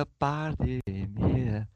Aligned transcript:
a 0.00 0.04
party 0.20 0.78
here. 0.86 1.66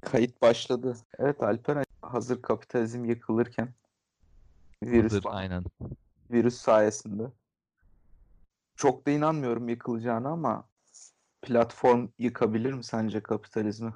Kayıt 0.00 0.42
başladı. 0.42 0.96
Evet 1.18 1.42
Alper 1.42 1.84
hazır 2.02 2.42
kapitalizm 2.42 3.04
yıkılırken 3.04 3.74
virüs 4.82 5.12
Hazır, 5.12 5.24
aynen. 5.26 5.64
virüs 6.30 6.54
sayesinde 6.54 7.22
çok 8.76 9.06
da 9.06 9.10
inanmıyorum 9.10 9.68
yıkılacağına 9.68 10.28
ama 10.28 10.68
platform 11.42 12.08
yıkabilir 12.18 12.72
mi 12.72 12.84
sence 12.84 13.22
kapitalizmi? 13.22 13.92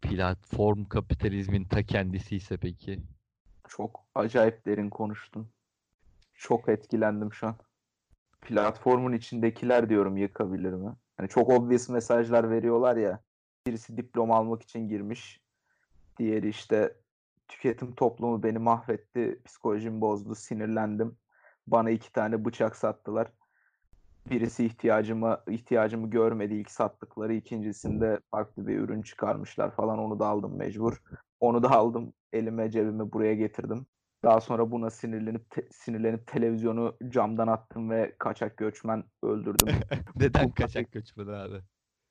Platform 0.00 0.84
kapitalizmin 0.84 1.64
ta 1.64 1.82
kendisi 1.82 2.36
ise 2.36 2.56
peki. 2.56 3.02
Çok 3.68 4.04
acayip 4.14 4.66
derin 4.66 4.90
konuştun. 4.90 5.50
Çok 6.34 6.68
etkilendim 6.68 7.32
şu 7.32 7.46
an. 7.46 7.56
Platformun 8.40 9.12
içindekiler 9.12 9.88
diyorum 9.88 10.16
yıkabilir 10.16 10.72
mi? 10.72 10.90
Hani 11.20 11.28
çok 11.28 11.48
obvious 11.50 11.88
mesajlar 11.88 12.50
veriyorlar 12.50 12.96
ya. 12.96 13.20
Birisi 13.66 13.96
diploma 13.96 14.36
almak 14.36 14.62
için 14.62 14.88
girmiş. 14.88 15.40
Diğeri 16.18 16.48
işte 16.48 16.94
tüketim 17.48 17.94
toplumu 17.94 18.42
beni 18.42 18.58
mahvetti, 18.58 19.40
psikolojimi 19.44 20.00
bozdu, 20.00 20.34
sinirlendim. 20.34 21.16
Bana 21.66 21.90
iki 21.90 22.12
tane 22.12 22.44
bıçak 22.44 22.76
sattılar. 22.76 23.32
Birisi 24.30 24.64
ihtiyacımı 24.64 25.40
ihtiyacımı 25.48 26.10
görmedi 26.10 26.54
ilk 26.54 26.70
sattıkları. 26.70 27.34
ikincisinde 27.34 28.20
farklı 28.30 28.66
bir 28.66 28.78
ürün 28.78 29.02
çıkarmışlar 29.02 29.70
falan. 29.70 29.98
Onu 29.98 30.18
da 30.18 30.26
aldım 30.26 30.56
mecbur. 30.56 31.02
Onu 31.40 31.62
da 31.62 31.70
aldım 31.70 32.12
elime 32.32 32.70
cebime 32.70 33.12
buraya 33.12 33.34
getirdim. 33.34 33.86
Daha 34.22 34.40
sonra 34.40 34.70
buna 34.70 34.90
sinirlenip 34.90 35.50
te- 35.50 35.68
sinirlenip 35.72 36.26
televizyonu 36.26 36.96
camdan 37.08 37.48
attım 37.48 37.90
ve 37.90 38.14
kaçak 38.18 38.56
göçmen 38.56 39.04
öldürdüm. 39.22 39.68
Neden 40.16 40.44
Bunlar- 40.44 40.54
kaçak 40.54 40.92
göçmeni 40.92 41.30
abi? 41.30 41.60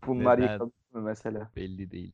Bunlar 0.08 0.38
Neden? 0.42 0.54
yıkabilir 0.54 0.94
mi 0.94 1.02
mesela? 1.02 1.52
Belli 1.56 1.92
değil. 1.92 2.14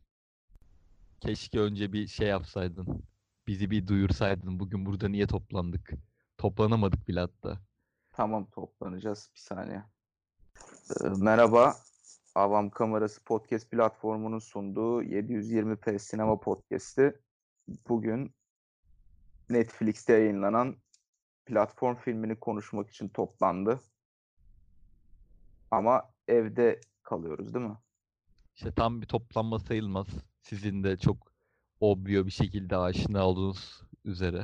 Keşke 1.20 1.60
önce 1.60 1.94
bir 1.94 2.08
şey 2.08 2.28
yapsaydın. 2.28 3.04
Bizi 3.48 3.72
bir 3.72 3.88
duyursaydın. 3.88 4.60
Bugün 4.60 4.86
burada 4.86 5.10
niye 5.10 5.28
toplandık? 5.28 5.90
Toplanamadık 6.38 7.08
bile 7.08 7.20
hatta. 7.20 7.58
Tamam 8.12 8.46
toplanacağız 8.50 9.30
bir 9.36 9.40
saniye. 9.40 9.84
Ee, 11.04 11.08
merhaba. 11.18 11.76
Avam 12.36 12.70
Kamerası 12.70 13.24
Podcast 13.24 13.72
platformunun 13.72 14.40
sunduğu 14.40 15.04
720p 15.04 16.00
sinema 16.00 16.40
podcast'i 16.40 17.20
bugün 17.90 18.36
Netflix'te 19.50 20.14
yayınlanan 20.14 20.76
platform 21.46 21.96
filmini 21.96 22.40
konuşmak 22.40 22.90
için 22.90 23.10
toplandı. 23.10 23.80
Ama 25.72 26.14
evde 26.28 26.82
kalıyoruz 27.04 27.54
değil 27.54 27.66
mi? 27.66 27.78
İşte 28.56 28.72
tam 28.72 29.02
bir 29.02 29.08
toplanma 29.08 29.60
sayılmaz. 29.60 30.08
Sizin 30.42 30.84
de 30.84 30.98
çok 30.98 31.32
obvio 31.80 32.26
bir 32.26 32.32
şekilde 32.32 32.78
aşina 32.78 33.28
olduğunuz 33.28 33.82
üzere 34.06 34.44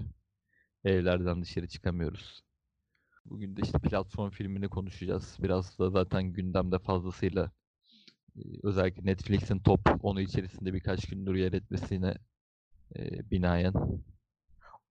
evlerden 0.84 1.42
dışarı 1.42 1.68
çıkamıyoruz. 1.68 2.44
Bugün 3.26 3.58
de 3.58 3.62
işte 3.62 3.80
platform 3.80 4.30
filmini 4.30 4.70
konuşacağız. 4.70 5.38
Biraz 5.40 5.80
da 5.80 5.90
zaten 5.90 6.24
gündemde 6.24 6.80
fazlasıyla 6.80 7.52
e, 8.36 8.42
özellikle 8.64 9.06
Netflix'in 9.06 9.60
top 9.60 9.80
10'u 9.88 10.22
içerisinde 10.22 10.74
birkaç 10.74 11.10
gündür 11.10 11.36
yer 11.36 11.54
etmesine 11.54 12.16
e. 12.96 13.32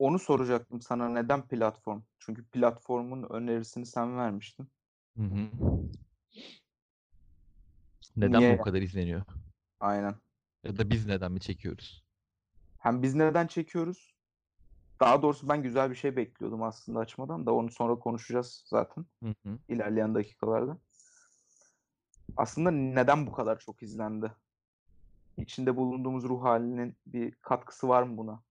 Onu 0.00 0.18
soracaktım 0.18 0.80
sana 0.80 1.08
neden 1.08 1.48
platform? 1.48 2.02
Çünkü 2.18 2.44
platformun 2.44 3.26
önerisini 3.30 3.86
sen 3.86 4.16
vermiştin. 4.16 4.68
Hı 5.16 5.22
hı. 5.22 5.48
Neden 8.16 8.40
Niye? 8.40 8.58
bu 8.58 8.62
kadar 8.62 8.82
izleniyor? 8.82 9.22
Aynen. 9.80 10.14
Ya 10.64 10.78
da 10.78 10.90
biz 10.90 11.06
neden 11.06 11.32
mi 11.32 11.40
çekiyoruz? 11.40 12.04
Hem 12.78 13.02
biz 13.02 13.14
neden 13.14 13.46
çekiyoruz? 13.46 14.14
Daha 15.00 15.22
doğrusu 15.22 15.48
ben 15.48 15.62
güzel 15.62 15.90
bir 15.90 15.96
şey 15.96 16.16
bekliyordum 16.16 16.62
aslında 16.62 16.98
açmadan 16.98 17.46
da 17.46 17.54
onu 17.54 17.70
sonra 17.70 17.98
konuşacağız 17.98 18.64
zaten 18.66 19.04
Hı 19.22 19.34
hı. 19.44 19.58
ilerleyen 19.68 20.14
dakikalarda. 20.14 20.78
Aslında 22.36 22.70
neden 22.70 23.26
bu 23.26 23.32
kadar 23.32 23.58
çok 23.58 23.82
izlendi? 23.82 24.32
İçinde 25.36 25.76
bulunduğumuz 25.76 26.24
ruh 26.24 26.42
halinin 26.42 26.96
bir 27.06 27.32
katkısı 27.32 27.88
var 27.88 28.02
mı 28.02 28.16
buna? 28.16 28.42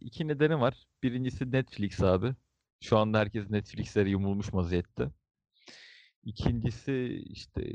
İki 0.00 0.28
nedeni 0.28 0.60
var. 0.60 0.74
Birincisi 1.02 1.52
Netflix 1.52 2.00
abi. 2.02 2.34
Şu 2.80 2.98
anda 2.98 3.18
herkes 3.18 3.50
Netflix'lere 3.50 4.10
yumulmuş 4.10 4.54
vaziyette. 4.54 5.10
İkincisi 6.24 7.24
işte 7.26 7.74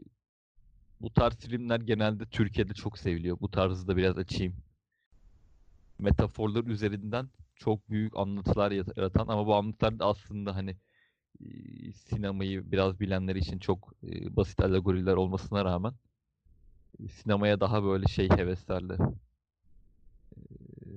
bu 1.02 1.14
tarz 1.14 1.36
filmler 1.36 1.80
genelde 1.80 2.26
Türkiye'de 2.26 2.74
çok 2.74 2.98
seviliyor. 2.98 3.40
Bu 3.40 3.52
tarzı 3.52 3.88
da 3.88 3.98
biraz 3.98 4.18
açayım. 4.18 4.56
Metaforlar 6.00 6.64
üzerinden 6.64 7.30
çok 7.56 7.90
büyük 7.90 8.18
anlatılar 8.18 8.72
yaratan 8.72 9.28
ama 9.28 9.48
bu 9.48 9.56
anlatılar 9.56 10.00
da 10.00 10.06
aslında 10.06 10.56
hani 10.56 10.78
sinemayı 11.94 12.72
biraz 12.72 13.00
bilenler 13.00 13.36
için 13.36 13.60
çok 13.60 13.94
basit 14.04 14.60
alegoriler 14.60 15.14
olmasına 15.14 15.66
rağmen 15.66 15.94
sinemaya 17.10 17.60
daha 17.60 17.84
böyle 17.84 18.06
şey 18.06 18.30
heveslerle 18.30 18.98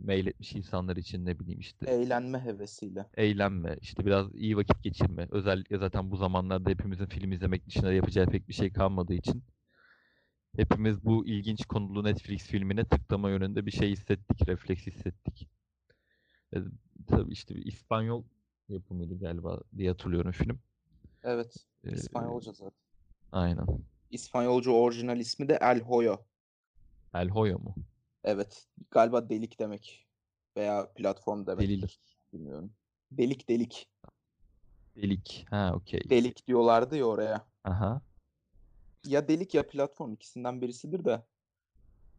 meyletmiş 0.05 0.53
insanlar 0.53 0.97
için 0.97 1.27
ne 1.27 1.38
bileyim 1.38 1.61
işte 1.61 1.87
Eğlenme 1.91 2.41
hevesiyle. 2.41 3.06
eğlenme, 3.16 3.77
işte 3.81 4.06
biraz 4.06 4.34
iyi 4.34 4.56
vakit 4.56 4.83
geçirme. 4.83 5.28
Özellikle 5.31 5.78
zaten 5.78 6.11
bu 6.11 6.16
zamanlarda 6.16 6.71
hepimizin 6.71 7.06
film 7.06 7.33
izlemek 7.33 7.66
dışında 7.66 7.93
yapacağı 7.93 8.27
pek 8.27 8.49
bir 8.49 8.55
şey 8.55 8.72
kalmadığı 8.72 9.15
için 9.15 9.43
hepimiz 10.56 11.05
bu 11.05 11.27
ilginç 11.27 11.65
konulu 11.66 12.05
Netflix 12.05 12.43
filmine 12.47 12.84
tıklama 12.84 13.31
yönünde 13.31 13.66
bir 13.66 13.71
şey 13.71 13.91
hissettik, 13.91 14.49
refleks 14.49 14.87
hissettik. 14.87 15.49
E, 16.55 16.59
tabii 17.06 17.33
işte 17.33 17.55
bir 17.55 17.66
İspanyol 17.66 18.25
yapımıydı 18.69 19.19
galiba 19.19 19.60
diye 19.77 19.89
hatırlıyorum 19.91 20.33
film. 20.33 20.60
Evet. 21.22 21.56
E, 21.84 21.93
İspanyolca 21.93 22.53
zaten. 22.53 22.78
aynen. 23.33 23.66
İspanyolca 24.10 24.71
orijinal 24.71 25.21
ismi 25.21 25.49
de 25.49 25.59
El 25.60 25.81
Hoyo. 25.81 26.16
El 27.15 27.28
Hoyo 27.28 27.59
mu? 27.59 27.75
Evet. 28.25 28.66
Galiba 28.91 29.28
delik 29.28 29.58
demek. 29.58 30.06
Veya 30.56 30.92
platform 30.94 31.47
demek. 31.47 31.69
Delil. 31.69 31.88
Bilmiyorum. 32.32 32.72
Delik 33.10 33.48
delik. 33.48 33.88
Delik. 34.97 35.47
Ha 35.50 35.72
okey. 35.75 36.00
Delik 36.10 36.47
diyorlardı 36.47 36.97
ya 36.97 37.04
oraya. 37.04 37.47
Aha. 37.64 38.03
Ya 39.06 39.28
delik 39.28 39.54
ya 39.54 39.66
platform 39.66 40.12
ikisinden 40.12 40.60
birisidir 40.60 41.04
de. 41.04 41.22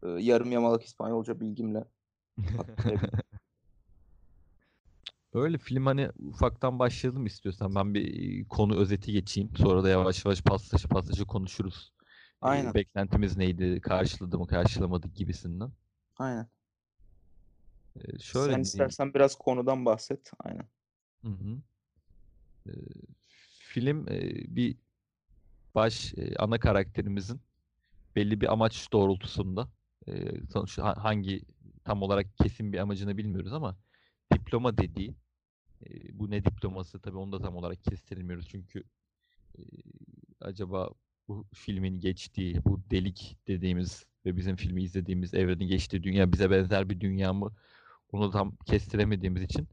e, 0.02 0.08
yarım 0.08 0.52
yamalak 0.52 0.84
İspanyolca 0.84 1.40
bilgimle. 1.40 1.84
Öyle 5.34 5.58
film 5.58 5.86
hani 5.86 6.10
ufaktan 6.18 6.78
başlayalım 6.78 7.26
istiyorsan. 7.26 7.74
Ben 7.74 7.94
bir 7.94 8.44
konu 8.48 8.76
özeti 8.76 9.12
geçeyim. 9.12 9.50
Sonra 9.56 9.84
da 9.84 9.88
yavaş 9.88 10.24
yavaş 10.24 10.42
paslaşa 10.42 10.88
paslaşa 10.88 11.24
konuşuruz. 11.24 11.92
Aynen. 12.40 12.74
beklentimiz 12.74 13.36
neydi? 13.36 13.80
Karşıladı 13.80 14.38
mı, 14.38 14.46
karşılamadı 14.46 15.08
gibisinden. 15.08 15.72
Aynen. 16.22 16.46
E, 17.96 18.18
şöyle 18.18 18.44
Sen 18.44 18.48
diyeyim. 18.48 18.62
istersen 18.62 19.14
biraz 19.14 19.34
konudan 19.38 19.84
bahset. 19.84 20.32
Aynen. 20.38 20.66
Hı 21.24 21.28
hı. 21.28 21.58
E, 22.66 22.72
film 23.58 24.08
e, 24.08 24.20
bir 24.56 24.76
baş 25.74 26.14
e, 26.16 26.36
ana 26.36 26.58
karakterimizin 26.60 27.40
belli 28.16 28.40
bir 28.40 28.52
amaç 28.52 28.92
doğrultusunda 28.92 29.68
e, 30.08 30.12
sonuçta 30.52 30.84
ha- 30.84 31.04
hangi 31.04 31.42
tam 31.84 32.02
olarak 32.02 32.36
kesin 32.38 32.72
bir 32.72 32.78
amacını 32.78 33.16
bilmiyoruz 33.16 33.52
ama 33.52 33.76
diploma 34.34 34.78
dediği 34.78 35.14
e, 35.86 36.18
bu 36.18 36.30
ne 36.30 36.44
diploması 36.44 37.00
tabii 37.00 37.16
onu 37.16 37.32
da 37.32 37.38
tam 37.38 37.56
olarak 37.56 37.84
kestirmiyoruz 37.84 38.48
çünkü 38.48 38.84
e, 39.58 39.62
acaba 40.40 40.90
bu 41.28 41.46
filmin 41.54 42.00
geçtiği 42.00 42.64
bu 42.64 42.80
delik 42.90 43.38
dediğimiz 43.48 44.06
ve 44.26 44.36
bizim 44.36 44.56
filmi 44.56 44.82
izlediğimiz 44.82 45.34
evrenin 45.34 45.68
geçtiği 45.68 46.02
dünya 46.02 46.32
bize 46.32 46.50
benzer 46.50 46.90
bir 46.90 47.00
dünya 47.00 47.32
mı 47.32 47.52
onu 48.12 48.30
tam 48.30 48.56
kestiremediğimiz 48.66 49.42
için 49.42 49.68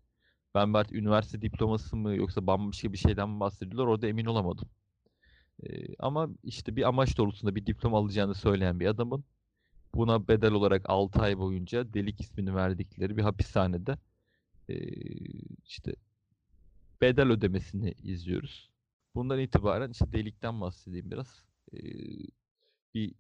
ben 0.56 0.74
belki 0.74 0.98
üniversite 0.98 1.42
diploması 1.42 1.96
mı 1.96 2.16
yoksa 2.16 2.48
bambaşka 2.48 2.94
bir 2.94 2.98
şeyden 2.98 3.30
mi 3.30 3.40
bahsediyorlar 3.40 3.88
orada 3.88 4.08
emin 4.08 4.26
olamadım. 4.26 4.70
Ee, 5.64 5.96
ama 6.00 6.30
işte 6.44 6.76
bir 6.76 6.88
amaç 6.88 7.18
doğrultusunda 7.18 7.56
bir 7.56 7.66
diploma 7.66 7.98
alacağını 7.98 8.36
söyleyen 8.36 8.80
bir 8.80 8.88
adamın 8.88 9.24
buna 9.96 10.28
bedel 10.28 10.52
olarak 10.52 10.90
6 10.90 11.20
ay 11.22 11.38
boyunca 11.38 11.94
delik 11.94 12.22
ismini 12.22 12.56
verdikleri 12.56 13.18
bir 13.18 13.24
hapishanede 13.24 13.98
ee, 14.70 14.76
işte 15.66 15.96
bedel 17.02 17.30
ödemesini 17.32 17.92
izliyoruz. 18.04 18.70
Bundan 19.16 19.40
itibaren 19.40 19.92
işte 19.92 20.14
delikten 20.14 20.62
bahsedeyim 20.62 21.12
biraz. 21.12 21.44
Ee, 21.74 21.80
bir 22.94 23.14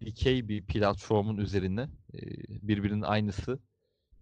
dikey 0.00 0.48
bir 0.48 0.66
platformun 0.66 1.36
üzerine 1.36 1.88
birbirinin 2.48 3.02
aynısı 3.02 3.58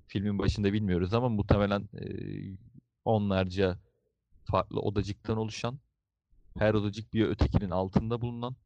filmin 0.06 0.38
başında 0.38 0.73
bilmiyoruz 0.73 1.15
ama 1.15 1.29
muhtemelen 1.29 1.88
ee, 1.94 2.56
onlarca 3.05 3.79
farklı 4.44 4.81
odacıktan 4.81 5.37
oluşan 5.37 5.79
her 6.59 6.75
odacık 6.75 7.15
bir 7.15 7.26
ötekinin 7.26 7.71
altında 7.71 8.21
bulunan 8.21 8.56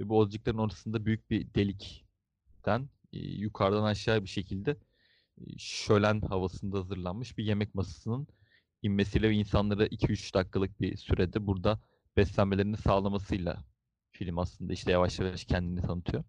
ve 0.00 0.08
bu 0.08 0.18
odacıkların 0.18 0.58
ortasında 0.58 1.04
büyük 1.06 1.30
bir 1.30 1.54
delikten 1.54 2.88
e, 3.12 3.18
yukarıdan 3.18 3.84
aşağı 3.84 4.22
bir 4.22 4.28
şekilde 4.28 4.76
e, 5.40 5.58
şölen 5.58 6.20
havasında 6.20 6.78
hazırlanmış 6.78 7.38
bir 7.38 7.44
yemek 7.44 7.74
masasının 7.74 8.26
inmesiyle 8.82 9.30
ve 9.30 9.34
insanlara 9.34 9.86
2-3 9.86 10.34
dakikalık 10.34 10.80
bir 10.80 10.96
sürede 10.96 11.46
burada 11.46 11.80
beslenmelerini 12.16 12.76
sağlamasıyla 12.76 13.64
film 14.12 14.38
aslında 14.38 14.72
işte 14.72 14.92
yavaş 14.92 15.18
yavaş 15.18 15.44
kendini 15.44 15.82
tanıtıyor. 15.82 16.24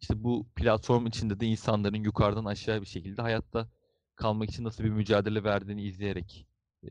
İşte 0.00 0.24
bu 0.24 0.46
platform 0.56 1.06
içinde 1.06 1.40
de 1.40 1.46
insanların 1.46 2.04
yukarıdan 2.04 2.44
aşağı 2.44 2.80
bir 2.80 2.86
şekilde 2.86 3.22
hayatta 3.22 3.68
kalmak 4.16 4.50
için 4.50 4.64
nasıl 4.64 4.84
bir 4.84 4.88
mücadele 4.90 5.44
verdiğini 5.44 5.82
izleyerek 5.82 6.46
e, 6.82 6.88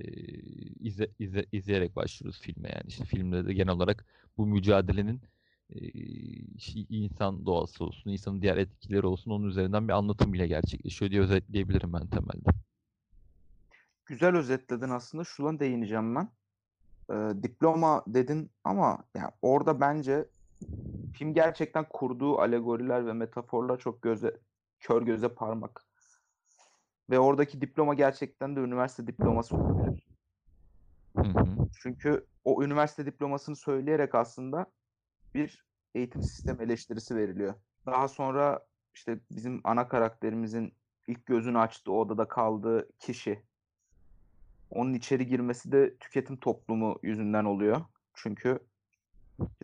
izle, 0.80 1.10
izle, 1.20 1.46
izleyerek 1.52 1.96
başlıyoruz 1.96 2.42
filme 2.42 2.70
yani 2.70 2.88
işte 2.88 3.06
filmde 3.06 3.48
de 3.48 3.54
genel 3.54 3.74
olarak 3.74 4.06
bu 4.38 4.48
mücadelenin 4.48 5.22
e, 5.70 5.80
insan 6.90 7.46
doğası 7.46 7.84
olsun, 7.84 8.10
insanın 8.10 8.42
diğer 8.42 8.58
etkileri 8.58 9.06
olsun 9.06 9.32
onun 9.32 9.48
üzerinden 9.48 9.88
bir 9.88 9.94
anlatım 9.94 10.34
bile 10.34 10.48
gerçekleşiyor 10.48 11.12
diye 11.12 11.22
özetleyebilirim 11.22 11.94
ben 11.94 12.08
temelde. 12.08 12.50
Güzel 14.06 14.36
özetledin 14.36 14.90
aslında. 14.90 15.24
Şuna 15.24 15.60
değineceğim 15.60 16.16
ben. 16.16 16.30
Ee, 17.12 17.32
diploma 17.44 18.04
dedin 18.08 18.52
ama 18.64 19.04
yani 19.16 19.32
orada 19.42 19.82
bence 19.82 20.30
film 21.12 21.34
gerçekten 21.34 21.90
kurduğu 21.90 22.40
alegoriler 22.40 23.08
ve 23.08 23.14
metaforlar 23.14 23.80
çok 23.80 24.02
göze 24.02 24.42
kör 24.80 25.02
göze 25.02 25.30
parmak. 25.30 25.86
Ve 27.10 27.20
oradaki 27.20 27.62
diploma 27.62 27.94
gerçekten 27.94 28.56
de 28.56 28.60
üniversite 28.60 29.08
diploması 29.08 29.58
olabilir. 29.58 30.10
Hı 31.18 31.22
hı. 31.22 31.58
Çünkü 31.72 32.28
o 32.44 32.64
üniversite 32.64 33.06
diplomasını 33.06 33.56
söyleyerek 33.56 34.16
aslında 34.16 34.72
bir 35.34 35.66
eğitim 35.96 36.22
sistemi 36.22 36.64
eleştirisi 36.64 37.16
veriliyor. 37.16 37.54
Daha 37.86 38.08
sonra 38.08 38.68
işte 38.96 39.20
bizim 39.32 39.62
ana 39.64 39.88
karakterimizin 39.88 40.78
ilk 41.08 41.26
gözünü 41.26 41.60
açtığı 41.60 41.92
odada 41.92 42.28
kaldığı 42.28 42.90
kişi 43.00 43.46
onun 44.70 44.94
içeri 44.94 45.28
girmesi 45.28 45.72
de 45.72 45.98
tüketim 45.98 46.38
toplumu 46.38 47.00
yüzünden 47.04 47.46
oluyor. 47.46 47.82
Çünkü 48.14 48.60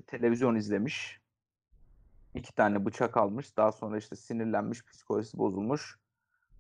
televizyon 0.07 0.55
izlemiş. 0.55 1.21
iki 2.35 2.55
tane 2.55 2.85
bıçak 2.85 3.17
almış. 3.17 3.57
Daha 3.57 3.71
sonra 3.71 3.97
işte 3.97 4.15
sinirlenmiş, 4.15 4.85
psikolojisi 4.85 5.37
bozulmuş. 5.37 5.99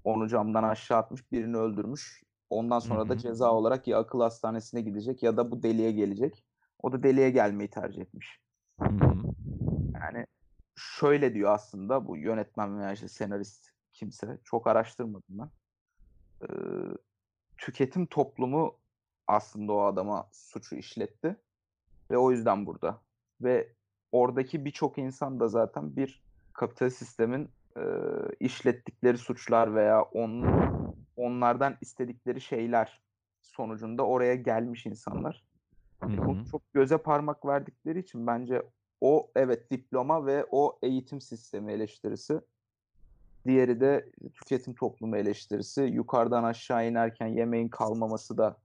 Onu 0.03 0.27
camdan 0.27 0.63
aşağı 0.63 0.97
atmış, 0.97 1.31
birini 1.31 1.57
öldürmüş. 1.57 2.23
Ondan 2.49 2.79
sonra 2.79 3.09
da 3.09 3.17
ceza 3.17 3.51
olarak 3.51 3.87
ya 3.87 3.99
akıl 3.99 4.21
hastanesine 4.21 4.81
gidecek 4.81 5.23
ya 5.23 5.37
da 5.37 5.51
bu 5.51 5.63
deliye 5.63 5.91
gelecek. 5.91 6.45
O 6.83 6.91
da 6.91 7.03
deliye 7.03 7.29
gelmeyi 7.29 7.69
tercih 7.69 8.01
etmiş. 8.01 8.39
Yani 9.93 10.25
şöyle 10.75 11.33
diyor 11.33 11.53
aslında 11.53 12.07
bu 12.07 12.17
yönetmen 12.17 12.79
veya 12.79 12.91
işte 12.91 13.07
senarist 13.07 13.69
kimse. 13.93 14.37
Çok 14.43 14.67
araştırmadım 14.67 15.23
ben. 15.29 15.49
Tüketim 17.61 18.05
toplumu 18.05 18.75
aslında 19.27 19.73
o 19.73 19.81
adama 19.81 20.27
suçu 20.31 20.75
işletti. 20.75 21.35
Ve 22.11 22.17
o 22.17 22.31
yüzden 22.31 22.65
burada. 22.65 23.01
Ve 23.41 23.73
oradaki 24.11 24.65
birçok 24.65 24.97
insan 24.97 25.39
da 25.39 25.47
zaten 25.47 25.95
bir 25.95 26.23
kapitalist 26.53 26.97
sistemin 26.97 27.49
e, 27.77 27.83
işlettikleri 28.39 29.17
suçlar 29.17 29.75
veya 29.75 30.01
on, 30.01 30.45
onlardan 31.15 31.77
istedikleri 31.81 32.41
şeyler 32.41 33.01
sonucunda 33.41 34.05
oraya 34.05 34.35
gelmiş 34.35 34.85
insanlar. 34.85 35.43
Hı 36.03 36.09
hı. 36.09 36.25
Bunu 36.25 36.45
çok 36.45 36.73
göze 36.73 36.97
parmak 36.97 37.45
verdikleri 37.45 37.99
için 37.99 38.27
bence 38.27 38.61
o 39.01 39.31
evet 39.35 39.71
diploma 39.71 40.25
ve 40.25 40.45
o 40.51 40.79
eğitim 40.81 41.21
sistemi 41.21 41.71
eleştirisi. 41.71 42.41
Diğeri 43.45 43.79
de 43.79 44.11
tüketim 44.33 44.75
toplumu 44.75 45.17
eleştirisi. 45.17 45.81
Yukarıdan 45.81 46.43
aşağı 46.43 46.87
inerken 46.87 47.27
yemeğin 47.27 47.69
kalmaması 47.69 48.37
da 48.37 48.57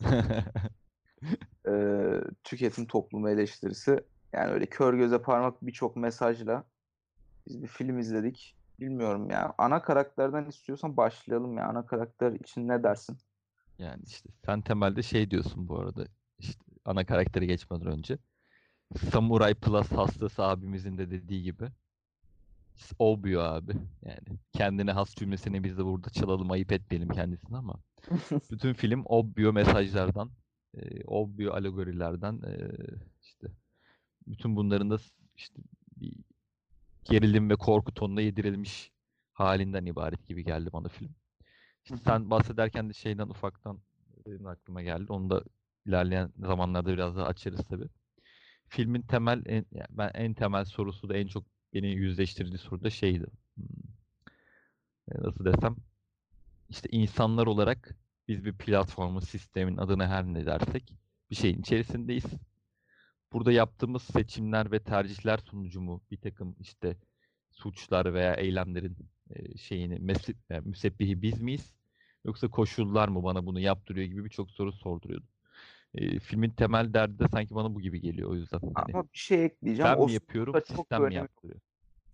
e, 1.68 1.72
tüketim 2.44 2.86
toplumu 2.86 3.30
eleştirisi. 3.30 4.04
Yani 4.32 4.52
öyle 4.52 4.66
kör 4.66 4.94
göze 4.94 5.22
parmak 5.22 5.62
birçok 5.62 5.96
mesajla 5.96 6.64
biz 7.48 7.62
bir 7.62 7.68
film 7.68 7.98
izledik. 7.98 8.56
Bilmiyorum 8.80 9.30
ya. 9.30 9.54
Ana 9.58 9.82
karakterden 9.82 10.44
istiyorsan 10.44 10.96
başlayalım 10.96 11.58
ya. 11.58 11.66
Ana 11.66 11.86
karakter 11.86 12.32
için 12.32 12.68
ne 12.68 12.82
dersin? 12.82 13.18
Yani 13.78 14.02
işte 14.06 14.28
sen 14.46 14.60
temelde 14.60 15.02
şey 15.02 15.30
diyorsun 15.30 15.68
bu 15.68 15.78
arada. 15.78 16.06
İşte 16.38 16.60
ana 16.84 17.06
karaktere 17.06 17.46
geçmeden 17.46 17.86
önce. 17.86 18.18
Samurai 19.10 19.54
Plus 19.54 19.92
hastası 19.92 20.42
abimizin 20.42 20.98
de 20.98 21.10
dediği 21.10 21.42
gibi. 21.42 21.68
Obvio 22.98 23.40
abi. 23.40 23.72
Yani 24.02 24.38
kendine 24.52 24.92
has 24.92 25.14
cümlesini 25.14 25.64
biz 25.64 25.78
de 25.78 25.84
burada 25.84 26.10
çalalım 26.10 26.50
ayıp 26.50 26.72
etmeyelim 26.72 27.08
kendisine 27.08 27.56
ama. 27.56 27.74
bütün 28.50 28.72
film 28.72 29.02
obvio 29.06 29.52
mesajlardan, 29.52 30.30
e, 30.74 31.04
obvio 31.04 31.52
alegorilerden 31.52 32.40
e, 32.46 32.70
işte 33.22 33.46
bütün 34.26 34.56
bunların 34.56 34.90
da 34.90 34.96
işte 35.36 35.62
bir 35.96 36.14
gerilim 37.04 37.50
ve 37.50 37.56
korku 37.56 37.94
tonuna 37.94 38.20
yedirilmiş 38.20 38.92
halinden 39.32 39.86
ibaret 39.86 40.26
gibi 40.26 40.44
geldi 40.44 40.70
bana 40.72 40.88
film. 40.88 41.14
İşte 41.84 41.96
sen 41.96 42.30
bahsederken 42.30 42.88
de 42.88 42.92
şeyden 42.92 43.28
ufaktan 43.28 43.80
benim 44.26 44.46
aklıma 44.46 44.82
geldi. 44.82 45.12
Onu 45.12 45.30
da 45.30 45.44
ilerleyen 45.86 46.32
zamanlarda 46.38 46.92
biraz 46.92 47.16
daha 47.16 47.26
açarız 47.26 47.60
tabii. 47.68 47.88
Filmin 48.68 49.02
temel 49.02 49.42
en, 49.46 49.66
yani 49.72 49.86
ben 49.90 50.10
en 50.14 50.34
temel 50.34 50.64
sorusu 50.64 51.08
da 51.08 51.16
en 51.16 51.26
çok 51.26 51.44
beni 51.74 51.88
yüzleştirdiği 51.88 52.58
soru 52.58 52.84
da 52.84 52.90
şeydi. 52.90 53.26
Hmm. 53.54 53.66
E, 55.08 55.22
nasıl 55.22 55.44
desem 55.44 55.76
işte 56.70 56.88
insanlar 56.92 57.46
olarak 57.46 57.96
biz 58.28 58.44
bir 58.44 58.52
platformun, 58.58 59.20
sistemin 59.20 59.76
adına 59.76 60.08
her 60.08 60.24
ne 60.24 60.46
dersek 60.46 60.94
bir 61.30 61.36
şeyin 61.36 61.60
içerisindeyiz. 61.60 62.24
Burada 63.32 63.52
yaptığımız 63.52 64.02
seçimler 64.02 64.72
ve 64.72 64.82
tercihler 64.82 65.38
sonucu 65.38 65.80
mu 65.80 66.02
bir 66.10 66.16
takım 66.16 66.56
işte 66.60 66.96
suçlar 67.50 68.14
veya 68.14 68.34
eylemlerin 68.34 68.96
e, 69.30 69.58
şeyini 69.58 70.14
yani 70.50 70.68
müsebbihi 70.68 71.22
biz 71.22 71.40
miyiz? 71.40 71.74
Yoksa 72.24 72.48
koşullar 72.48 73.08
mı 73.08 73.24
bana 73.24 73.46
bunu 73.46 73.60
yaptırıyor 73.60 74.06
gibi 74.06 74.24
birçok 74.24 74.50
soru 74.50 74.72
sorduruyordu. 74.72 75.26
E, 75.94 76.18
filmin 76.20 76.50
temel 76.50 76.94
derdi 76.94 77.18
de 77.18 77.28
sanki 77.28 77.54
bana 77.54 77.74
bu 77.74 77.80
gibi 77.80 78.00
geliyor 78.00 78.30
o 78.30 78.34
yüzden. 78.34 78.60
Hani, 78.74 78.92
Ama 78.94 79.04
bir 79.04 79.18
şey 79.18 79.44
ekleyeceğim. 79.44 79.92
Ben 79.92 79.98
o 79.98 80.06
mi 80.06 80.12
yapıyorum, 80.12 80.54
sistem 80.66 81.04
mi 81.04 81.14
yaptırıyor? 81.14 81.60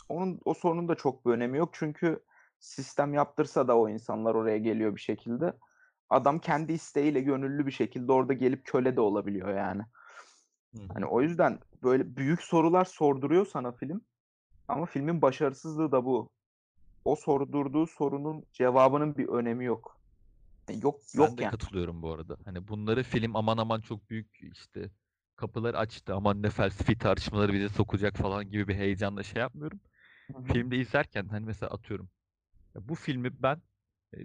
Onun 0.09 0.41
o 0.45 0.55
sorunun 0.55 0.89
da 0.89 0.95
çok 0.95 1.27
bir 1.27 1.31
önemi 1.31 1.59
yok 1.59 1.71
çünkü 1.73 2.25
sistem 2.59 3.15
yaptırsa 3.15 3.69
da 3.69 3.79
o 3.79 3.89
insanlar 3.89 4.35
oraya 4.35 4.59
geliyor 4.59 4.97
bir 4.97 5.01
şekilde. 5.01 5.53
Adam 6.11 6.39
kendi 6.39 6.73
isteğiyle 6.73 7.21
gönüllü 7.21 7.67
bir 7.67 7.73
şekilde 7.73 8.13
orada 8.13 8.33
gelip 8.33 8.65
köle 8.65 8.97
de 8.97 9.01
olabiliyor 9.01 9.57
yani. 9.57 9.83
Hı. 10.75 10.81
Hani 10.95 11.07
o 11.07 11.23
yüzden 11.23 11.59
böyle 11.83 12.17
büyük 12.17 12.43
sorular 12.43 12.85
sorduruyor 12.85 13.47
sana 13.47 13.73
film. 13.73 14.01
Ama 14.69 14.87
filmin 14.87 15.23
başarısızlığı 15.23 15.93
da 15.93 16.05
bu. 16.05 16.31
O 17.05 17.17
sordurduğu 17.17 17.87
sorunun 17.87 18.45
cevabının 18.53 19.17
bir 19.17 19.29
önemi 19.29 19.65
yok. 19.65 19.98
Yok 20.69 21.01
yok 21.15 21.31
ben 21.31 21.39
de 21.39 21.43
yani. 21.43 21.51
katılıyorum 21.51 22.03
bu 22.03 22.13
arada. 22.13 22.37
Hani 22.45 22.69
bunları 22.69 23.03
film 23.03 23.37
aman 23.37 23.59
aman 23.59 23.81
çok 23.81 24.11
büyük 24.11 24.41
işte 24.43 24.91
kapılar 25.37 25.75
açtı. 25.75 26.15
Aman 26.15 26.43
ne 26.43 26.51
felsefi 26.51 26.99
tartışmaları 26.99 27.53
bize 27.53 27.69
sokacak 27.69 28.17
falan 28.17 28.51
gibi 28.51 28.69
bir 28.69 28.75
heyecanla 28.75 29.23
şey 29.23 29.41
yapmıyorum. 29.41 29.81
Hı-hı. 30.33 30.45
Filmde 30.45 30.77
izlerken 30.77 31.29
hani 31.29 31.47
mesela 31.47 31.71
atıyorum. 31.71 32.11
bu 32.81 32.95
filmi 32.95 33.43
ben 33.43 33.63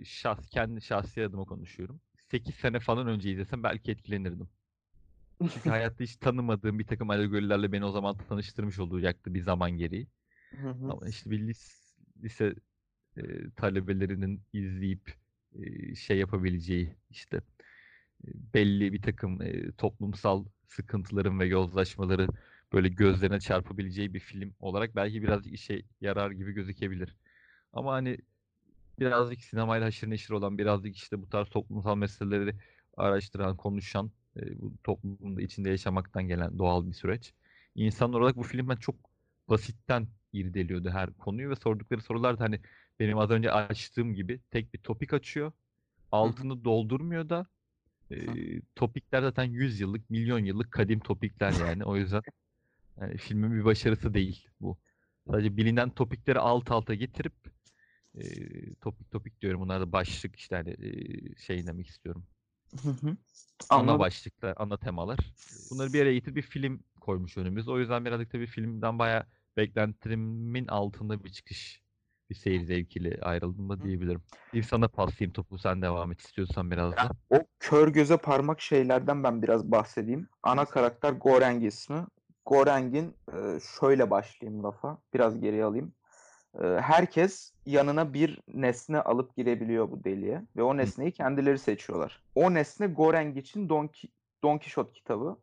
şahs 0.06 0.50
kendi 0.50 0.82
şahsi 0.82 1.26
adıma 1.26 1.46
konuşuyorum. 1.46 2.02
8 2.20 2.56
sene 2.56 2.80
falan 2.80 3.08
önce 3.08 3.32
izlesem 3.32 3.64
belki 3.64 3.92
etkilenirdim. 3.92 4.50
Çünkü 5.48 5.70
hayatta 5.70 6.04
hiç 6.04 6.16
tanımadığım 6.18 6.80
bir 6.80 6.88
takım 6.88 7.10
alegorilerle 7.10 7.72
beni 7.72 7.86
o 7.86 7.92
zaman 7.92 8.18
tanıştırmış 8.18 8.80
olacaktı 8.80 9.34
bir 9.34 9.42
zaman 9.42 9.72
gereği. 9.72 10.08
Hı 10.56 10.70
hı. 10.70 10.92
Ama 10.92 11.08
işte 11.10 11.32
bir 11.32 11.48
lis, 11.48 11.96
lise 12.24 12.56
e, 13.18 13.52
talebelerinin 13.52 14.44
izleyip 14.54 15.10
e, 15.10 15.14
şey 15.96 16.18
yapabileceği 16.18 16.96
işte 17.10 17.42
belli 18.54 18.94
bir 18.94 19.02
takım 19.02 19.40
toplumsal 19.78 20.46
sıkıntıların 20.68 21.40
ve 21.40 21.46
yozlaşmaları 21.46 22.28
böyle 22.74 22.90
gözlerine 22.90 23.40
çarpabileceği 23.40 24.14
bir 24.14 24.20
film 24.20 24.54
olarak 24.60 24.96
belki 24.96 25.24
birazcık 25.24 25.54
işe 25.54 25.82
yarar 26.02 26.32
gibi 26.32 26.52
gözükebilir. 26.52 27.16
Ama 27.74 27.94
hani 27.94 28.18
birazcık 29.00 29.42
sinemayla 29.42 29.88
haşır 29.88 30.10
neşir 30.10 30.34
olan, 30.34 30.58
birazcık 30.58 30.96
işte 30.96 31.22
bu 31.22 31.30
tarz 31.30 31.50
toplumsal 31.50 31.98
meseleleri 31.98 32.56
araştıran, 32.98 33.58
konuşan, 33.58 34.12
bu 34.36 34.74
toplumda 34.84 35.42
içinde 35.42 35.70
yaşamaktan 35.70 36.28
gelen 36.28 36.60
doğal 36.60 36.88
bir 36.88 36.94
süreç. 36.94 37.34
İnsan 37.76 38.14
olarak 38.14 38.36
bu 38.36 38.44
film 38.44 38.70
ben 38.70 38.76
çok 38.76 38.96
basitten 39.50 40.08
irdeliyordu 40.34 40.90
her 40.90 41.14
konuyu 41.14 41.50
ve 41.50 41.56
sordukları 41.56 42.02
sorular 42.02 42.40
da 42.40 42.44
hani 42.44 42.60
benim 43.00 43.18
az 43.18 43.30
önce 43.32 43.52
açtığım 43.52 44.14
gibi 44.16 44.42
tek 44.52 44.74
bir 44.74 44.80
topik 44.80 45.14
açıyor. 45.14 45.52
Altını 46.12 46.66
doldurmuyor 46.66 47.30
da 47.30 47.48
e, 48.12 48.18
topikler 48.76 49.22
zaten 49.22 49.44
100 49.44 49.80
yıllık, 49.80 50.10
milyon 50.10 50.40
yıllık 50.40 50.72
kadim 50.72 51.00
topikler 51.00 51.54
yani. 51.54 51.86
O 51.86 51.98
yüzden 51.98 52.24
Yani 53.02 53.18
filmin 53.18 53.54
bir 53.60 53.66
başarısı 53.66 54.14
değil 54.14 54.50
bu. 54.62 54.80
Sadece 55.28 55.58
bilinen 55.58 55.90
topikleri 55.90 56.40
alt 56.40 56.72
alta 56.72 56.96
getirip 56.96 57.34
e, 58.16 58.24
topik 58.76 59.12
topik 59.12 59.42
diyorum. 59.42 59.62
Bunlar 59.62 59.82
da 59.82 59.92
başlık 59.92 60.36
işte 60.36 60.56
hani 60.56 60.70
e, 60.72 61.36
şey 61.38 61.68
demek 61.68 61.88
istiyorum. 61.88 62.28
Ana 63.70 63.82
Anladım. 63.82 64.00
başlıklar, 64.00 64.54
ana 64.58 64.78
temalar. 64.78 65.20
Bunları 65.72 65.94
bir 65.94 66.02
araya 66.02 66.14
getirip 66.14 66.36
bir 66.36 66.42
film 66.42 66.84
koymuş 67.02 67.38
önümüz. 67.38 67.68
O 67.70 67.80
yüzden 67.80 68.06
birazcık 68.06 68.34
da 68.34 68.40
bir 68.40 68.48
filmden 68.48 69.00
bayağı 69.00 69.26
beklentimin 69.58 70.68
altında 70.68 71.24
bir 71.24 71.30
çıkış, 71.32 71.83
bir 72.34 72.38
seyir 72.40 72.62
zevkiyle 72.62 73.20
ayrıldım 73.22 73.70
da 73.70 73.82
diyebilirim. 73.84 74.22
Bir 74.54 74.64
sana 74.64 74.88
paslayayım 74.88 75.34
topu 75.34 75.58
sen 75.58 75.82
devam 75.82 76.12
et 76.12 76.22
istiyorsan 76.22 76.72
biraz 76.72 76.92
da. 76.92 77.10
O 77.30 77.36
kör 77.60 77.88
göze 77.88 78.18
parmak 78.18 78.62
şeylerden 78.62 79.24
ben 79.24 79.42
biraz 79.42 79.72
bahsedeyim. 79.72 80.28
Ana 80.44 80.66
karakter 80.66 81.12
Goreng 81.14 81.64
ismi. 81.66 82.06
Goreng'in 82.46 83.16
şöyle 83.80 84.10
başlayayım 84.10 84.64
lafa. 84.64 84.98
Biraz 85.14 85.40
geriye 85.40 85.64
alayım. 85.64 85.94
Herkes 86.62 87.54
yanına 87.66 88.14
bir 88.14 88.40
nesne 88.54 89.00
alıp 89.02 89.36
girebiliyor 89.36 89.92
bu 89.92 90.04
deliğe. 90.04 90.42
Ve 90.56 90.64
o 90.64 90.78
nesneyi 90.78 91.12
kendileri 91.12 91.60
seçiyorlar. 91.60 92.22
O 92.36 92.54
nesne 92.54 92.88
Goreng 92.88 93.38
için 93.38 93.70
Don, 93.70 93.88
Ki- 93.88 94.10
Don 94.44 94.58
Quixote 94.58 94.92
kitabı. 94.94 95.38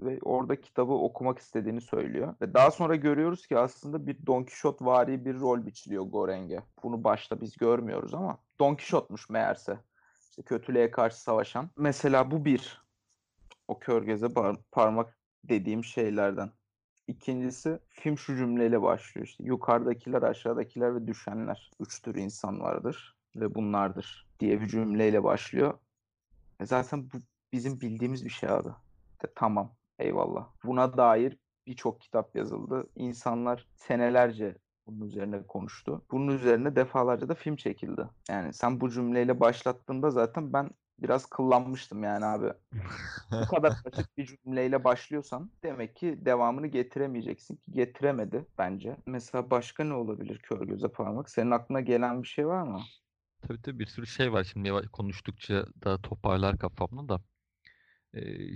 Ve 0.00 0.18
orada 0.22 0.60
kitabı 0.60 0.92
okumak 0.92 1.38
istediğini 1.38 1.80
söylüyor. 1.80 2.34
Ve 2.40 2.54
daha 2.54 2.70
sonra 2.70 2.96
görüyoruz 2.96 3.46
ki 3.46 3.58
aslında 3.58 4.06
bir 4.06 4.26
Don 4.26 4.42
Quixote 4.42 4.84
vari 4.84 5.24
bir 5.24 5.40
rol 5.40 5.66
biçiliyor 5.66 6.04
Goreng'e. 6.04 6.62
Bunu 6.82 7.04
başta 7.04 7.40
biz 7.40 7.56
görmüyoruz 7.56 8.14
ama 8.14 8.38
Don 8.58 8.74
Quixote'muş 8.74 9.30
meğerse. 9.30 9.78
İşte 10.30 10.42
kötülüğe 10.42 10.90
karşı 10.90 11.20
savaşan. 11.20 11.70
Mesela 11.76 12.30
bu 12.30 12.44
bir. 12.44 12.84
O 13.68 13.78
kör 13.78 14.02
göze 14.02 14.26
par- 14.26 14.62
parmak 14.72 15.18
dediğim 15.44 15.84
şeylerden. 15.84 16.50
İkincisi 17.08 17.78
film 17.88 18.18
şu 18.18 18.36
cümleyle 18.36 18.82
başlıyor 18.82 19.26
işte. 19.26 19.44
Yukarıdakiler, 19.44 20.22
aşağıdakiler 20.22 20.94
ve 20.94 21.06
düşenler. 21.06 21.70
Üç 21.80 22.02
tür 22.02 22.14
insan 22.14 22.60
vardır 22.60 23.16
ve 23.36 23.54
bunlardır 23.54 24.26
diye 24.40 24.60
bir 24.60 24.66
cümleyle 24.66 25.24
başlıyor. 25.24 25.78
E 26.60 26.66
zaten 26.66 27.10
bu 27.12 27.16
bizim 27.52 27.80
bildiğimiz 27.80 28.24
bir 28.24 28.30
şey 28.30 28.48
abi. 28.48 28.68
De, 29.22 29.32
tamam, 29.34 29.72
eyvallah. 30.04 30.48
Buna 30.64 30.96
dair 30.96 31.38
birçok 31.66 32.00
kitap 32.00 32.36
yazıldı. 32.36 32.86
İnsanlar 32.96 33.68
senelerce 33.76 34.58
bunun 34.86 35.06
üzerine 35.06 35.42
konuştu. 35.42 36.04
Bunun 36.10 36.28
üzerine 36.28 36.76
defalarca 36.76 37.28
da 37.28 37.34
film 37.34 37.56
çekildi. 37.56 38.08
Yani 38.30 38.52
sen 38.52 38.80
bu 38.80 38.90
cümleyle 38.90 39.40
başlattığında 39.40 40.10
zaten 40.10 40.52
ben 40.52 40.70
biraz 40.98 41.26
kıllanmıştım 41.26 42.02
yani 42.04 42.24
abi. 42.24 42.52
Bu 43.32 43.46
kadar 43.46 43.72
basit 43.84 44.16
bir 44.18 44.26
cümleyle 44.26 44.84
başlıyorsan 44.84 45.50
demek 45.62 45.96
ki 45.96 46.18
devamını 46.24 46.66
getiremeyeceksin 46.66 47.56
ki 47.56 47.72
getiremedi 47.72 48.46
bence. 48.58 48.96
Mesela 49.06 49.50
başka 49.50 49.84
ne 49.84 49.94
olabilir 49.94 50.38
kör 50.38 50.60
göze 50.60 50.88
parmak? 50.88 51.30
Senin 51.30 51.50
aklına 51.50 51.80
gelen 51.80 52.22
bir 52.22 52.28
şey 52.28 52.46
var 52.46 52.62
mı? 52.62 52.80
Tabii 53.48 53.62
tabii 53.62 53.78
bir 53.78 53.86
sürü 53.86 54.06
şey 54.06 54.32
var 54.32 54.44
şimdi 54.44 54.72
konuştukça 54.92 55.66
da 55.84 56.02
toparlar 56.02 56.58
kafamda 56.58 57.08
da. 57.08 57.22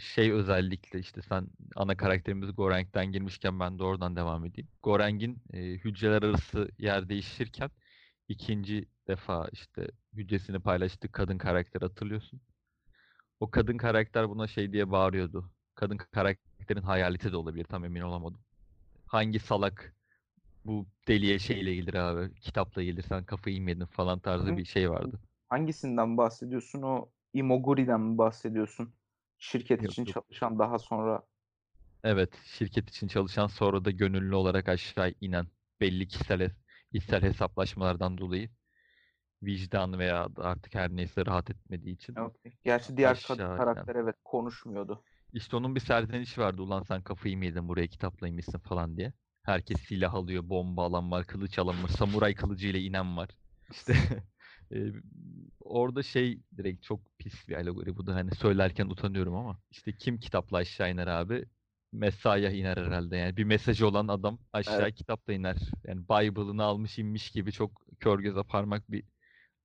Şey 0.00 0.32
özellikle 0.32 0.98
işte 0.98 1.22
sen 1.22 1.46
ana 1.76 1.96
karakterimiz 1.96 2.56
Goreng'den 2.56 3.12
girmişken 3.12 3.60
ben 3.60 3.78
de 3.78 3.84
oradan 3.84 4.16
devam 4.16 4.44
edeyim. 4.44 4.68
Goreng'in 4.82 5.42
e, 5.52 5.58
hücreler 5.62 6.22
arası 6.22 6.68
yer 6.78 7.08
değişirken 7.08 7.70
ikinci 8.28 8.88
defa 9.08 9.48
işte 9.52 9.88
hücresini 10.12 10.60
paylaştığı 10.60 11.12
kadın 11.12 11.38
karakter 11.38 11.80
hatırlıyorsun. 11.80 12.40
O 13.40 13.50
kadın 13.50 13.76
karakter 13.76 14.28
buna 14.28 14.46
şey 14.46 14.72
diye 14.72 14.90
bağırıyordu. 14.90 15.50
Kadın 15.74 15.96
karakterin 15.96 16.82
hayaleti 16.82 17.32
de 17.32 17.36
olabilir 17.36 17.64
tam 17.64 17.84
emin 17.84 18.00
olamadım. 18.00 18.40
Hangi 19.06 19.38
salak 19.38 19.94
bu 20.64 20.86
deliye 21.08 21.38
şeyle 21.38 21.74
gelir 21.74 21.94
abi 21.94 22.34
kitapla 22.40 22.82
gelir 22.82 23.02
sen 23.02 23.24
kafayı 23.24 23.62
mı 23.62 23.70
yedin 23.70 23.86
falan 23.86 24.18
tarzı 24.18 24.56
bir 24.56 24.64
şey 24.64 24.90
vardı. 24.90 25.20
Hangisinden 25.48 26.16
bahsediyorsun? 26.16 26.82
O 26.82 27.08
Imoguri'den 27.34 28.00
mi 28.00 28.18
bahsediyorsun? 28.18 28.97
Şirket 29.38 29.82
Yok, 29.82 29.92
için 29.92 30.04
yok. 30.04 30.14
çalışan 30.14 30.58
daha 30.58 30.78
sonra 30.78 31.22
Evet, 32.04 32.34
şirket 32.44 32.90
için 32.90 33.08
çalışan 33.08 33.46
sonra 33.46 33.84
da 33.84 33.90
gönüllü 33.90 34.34
olarak 34.34 34.68
aşağı 34.68 35.14
inen 35.20 35.46
belli 35.80 36.08
kişisel, 36.08 36.50
içsel 36.92 37.22
hesaplaşmalardan 37.22 38.18
dolayı 38.18 38.50
vicdan 39.42 39.98
veya 39.98 40.28
artık 40.36 40.74
her 40.74 40.90
neyse 40.90 41.26
rahat 41.26 41.50
etmediği 41.50 41.94
için 41.94 42.14
Okey. 42.16 42.52
Gerçi 42.64 42.96
diğer 42.96 43.22
kadın 43.28 43.56
karakter 43.56 43.94
evet 43.96 44.16
konuşmuyordu. 44.24 45.04
İşte 45.32 45.56
onun 45.56 45.74
bir 45.74 45.80
serzenişi 45.80 46.40
vardı. 46.40 46.62
Ulan 46.62 46.82
sen 46.82 47.02
kafayı 47.02 47.38
mı 47.38 47.44
yedin 47.44 47.68
buraya 47.68 47.86
kitapla 47.86 48.28
inmişsin 48.28 48.58
falan 48.58 48.96
diye. 48.96 49.12
Herkes 49.42 49.80
silah 49.80 50.14
alıyor, 50.14 50.48
bomba 50.48 50.84
alan 50.84 51.10
var, 51.10 51.26
kılıç 51.26 51.58
alan 51.58 51.82
var, 51.82 51.88
samuray 51.88 52.34
kılıcıyla 52.34 52.80
inen 52.80 53.16
var. 53.16 53.30
İşte 53.70 53.94
e, 54.72 54.92
orada 55.60 56.02
şey 56.02 56.40
direkt 56.56 56.82
çok 56.82 57.00
pis 57.18 57.48
bir 57.48 57.54
alegori. 57.56 57.96
Bu 57.96 58.06
da 58.06 58.14
hani 58.14 58.34
söylerken 58.34 58.86
utanıyorum 58.86 59.34
ama. 59.34 59.58
işte 59.70 59.92
kim 59.92 60.20
kitapla 60.20 60.56
aşağı 60.56 60.90
iner 60.92 61.06
abi? 61.06 61.44
Mesaya 61.92 62.50
iner 62.50 62.76
herhalde 62.76 63.16
yani. 63.16 63.36
Bir 63.36 63.44
mesajı 63.44 63.86
olan 63.88 64.08
adam 64.08 64.38
aşağı 64.52 64.80
Evet. 64.82 64.94
kitapla 64.94 65.32
iner. 65.32 65.56
Yani 65.84 66.00
Bible'ını 66.04 66.62
almış 66.62 66.98
inmiş 66.98 67.30
gibi 67.30 67.52
çok 67.52 67.70
kör 68.00 68.18
göze 68.18 68.42
parmak 68.42 68.90
bir 68.90 69.04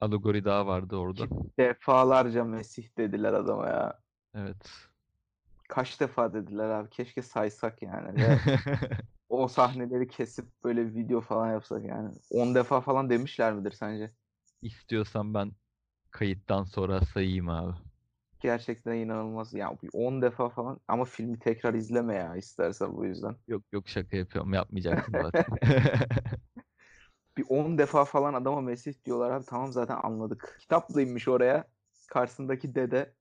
alegori 0.02 0.46
daha 0.46 0.68
vardı 0.68 0.96
orada. 0.96 1.24
Defalarca 1.60 2.44
Mesih 2.44 2.98
dediler 2.98 3.34
adama 3.34 3.68
ya. 3.68 4.00
Evet. 4.36 4.72
Kaç 5.70 6.00
defa 6.00 6.34
dediler 6.34 6.70
abi. 6.70 6.90
Keşke 6.90 7.22
saysak 7.22 7.82
yani. 7.82 8.20
O 9.30 9.48
sahneleri 9.48 10.08
kesip 10.08 10.46
böyle 10.64 10.96
video 10.96 11.22
falan 11.22 11.52
yapsak 11.52 11.86
yani. 11.86 12.10
10 12.30 12.56
defa 12.56 12.82
falan 12.82 13.10
demişler 13.10 13.54
midir 13.54 13.72
sence? 13.72 14.12
İstiyorsan 14.64 15.34
ben 15.34 15.52
kayıttan 16.12 16.64
sonra 16.64 17.02
sayayım 17.02 17.50
abi. 17.50 17.74
Gerçekten 18.40 18.96
inanılmaz. 18.96 19.54
Ya 19.54 19.78
10 19.94 20.22
defa 20.22 20.50
falan 20.50 20.80
ama 20.88 21.06
filmi 21.06 21.40
tekrar 21.40 21.74
izleme 21.74 22.16
ya 22.16 22.36
istersen 22.36 22.98
bu 22.98 23.06
yüzden. 23.06 23.36
Yok 23.48 23.64
yok 23.72 23.90
şaka 23.90 24.18
yapıyorum. 24.18 24.54
Yapmayacaktım 24.54 25.14
zaten. 25.22 25.46
Bir 27.38 27.46
10 27.50 27.78
defa 27.78 28.06
falan 28.06 28.34
adama 28.34 28.62
Mesih 28.62 28.94
diyorlar 29.06 29.32
abi 29.32 29.46
tamam 29.46 29.72
zaten 29.72 29.98
anladık. 30.04 30.58
Kitapla 30.60 31.02
inmiş 31.02 31.28
oraya. 31.28 31.68
Karşısındaki 32.08 32.76
dede 32.76 33.14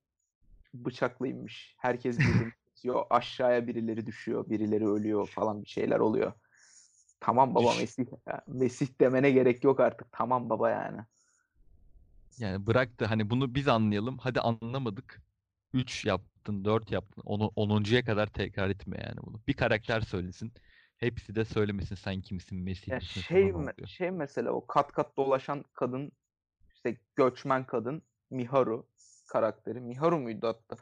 bıçakla 0.75 1.27
inmiş. 1.27 1.77
Herkes 1.79 2.19
birbirini 2.19 2.53
kesiyor. 2.75 3.05
Aşağıya 3.11 3.67
birileri 3.67 4.07
düşüyor. 4.07 4.51
Birileri 4.51 4.89
ölüyor 4.89 5.29
falan 5.29 5.63
bir 5.63 5.69
şeyler 5.69 5.99
oluyor. 5.99 6.33
Tamam 7.21 7.55
baba 7.55 7.75
Mesih. 7.75 8.07
ya. 8.27 8.43
Mesih 8.47 8.87
demene 9.01 9.31
gerek 9.31 9.65
yok 9.65 9.81
artık. 9.81 10.13
Tamam 10.13 10.51
baba 10.51 10.71
yani. 10.71 11.01
Yani 12.39 12.67
bırak 12.67 13.01
da 13.01 13.11
hani 13.11 13.31
bunu 13.31 13.55
biz 13.55 13.69
anlayalım. 13.69 14.19
Hadi 14.19 14.41
anlamadık. 14.41 15.23
3 15.73 16.05
yaptın, 16.05 16.65
4 16.65 16.91
yaptın. 16.91 17.23
10. 17.25 18.05
kadar 18.05 18.27
tekrar 18.27 18.69
etme 18.71 18.97
yani 19.07 19.17
bunu. 19.23 19.41
Bir 19.49 19.53
karakter 19.55 20.01
söylesin. 20.01 20.53
Hepsi 20.99 21.35
de 21.35 21.45
söylemesin 21.45 21.95
sen 21.95 22.21
kimsin, 22.21 22.59
Mesih 22.59 22.93
Ya 22.93 22.97
misin 22.99 23.21
şey 23.23 23.43
me- 23.43 23.87
şey 23.87 24.11
mesela 24.11 24.51
o 24.51 24.67
kat 24.67 24.93
kat 24.93 25.17
dolaşan 25.17 25.65
kadın 25.75 26.13
işte 26.75 26.97
göçmen 27.17 27.67
kadın 27.67 28.03
Miharu 28.31 28.87
karakteri. 29.29 29.81
Miharu 29.81 30.19
muydu 30.19 30.47
hatta? 30.47 30.77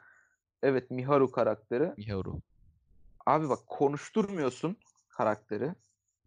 Evet 0.62 0.90
Miharu 0.90 1.30
karakteri. 1.30 1.92
Miharu. 1.96 2.40
Abi 3.26 3.48
bak 3.48 3.58
konuşturmuyorsun 3.66 4.76
karakteri. 5.08 5.74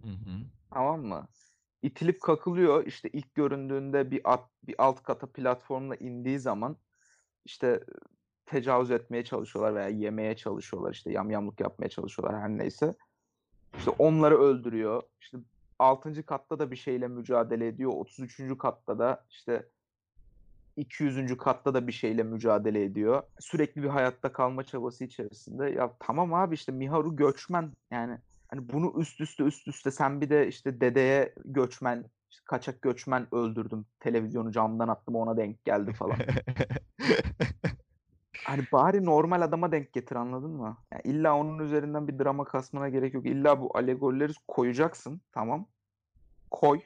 Hı 0.01 0.09
hı. 0.09 0.45
Tamam 0.69 1.01
mı? 1.01 1.27
İtilip 1.83 2.21
kakılıyor. 2.21 2.85
İşte 2.85 3.09
ilk 3.09 3.35
göründüğünde 3.35 4.11
bir 4.11 4.21
at, 4.33 4.49
bir 4.67 4.75
alt 4.77 5.03
kata 5.03 5.27
platformla 5.27 5.95
indiği 5.95 6.39
zaman 6.39 6.77
işte 7.45 7.83
tecavüz 8.45 8.91
etmeye 8.91 9.23
çalışıyorlar 9.23 9.75
veya 9.75 9.87
yemeye 9.87 10.35
çalışıyorlar. 10.35 10.93
işte 10.93 11.11
yamyamlık 11.11 11.59
yapmaya 11.59 11.89
çalışıyorlar 11.89 12.41
her 12.41 12.49
neyse. 12.49 12.93
İşte 13.77 13.91
onları 13.91 14.37
öldürüyor. 14.37 15.03
İşte 15.21 15.37
6. 15.79 16.25
katta 16.25 16.59
da 16.59 16.71
bir 16.71 16.75
şeyle 16.75 17.07
mücadele 17.07 17.67
ediyor. 17.67 17.91
33. 17.91 18.57
katta 18.57 18.99
da 18.99 19.25
işte 19.29 19.69
200. 20.77 21.37
katta 21.37 21.73
da 21.73 21.87
bir 21.87 21.91
şeyle 21.91 22.23
mücadele 22.23 22.83
ediyor. 22.83 23.23
Sürekli 23.39 23.83
bir 23.83 23.87
hayatta 23.87 24.31
kalma 24.31 24.63
çabası 24.63 25.03
içerisinde. 25.03 25.69
Ya 25.69 25.93
tamam 25.99 26.33
abi 26.33 26.55
işte 26.55 26.71
Miharu 26.71 27.15
göçmen 27.15 27.71
yani 27.91 28.17
hani 28.53 28.69
bunu 28.69 28.93
üst 28.97 29.21
üste 29.21 29.43
üst 29.43 29.67
üste 29.67 29.91
sen 29.91 30.21
bir 30.21 30.29
de 30.29 30.47
işte 30.47 30.81
dedeye 30.81 31.33
göçmen 31.45 32.05
işte 32.29 32.43
kaçak 32.45 32.81
göçmen 32.81 33.35
öldürdüm. 33.35 33.85
Televizyonu 33.99 34.51
camdan 34.51 34.87
attım 34.87 35.15
ona 35.15 35.37
denk 35.37 35.65
geldi 35.65 35.93
falan. 35.93 36.17
Hani 38.45 38.63
bari 38.71 39.05
normal 39.05 39.41
adama 39.41 39.71
denk 39.71 39.93
getir 39.93 40.15
anladın 40.15 40.51
mı? 40.51 40.77
Yani 40.91 41.01
illa 41.03 41.37
onun 41.37 41.59
üzerinden 41.59 42.07
bir 42.07 42.19
drama 42.19 42.45
kasmana 42.45 42.89
gerek 42.89 43.13
yok. 43.13 43.25
İlla 43.25 43.61
bu 43.61 43.77
alegorileri 43.77 44.33
koyacaksın. 44.47 45.21
Tamam. 45.31 45.67
Koy. 46.51 46.81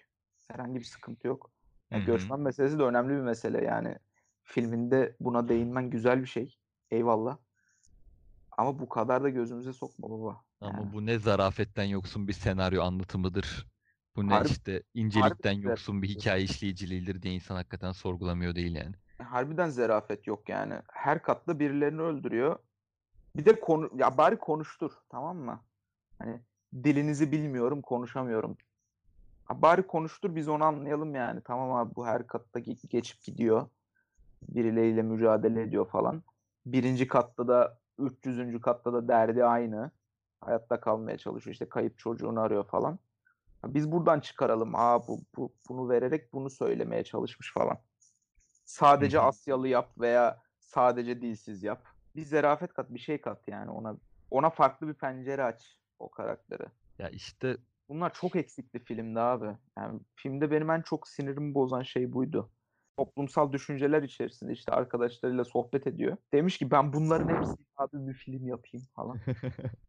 Herhangi 0.52 0.80
bir 0.80 0.86
sıkıntı 0.86 1.28
yok. 1.28 1.52
Yani 1.92 2.06
göçmen 2.06 2.40
meselesi 2.40 2.80
de 2.80 2.84
önemli 2.84 3.14
bir 3.14 3.22
mesele 3.22 3.66
yani. 3.66 3.96
Filminde 4.44 5.16
buna 5.20 5.50
değinmen 5.50 5.90
güzel 5.90 6.22
bir 6.22 6.28
şey. 6.28 6.58
Eyvallah. 6.92 7.38
Ama 8.58 8.80
bu 8.80 8.90
kadar 8.90 9.24
da 9.24 9.30
gözümüze 9.30 9.74
sokma 9.74 10.10
baba. 10.10 10.47
Ama 10.62 10.78
Yani 10.78 10.94
bu 10.94 11.06
ne 11.06 11.20
zarafetten 11.20 11.84
yoksun 11.84 12.28
bir 12.28 12.34
senaryo 12.34 12.84
anlatımıdır. 12.84 13.68
Bu 14.16 14.30
ne 14.30 14.34
harbi, 14.34 14.50
işte 14.52 14.84
incelikten 14.94 15.52
yoksun 15.54 16.02
bir 16.02 16.08
hikaye 16.10 16.44
işleyiciliğidir 16.44 17.22
diye 17.22 17.34
insan 17.34 17.56
hakikaten 17.56 17.92
sorgulamıyor 17.92 18.56
değil 18.56 18.76
yani. 18.76 18.96
Harbiden 19.22 19.70
zerafet 19.70 20.28
yok 20.28 20.50
yani. 20.50 20.74
Her 20.94 21.22
katta 21.22 21.60
birilerini 21.60 22.02
öldürüyor. 22.02 22.60
Bir 23.38 23.46
de 23.46 23.60
konu 23.60 23.90
ya 23.96 24.18
bari 24.18 24.40
konuştur 24.40 24.92
tamam 25.10 25.38
mı? 25.38 25.60
Hani 26.20 26.42
dilinizi 26.84 27.32
bilmiyorum, 27.32 27.82
konuşamıyorum. 27.82 28.58
Ha, 29.46 29.62
bari 29.62 29.88
konuştur 29.88 30.36
biz 30.36 30.48
onu 30.50 30.64
anlayalım 30.64 31.16
yani. 31.16 31.42
Tamam 31.44 31.72
abi 31.74 31.96
bu 31.96 32.08
her 32.08 32.28
katta 32.28 32.60
ge- 32.60 32.88
geçip 32.88 33.24
gidiyor. 33.24 33.70
Birileriyle 34.50 35.02
mücadele 35.02 35.62
ediyor 35.62 35.90
falan. 35.90 36.24
Birinci 36.66 37.08
katta 37.08 37.48
da 37.48 37.80
300. 38.00 38.62
katta 38.62 38.94
da 38.94 39.08
derdi 39.08 39.46
aynı. 39.46 39.92
Hayatta 40.42 40.80
kalmaya 40.80 41.18
çalışıyor. 41.18 41.54
İşte 41.54 41.70
kayıp 41.70 42.00
çocuğunu 42.00 42.40
arıyor 42.40 42.64
falan. 42.64 43.00
Biz 43.66 43.92
buradan 43.92 44.20
çıkaralım. 44.20 44.76
Aa 44.76 45.08
bu, 45.08 45.22
bu 45.36 45.54
bunu 45.70 45.90
vererek 45.90 46.34
bunu 46.34 46.50
söylemeye 46.50 47.04
çalışmış 47.04 47.54
falan. 47.54 47.78
Sadece. 48.66 49.20
Asyalı 49.20 49.68
yap 49.68 49.90
veya 50.00 50.42
sadece 50.60 51.22
dilsiz 51.22 51.64
yap. 51.64 51.88
Bir 52.16 52.24
zerafet 52.24 52.74
kat, 52.74 52.90
bir 52.90 53.00
şey 53.00 53.22
kat 53.22 53.48
yani 53.48 53.72
ona. 53.72 53.98
Ona 54.32 54.50
farklı 54.50 54.88
bir 54.88 54.94
pencere 54.94 55.44
aç 55.44 55.80
o 56.00 56.10
karakteri. 56.10 56.66
Ya 57.00 57.10
işte 57.10 57.58
Bunlar 57.90 58.14
çok 58.14 58.36
eksikti 58.36 58.80
filmde 58.80 59.20
abi. 59.20 59.58
Yani 59.78 60.00
filmde 60.16 60.52
benim 60.52 60.70
en 60.70 60.82
çok 60.82 61.08
sinirimi 61.08 61.54
bozan 61.54 61.84
şey 61.84 62.14
buydu. 62.14 62.50
Toplumsal 62.98 63.52
düşünceler 63.52 64.04
içerisinde 64.04 64.54
işte 64.54 64.72
arkadaşlarıyla 64.72 65.44
sohbet 65.44 65.88
ediyor. 65.88 66.18
Demiş 66.34 66.58
ki 66.58 66.72
ben 66.72 66.94
bunların 66.94 67.36
hepsini 67.36 67.66
abi 67.78 68.08
bir 68.08 68.14
film 68.14 68.48
yapayım 68.48 68.88
falan. 68.96 69.18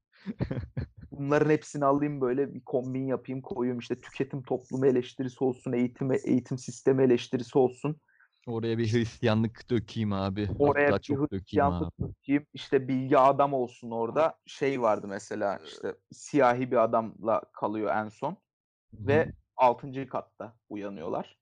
Bunların 1.10 1.50
hepsini 1.50 1.84
alayım 1.84 2.20
böyle 2.20 2.54
bir 2.54 2.60
kombin 2.60 3.06
yapayım 3.06 3.42
koyayım 3.42 3.78
işte 3.78 4.00
tüketim 4.00 4.42
toplumu 4.42 4.86
eleştirisi 4.86 5.44
olsun, 5.44 5.72
eğitim 5.72 6.12
eğitim 6.12 6.58
sistemi 6.58 7.02
eleştirisi 7.02 7.58
olsun. 7.58 8.00
oraya 8.46 8.78
bir 8.78 8.92
Hristiyanlık 8.92 9.70
dökeyim 9.70 10.12
abi. 10.12 10.48
Oraya 10.58 10.86
Hatta 10.86 10.96
bir 10.98 11.02
çok 11.02 11.16
dökeyim 11.16 11.40
Hristiyanlık 11.40 11.92
abi. 12.00 12.08
dökeyim. 12.08 12.46
işte 12.54 12.88
bilgi 12.88 13.18
adam 13.18 13.54
olsun 13.54 13.90
orada. 13.90 14.38
Şey 14.46 14.82
vardı 14.82 15.08
mesela 15.08 15.58
işte 15.66 15.94
siyahi 16.12 16.70
bir 16.70 16.76
adamla 16.76 17.42
kalıyor 17.52 17.94
en 17.96 18.08
son. 18.08 18.30
Hı 18.30 19.02
hı. 19.02 19.06
ve 19.06 19.32
6. 19.56 20.06
katta 20.06 20.56
uyanıyorlar. 20.68 21.38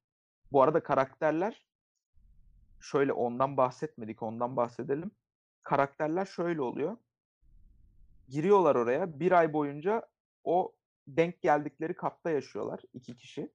Bu 0.53 0.63
arada 0.63 0.83
karakterler 0.83 1.67
şöyle 2.81 3.13
ondan 3.13 3.57
bahsetmedik, 3.57 4.23
ondan 4.23 4.57
bahsedelim. 4.57 5.11
Karakterler 5.63 6.25
şöyle 6.25 6.63
oluyor. 6.63 6.97
Giriyorlar 8.29 8.75
oraya. 8.75 9.21
Bir 9.21 9.33
ay 9.33 9.53
boyunca 9.53 10.09
o 10.45 10.75
denk 11.07 11.43
geldikleri 11.43 11.97
katta 11.97 12.31
yaşıyorlar. 12.31 12.81
iki 12.95 13.17
kişi. 13.17 13.53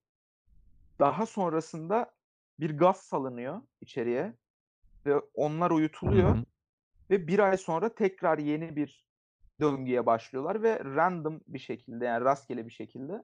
Daha 1.00 1.26
sonrasında 1.26 2.12
bir 2.60 2.78
gaz 2.78 2.98
salınıyor 2.98 3.62
içeriye 3.82 4.34
ve 5.06 5.20
onlar 5.34 5.72
uyutuluyor 5.72 6.36
hı. 6.36 6.44
ve 7.10 7.28
bir 7.28 7.40
ay 7.40 7.58
sonra 7.58 7.96
tekrar 7.96 8.38
yeni 8.38 8.76
bir 8.76 9.08
döngüye 9.60 10.06
başlıyorlar 10.06 10.64
ve 10.64 10.80
random 10.80 11.42
bir 11.48 11.60
şekilde 11.60 12.06
yani 12.06 12.26
rastgele 12.26 12.66
bir 12.66 12.72
şekilde 12.72 13.24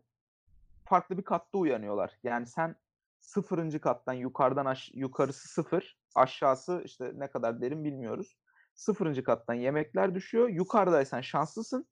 farklı 0.85 1.17
bir 1.17 1.23
katta 1.23 1.57
uyanıyorlar. 1.57 2.17
Yani 2.23 2.47
sen 2.47 2.75
sıfırıncı 3.19 3.81
kattan 3.81 4.13
yukarıdan 4.13 4.65
aş- 4.65 4.91
yukarısı 4.93 5.47
sıfır, 5.47 5.97
aşağısı 6.15 6.81
işte 6.85 7.11
ne 7.15 7.29
kadar 7.29 7.61
derin 7.61 7.83
bilmiyoruz. 7.83 8.37
Sıfırıncı 8.77 9.23
kattan 9.23 9.53
yemekler 9.53 10.15
düşüyor. 10.15 10.49
Yukarıdaysan 10.49 11.21
şanslısın, 11.21 11.85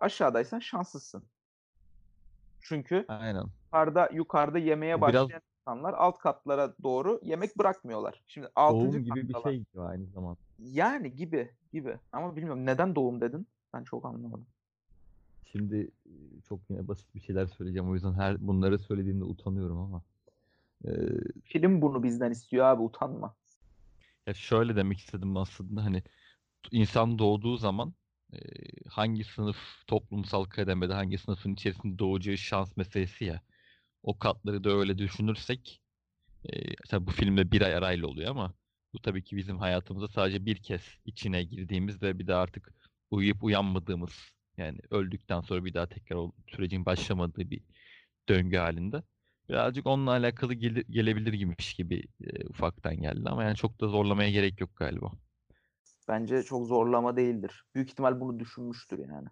aşağıdaysan 0.00 0.58
şanslısın. 0.58 1.22
Çünkü 2.60 3.04
Aynen. 3.08 3.44
yukarıda 3.64 4.08
yukarıda 4.12 4.58
yemeye 4.58 4.96
biraz 4.96 5.14
başlayan 5.14 5.42
insanlar 5.60 5.94
alt 5.94 6.18
katlara 6.18 6.74
doğru 6.82 7.20
yemek 7.22 7.58
bırakmıyorlar. 7.58 8.22
Şimdi 8.26 8.48
altıncı 8.54 8.92
doğum 8.92 9.04
gibi 9.04 9.28
bir 9.28 9.34
şey 9.42 9.56
gibi 9.58 9.80
aynı 9.80 10.06
zamanda. 10.06 10.38
Yani 10.58 11.16
gibi 11.16 11.50
gibi. 11.72 11.98
Ama 12.12 12.36
bilmiyorum 12.36 12.66
neden 12.66 12.94
doğum 12.94 13.20
dedin? 13.20 13.46
Ben 13.74 13.84
çok 13.84 14.04
anlamadım. 14.04 14.46
Şimdi 15.52 15.90
çok 16.48 16.60
yine 16.70 16.88
basit 16.88 17.14
bir 17.14 17.20
şeyler 17.20 17.46
söyleyeceğim. 17.46 17.90
O 17.90 17.94
yüzden 17.94 18.12
her 18.12 18.46
bunları 18.46 18.78
söylediğimde 18.78 19.24
utanıyorum 19.24 19.78
ama. 19.78 20.02
e, 20.84 20.90
Film 21.44 21.82
bunu 21.82 22.02
bizden 22.02 22.30
istiyor 22.30 22.66
abi 22.66 22.82
utanma. 22.82 23.34
Ya 24.28 24.34
şöyle 24.34 24.76
demek 24.76 24.98
istedim 24.98 25.36
aslında 25.36 25.84
hani 25.84 26.02
insan 26.72 27.18
doğduğu 27.18 27.56
zaman 27.58 27.94
e, 28.34 28.38
hangi 28.88 29.24
sınıf 29.24 29.58
toplumsal 29.86 30.44
kademede 30.44 30.94
hangi 30.94 31.18
sınıfın 31.18 31.54
içerisinde 31.54 31.98
doğacağı 31.98 32.38
şans 32.38 32.76
meselesi 32.76 33.24
ya. 33.24 33.42
O 34.02 34.18
katları 34.18 34.64
da 34.64 34.70
öyle 34.70 34.98
düşünürsek 34.98 35.82
e, 36.44 36.76
tabii 36.90 37.06
bu 37.06 37.12
filmde 37.12 37.52
bir 37.52 37.62
ay 37.62 37.76
arayla 37.76 38.08
oluyor 38.08 38.30
ama 38.30 38.54
bu 38.94 39.00
tabii 39.02 39.24
ki 39.24 39.36
bizim 39.36 39.58
hayatımızda 39.58 40.08
sadece 40.08 40.46
bir 40.46 40.56
kez 40.62 40.82
içine 41.06 41.44
girdiğimiz 41.44 42.02
ve 42.02 42.18
bir 42.18 42.26
daha 42.26 42.42
artık 42.42 42.74
uyuyup 43.10 43.44
uyanmadığımız 43.44 44.12
yani 44.58 44.80
öldükten 44.90 45.40
sonra 45.40 45.64
bir 45.64 45.74
daha 45.74 45.88
tekrar 45.88 46.16
o 46.16 46.32
sürecin 46.48 46.86
başlamadığı 46.86 47.50
bir 47.50 47.62
döngü 48.28 48.56
halinde. 48.58 49.02
Birazcık 49.48 49.86
onunla 49.86 50.10
alakalı 50.10 50.54
gele- 50.54 50.84
gelebilir 50.90 51.32
gibiymiş 51.32 51.74
gibi 51.74 52.02
e, 52.20 52.46
ufaktan 52.48 52.96
geldi 52.96 53.28
ama 53.28 53.44
yani 53.44 53.56
çok 53.56 53.80
da 53.80 53.88
zorlamaya 53.88 54.30
gerek 54.30 54.60
yok 54.60 54.76
galiba. 54.76 55.12
Bence 56.08 56.42
çok 56.42 56.66
zorlama 56.66 57.16
değildir. 57.16 57.64
Büyük 57.74 57.90
ihtimal 57.90 58.20
bunu 58.20 58.38
düşünmüştür 58.40 58.98
yani. 58.98 59.28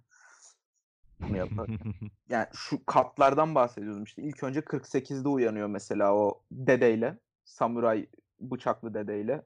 Bunu 1.20 1.36
yaparken. 1.36 1.78
Yani 2.28 2.46
şu 2.54 2.86
katlardan 2.86 3.54
bahsediyorum 3.54 4.04
işte. 4.04 4.22
İlk 4.22 4.42
önce 4.42 4.60
48'de 4.60 5.28
uyanıyor 5.28 5.68
mesela 5.68 6.14
o 6.14 6.42
dedeyle. 6.50 7.18
Samuray 7.44 8.06
bıçaklı 8.40 8.94
dedeyle. 8.94 9.42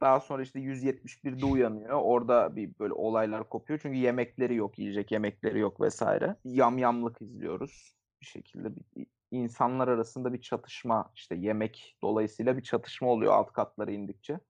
Daha 0.00 0.20
sonra 0.20 0.42
işte 0.42 0.60
171'de 0.60 1.46
uyanıyor. 1.46 2.00
Orada 2.02 2.56
bir 2.56 2.70
böyle 2.78 2.92
olaylar 2.92 3.48
kopuyor. 3.48 3.80
Çünkü 3.82 3.98
yemekleri 3.98 4.54
yok, 4.54 4.78
yiyecek 4.78 5.12
yemekleri 5.12 5.58
yok 5.58 5.80
vesaire. 5.80 6.36
Yamyamlık 6.44 7.22
izliyoruz. 7.22 7.94
Bir 8.20 8.26
şekilde 8.26 8.76
bir, 8.76 9.06
insanlar 9.30 9.88
arasında 9.88 10.32
bir 10.32 10.40
çatışma 10.40 11.12
işte 11.14 11.34
yemek 11.34 11.96
dolayısıyla 12.02 12.56
bir 12.56 12.62
çatışma 12.62 13.08
oluyor 13.08 13.32
alt 13.32 13.52
katlara 13.52 13.90
indikçe. 13.90 14.40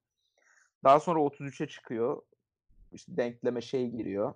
Daha 0.85 1.01
sonra 1.01 1.21
33'e 1.21 1.69
çıkıyor. 1.69 2.23
İşte 2.93 3.17
denkleme 3.17 3.61
şey 3.61 3.91
giriyor. 3.91 4.35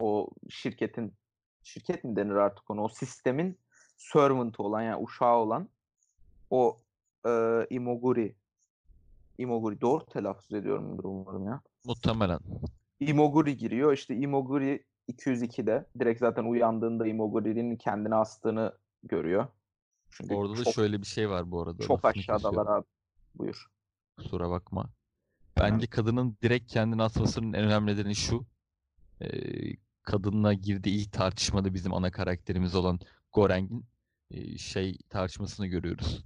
O 0.00 0.30
şirketin 0.48 1.14
şirket 1.62 2.04
mi 2.04 2.16
denir 2.16 2.34
artık 2.34 2.70
ona? 2.70 2.82
O 2.82 2.88
sistemin 2.88 3.58
servant'ı 3.96 4.62
olan 4.62 4.82
yani 4.82 5.04
uşağı 5.04 5.36
olan 5.36 5.68
o 6.50 6.80
e, 7.26 7.66
Imoguri 7.70 8.36
Imoguri 9.38 9.80
doğru 9.80 10.06
telaffuz 10.06 10.52
ediyorumdur 10.52 11.04
umarım 11.04 11.46
ya. 11.46 11.60
Muhtemelen. 11.84 12.38
Imoguri 13.00 13.56
giriyor. 13.56 13.92
İşte 13.92 14.16
Imoguri 14.16 14.84
202'de 15.08 15.86
direkt 15.98 16.20
zaten 16.20 16.44
uyandığında 16.44 17.06
Imoguri'nin 17.06 17.76
kendini 17.76 18.14
astığını 18.14 18.72
görüyor. 19.08 19.46
Çünkü 20.10 20.34
Orada 20.34 20.58
da 20.58 20.64
çok 20.64 20.74
şöyle 20.74 21.00
bir 21.00 21.06
şey 21.06 21.30
var 21.30 21.50
bu 21.50 21.62
arada. 21.62 21.82
çok 21.82 22.04
aşağıdalar 22.04 22.66
abi. 22.66 22.86
Buyur. 23.34 23.66
Kusura 24.16 24.50
bakma. 24.50 24.90
Bence 25.58 25.86
kadının 25.86 26.36
direkt 26.42 26.72
kendini 26.72 27.02
asmasının 27.02 27.52
en 27.52 27.64
önemli 27.64 27.92
nedeni 27.92 28.14
şu. 28.16 28.46
e, 29.20 29.28
kadınla 30.02 30.52
girdiği 30.54 30.90
ilk 31.02 31.12
tartışmada 31.12 31.74
bizim 31.74 31.94
ana 31.94 32.10
karakterimiz 32.10 32.74
olan 32.74 33.00
Goreng'in 33.32 33.86
e, 34.30 34.58
şey 34.58 34.98
tartışmasını 35.10 35.66
görüyoruz. 35.66 36.24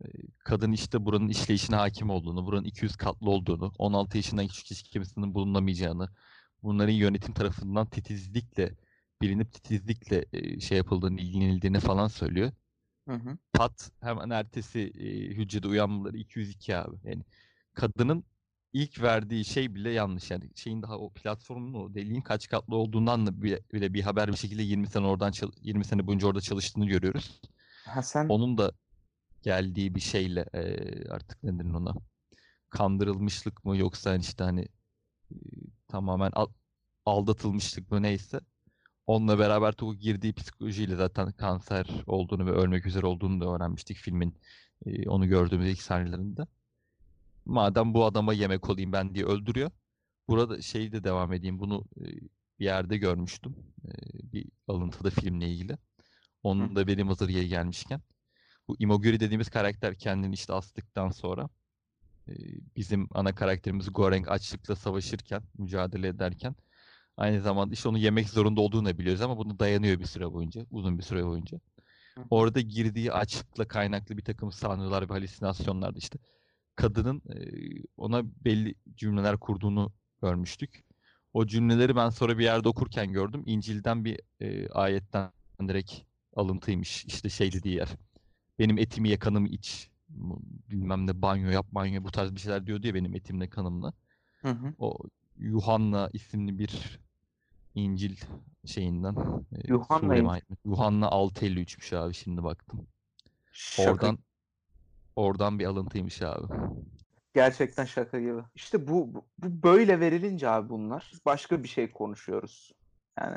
E, 0.00 0.04
kadın 0.38 0.72
işte 0.72 1.04
buranın 1.04 1.28
işleyişine 1.28 1.76
hakim 1.76 2.10
olduğunu, 2.10 2.46
buranın 2.46 2.64
200 2.64 2.96
katlı 2.96 3.30
olduğunu, 3.30 3.72
16 3.78 4.16
yaşından 4.16 4.46
küçük 4.48 4.66
hiç 4.70 4.82
kimsenin 4.82 5.34
bulunamayacağını, 5.34 6.08
bunların 6.62 6.92
yönetim 6.92 7.34
tarafından 7.34 7.86
titizlikle, 7.86 8.76
bilinip 9.22 9.52
titizlikle 9.52 10.24
e, 10.32 10.60
şey 10.60 10.78
yapıldığını, 10.78 11.20
ilgilenildiğini 11.20 11.80
falan 11.80 12.08
söylüyor. 12.08 12.52
Hı 13.08 13.14
hı. 13.14 13.38
Pat 13.52 13.90
hemen 14.00 14.30
ertesi 14.30 14.80
e, 14.80 15.06
hücrede 15.34 15.68
uyanmaları 15.68 16.16
202 16.16 16.76
abi. 16.76 16.96
Yani 17.04 17.22
kadının 17.74 18.24
ilk 18.72 19.02
verdiği 19.02 19.44
şey 19.44 19.74
bile 19.74 19.90
yanlış. 19.90 20.30
Yani 20.30 20.50
şeyin 20.54 20.82
daha 20.82 20.98
o 20.98 21.10
platformun 21.12 21.74
o 21.74 21.94
deliğin 21.94 22.20
kaç 22.20 22.48
katlı 22.48 22.76
olduğundan 22.76 23.26
da 23.26 23.42
bile, 23.42 23.60
bile 23.72 23.94
bir 23.94 24.02
haber 24.02 24.28
bir 24.32 24.36
şekilde 24.36 24.62
20 24.62 24.86
sene 24.86 25.06
oradan 25.06 25.32
çal- 25.32 25.52
20 25.62 25.84
sene 25.84 26.06
boyunca 26.06 26.26
orada 26.28 26.40
çalıştığını 26.40 26.86
görüyoruz. 26.86 27.40
Ha 27.84 28.02
sen 28.02 28.28
Onun 28.28 28.58
da 28.58 28.72
geldiği 29.42 29.94
bir 29.94 30.00
şeyle 30.00 30.46
e, 30.54 31.08
artık 31.10 31.42
ne 31.44 31.58
denir 31.58 31.74
ona 31.74 31.94
kandırılmışlık 32.70 33.64
mı 33.64 33.76
yoksa 33.76 34.10
hani 34.10 34.20
işte 34.20 34.44
hani 34.44 34.68
e, 35.32 35.36
tamamen 35.88 36.30
al- 36.34 36.52
aldatılmışlık 37.06 37.90
mı 37.92 38.02
neyse 38.02 38.40
onunla 39.06 39.38
beraber 39.38 39.72
Tuğ 39.72 39.94
girdiği 39.94 40.32
psikolojiyle 40.32 40.96
zaten 40.96 41.32
kanser 41.32 41.86
olduğunu 42.06 42.46
ve 42.46 42.50
ölmek 42.50 42.86
üzere 42.86 43.06
olduğunu 43.06 43.40
da 43.40 43.54
öğrenmiştik 43.54 43.96
filmin 43.96 44.34
e, 44.86 45.08
onu 45.08 45.28
gördüğümüz 45.28 45.68
ilk 45.70 45.82
sahnelerinde. 45.82 46.46
Madem 47.44 47.94
bu 47.94 48.04
adama 48.04 48.32
yemek 48.32 48.70
olayım 48.70 48.92
ben 48.92 49.14
diye 49.14 49.24
öldürüyor. 49.24 49.70
Burada 50.28 50.62
şeyi 50.62 50.92
de 50.92 51.04
devam 51.04 51.32
edeyim. 51.32 51.58
Bunu 51.60 51.84
e, 52.00 52.04
bir 52.58 52.64
yerde 52.64 52.96
görmüştüm. 52.96 53.56
Ee, 53.84 53.92
bir 54.32 54.46
alıntıda 54.68 55.10
filmle 55.10 55.48
ilgili. 55.48 55.78
Onun 56.42 56.76
da 56.76 56.86
benim 56.86 57.08
hazır 57.08 57.28
yeri 57.28 57.48
gelmişken. 57.48 58.00
Bu 58.68 58.76
Imoguri 58.78 59.20
dediğimiz 59.20 59.50
karakter 59.50 59.98
kendini 59.98 60.34
işte 60.34 60.52
astıktan 60.52 61.10
sonra 61.10 61.48
e, 62.28 62.32
bizim 62.76 63.08
ana 63.14 63.34
karakterimiz 63.34 63.92
Goreng 63.92 64.28
açlıkla 64.28 64.76
savaşırken, 64.76 65.42
mücadele 65.58 66.08
ederken 66.08 66.54
aynı 67.16 67.40
zamanda 67.40 67.74
işte 67.74 67.88
onu 67.88 67.98
yemek 67.98 68.28
zorunda 68.28 68.60
olduğunu 68.60 68.98
biliyoruz 68.98 69.22
ama 69.22 69.38
bunu 69.38 69.58
dayanıyor 69.58 70.00
bir 70.00 70.06
süre 70.06 70.32
boyunca, 70.32 70.66
uzun 70.70 70.98
bir 70.98 71.02
süre 71.02 71.26
boyunca. 71.26 71.60
Orada 72.30 72.60
girdiği 72.60 73.12
açlıkla 73.12 73.68
kaynaklı 73.68 74.16
bir 74.16 74.24
takım 74.24 74.52
sanrılar 74.52 75.08
ve 75.08 75.12
halüsinasyonlarda 75.12 75.98
işte 75.98 76.18
kadının 76.76 77.22
ona 77.96 78.22
belli 78.44 78.74
cümleler 78.96 79.36
kurduğunu 79.36 79.92
görmüştük. 80.22 80.84
O 81.32 81.46
cümleleri 81.46 81.96
ben 81.96 82.10
sonra 82.10 82.38
bir 82.38 82.44
yerde 82.44 82.68
okurken 82.68 83.12
gördüm. 83.12 83.42
İncil'den 83.46 84.04
bir 84.04 84.20
e, 84.40 84.68
ayetten 84.68 85.30
direkt 85.68 85.92
alıntıymış. 86.36 87.04
İşte 87.04 87.28
şey 87.28 87.52
dediği 87.52 87.74
yer. 87.74 87.88
Benim 88.58 88.78
etimi 88.78 89.08
ye 89.08 89.18
kanımı 89.18 89.48
iç. 89.48 89.90
Bilmem 90.70 91.06
ne 91.06 91.22
banyo 91.22 91.50
yap 91.50 91.66
banyo 91.72 92.04
bu 92.04 92.10
tarz 92.10 92.34
bir 92.34 92.40
şeyler 92.40 92.66
diyor 92.66 92.82
diye 92.82 92.94
benim 92.94 93.14
etimle 93.14 93.50
kanımla. 93.50 93.92
Hı 94.42 94.50
hı. 94.50 94.74
O 94.78 94.98
Yuhanna 95.38 96.10
isimli 96.12 96.58
bir 96.58 97.00
İncil 97.76 98.16
şeyinden. 98.66 99.14
Yuhanna? 99.68 100.40
Yuhanna 100.64 101.06
653'müş 101.06 101.96
abi 101.96 102.14
şimdi 102.14 102.44
baktım. 102.44 102.86
Şaka. 103.52 103.90
Oradan 103.90 104.18
oradan 105.16 105.58
bir 105.58 105.64
alıntıymış 105.64 106.22
abi. 106.22 106.46
Gerçekten 107.34 107.84
şaka 107.84 108.20
gibi. 108.20 108.40
İşte 108.54 108.88
bu, 108.88 109.24
bu 109.38 109.62
böyle 109.62 110.00
verilince 110.00 110.48
abi 110.48 110.68
bunlar 110.68 111.12
başka 111.26 111.62
bir 111.62 111.68
şey 111.68 111.90
konuşuyoruz. 111.90 112.72
Yani 113.20 113.36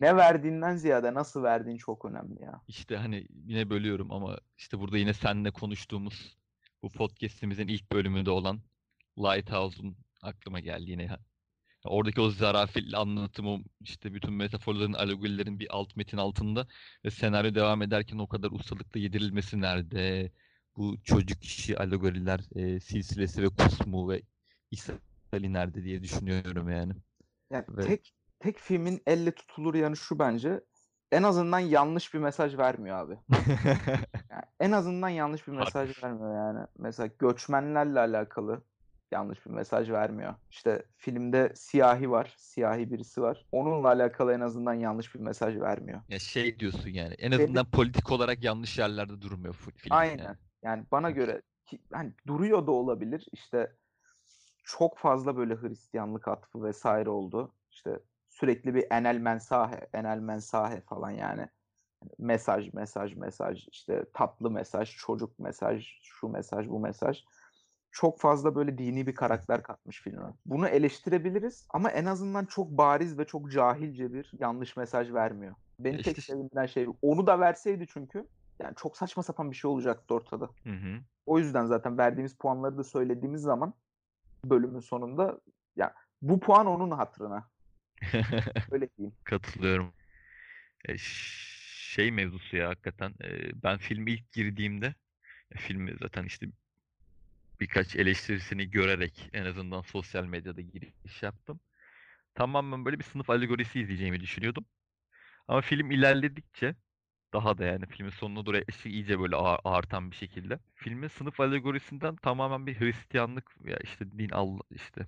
ne 0.00 0.16
verdiğinden 0.16 0.76
ziyade 0.76 1.14
nasıl 1.14 1.42
verdiğin 1.42 1.76
çok 1.76 2.04
önemli 2.04 2.42
ya. 2.42 2.60
İşte 2.68 2.96
hani 2.96 3.26
yine 3.46 3.70
bölüyorum 3.70 4.12
ama 4.12 4.38
işte 4.58 4.78
burada 4.78 4.98
yine 4.98 5.12
seninle 5.12 5.50
konuştuğumuz 5.50 6.36
bu 6.82 6.88
podcast'imizin 6.88 7.68
ilk 7.68 7.92
bölümünde 7.92 8.30
olan 8.30 8.60
Lighthouse'un 9.18 9.96
aklıma 10.22 10.60
geldi 10.60 10.90
yine. 10.90 11.10
Oradaki 11.84 12.20
o 12.20 12.30
zarafetli 12.30 12.96
anlatım, 12.96 13.46
o 13.46 13.58
işte 13.80 14.14
bütün 14.14 14.32
metaforların, 14.34 14.92
alegorilerin 14.92 15.58
bir 15.58 15.66
alt 15.76 15.96
metin 15.96 16.16
altında 16.18 16.66
ve 17.04 17.10
senaryo 17.10 17.54
devam 17.54 17.82
ederken 17.82 18.18
o 18.18 18.28
kadar 18.28 18.50
ustalıkla 18.50 19.00
yedirilmesi 19.00 19.60
nerede? 19.60 20.32
Bu 20.76 21.02
çocuk 21.04 21.44
işi, 21.44 21.78
alegoriler 21.78 22.40
e, 22.56 22.80
silsilesi 22.80 23.42
ve 23.42 23.48
kusmu 23.48 24.08
ve 24.10 24.22
İsrail'i 24.70 25.52
nerede 25.52 25.84
diye 25.84 26.02
düşünüyorum 26.02 26.70
yani. 26.70 26.92
Yani 27.50 27.66
Ve- 27.68 27.80
tek 27.80 28.14
tek 28.38 28.58
filmin 28.58 29.02
elle 29.06 29.34
tutulur 29.34 29.74
yanı 29.74 29.96
şu 29.96 30.18
bence. 30.18 30.64
En 31.12 31.22
azından 31.22 31.58
yanlış 31.58 32.14
bir 32.14 32.18
mesaj 32.18 32.58
vermiyor 32.58 32.96
abi. 32.98 33.18
Yani 34.30 34.42
en 34.60 34.72
azından 34.72 35.08
yanlış 35.08 35.46
bir 35.46 35.52
mesaj 35.52 35.90
vermiyor 36.02 36.34
yani. 36.36 36.66
Mesela 36.78 37.06
göçmenlerle 37.06 38.00
alakalı 38.00 38.64
yanlış 39.12 39.46
bir 39.46 39.50
mesaj 39.50 39.90
vermiyor. 39.90 40.34
İşte 40.50 40.82
filmde 40.96 41.52
siyahi 41.54 42.10
var, 42.10 42.34
siyahi 42.38 42.90
birisi 42.90 43.22
var. 43.22 43.46
Onunla 43.52 43.88
alakalı 43.88 44.32
en 44.32 44.40
azından 44.40 44.74
yanlış 44.74 45.14
bir 45.14 45.20
mesaj 45.20 45.60
vermiyor. 45.60 46.00
Ya 46.08 46.18
şey 46.18 46.58
diyorsun 46.58 46.90
yani. 46.90 47.14
En 47.14 47.30
azından 47.32 47.70
politik 47.70 48.12
olarak 48.12 48.44
yanlış 48.44 48.78
yerlerde 48.78 49.20
durmuyor 49.20 49.54
film. 49.54 49.72
Aynen. 49.90 50.24
yani. 50.24 50.36
Yani 50.62 50.84
bana 50.92 51.10
göre 51.10 51.42
ki, 51.66 51.78
hani 51.92 52.12
duruyor 52.26 52.66
da 52.66 52.70
olabilir. 52.70 53.26
İşte 53.32 53.72
çok 54.64 54.98
fazla 54.98 55.36
böyle 55.36 55.54
Hristiyanlık 55.54 56.28
atfı 56.28 56.64
vesaire 56.64 57.10
oldu. 57.10 57.54
İşte 57.70 58.00
sürekli 58.28 58.74
bir 58.74 58.86
enel 58.90 59.18
mensahe, 59.18 59.88
enel 59.92 60.18
mensahe 60.18 60.80
falan 60.80 61.10
yani. 61.10 61.48
Mesaj, 62.18 62.72
mesaj, 62.74 63.14
mesaj, 63.14 63.68
işte 63.68 64.04
tatlı 64.14 64.50
mesaj, 64.50 64.96
çocuk 64.96 65.38
mesaj, 65.38 65.86
şu 66.02 66.28
mesaj, 66.28 66.68
bu 66.68 66.80
mesaj. 66.80 67.24
Çok 67.94 68.20
fazla 68.20 68.54
böyle 68.54 68.78
dini 68.78 69.06
bir 69.06 69.14
karakter 69.14 69.62
katmış 69.62 70.02
filme. 70.02 70.22
Bunu 70.46 70.68
eleştirebiliriz 70.68 71.66
ama 71.70 71.90
en 71.90 72.04
azından 72.04 72.44
çok 72.44 72.70
bariz 72.70 73.18
ve 73.18 73.24
çok 73.24 73.52
cahilce 73.52 74.12
bir 74.12 74.30
yanlış 74.38 74.76
mesaj 74.76 75.12
vermiyor. 75.12 75.54
Beni 75.80 75.96
İşte- 75.96 76.12
tek 76.14 76.24
sevindiren 76.24 76.66
şey 76.66 76.86
onu 77.02 77.26
da 77.26 77.40
verseydi 77.40 77.86
çünkü 77.88 78.28
yani 78.62 78.74
çok 78.76 78.96
saçma 78.96 79.22
sapan 79.22 79.50
bir 79.50 79.56
şey 79.56 79.70
olacaktı 79.70 80.14
ortada. 80.14 80.44
Hı 80.64 80.70
hı. 80.70 81.00
O 81.26 81.38
yüzden 81.38 81.66
zaten 81.66 81.98
verdiğimiz 81.98 82.34
puanları 82.36 82.78
da 82.78 82.84
söylediğimiz 82.84 83.42
zaman 83.42 83.74
bölümün 84.44 84.80
sonunda 84.80 85.40
ya 85.76 85.94
bu 86.22 86.40
puan 86.40 86.66
onun 86.66 86.90
hatırına. 86.90 87.50
Öyle 88.70 88.88
diyeyim. 88.98 89.16
Katılıyorum. 89.24 89.92
E, 90.88 90.94
şey 90.98 92.10
mevzusu 92.10 92.56
ya 92.56 92.68
hakikaten. 92.68 93.10
e, 93.24 93.62
ben 93.62 93.78
filme 93.78 94.10
ilk 94.10 94.32
girdiğimde 94.32 94.94
e, 95.50 95.58
filmi 95.58 95.94
zaten 96.02 96.24
işte 96.24 96.46
birkaç 97.60 97.96
eleştirisini 97.96 98.70
görerek 98.70 99.30
en 99.32 99.44
azından 99.44 99.82
sosyal 99.82 100.24
medyada 100.24 100.60
giriş 100.60 101.22
yaptım. 101.22 101.60
Tamamen 102.34 102.84
böyle 102.84 102.98
bir 102.98 103.04
sınıf 103.04 103.30
alegorisi 103.30 103.80
izleyeceğimi 103.80 104.20
düşünüyordum. 104.20 104.64
Ama 105.48 105.60
film 105.60 105.90
ilerledikçe 105.90 106.76
daha 107.32 107.58
da 107.58 107.64
yani 107.64 107.86
filmin 107.86 108.10
sonuna 108.10 108.46
doğru 108.46 108.60
işte 108.68 108.90
iyice 108.90 109.20
böyle 109.20 109.36
artan 109.64 110.10
bir 110.10 110.16
şekilde. 110.16 110.58
Filmin 110.74 111.08
sınıf 111.08 111.40
alegorisinden 111.40 112.16
tamamen 112.16 112.66
bir 112.66 112.80
Hristiyanlık 112.80 113.56
ya 113.64 113.78
işte 113.84 114.12
din 114.12 114.30
Allah 114.30 114.60
işte 114.70 115.06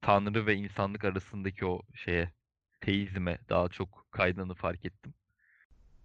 Tanrı 0.00 0.46
ve 0.46 0.54
insanlık 0.54 1.04
arasındaki 1.04 1.66
o 1.66 1.82
şeye 1.94 2.32
teizme 2.80 3.38
daha 3.48 3.68
çok 3.68 4.06
kaydığını 4.10 4.54
fark 4.54 4.84
ettim. 4.84 5.14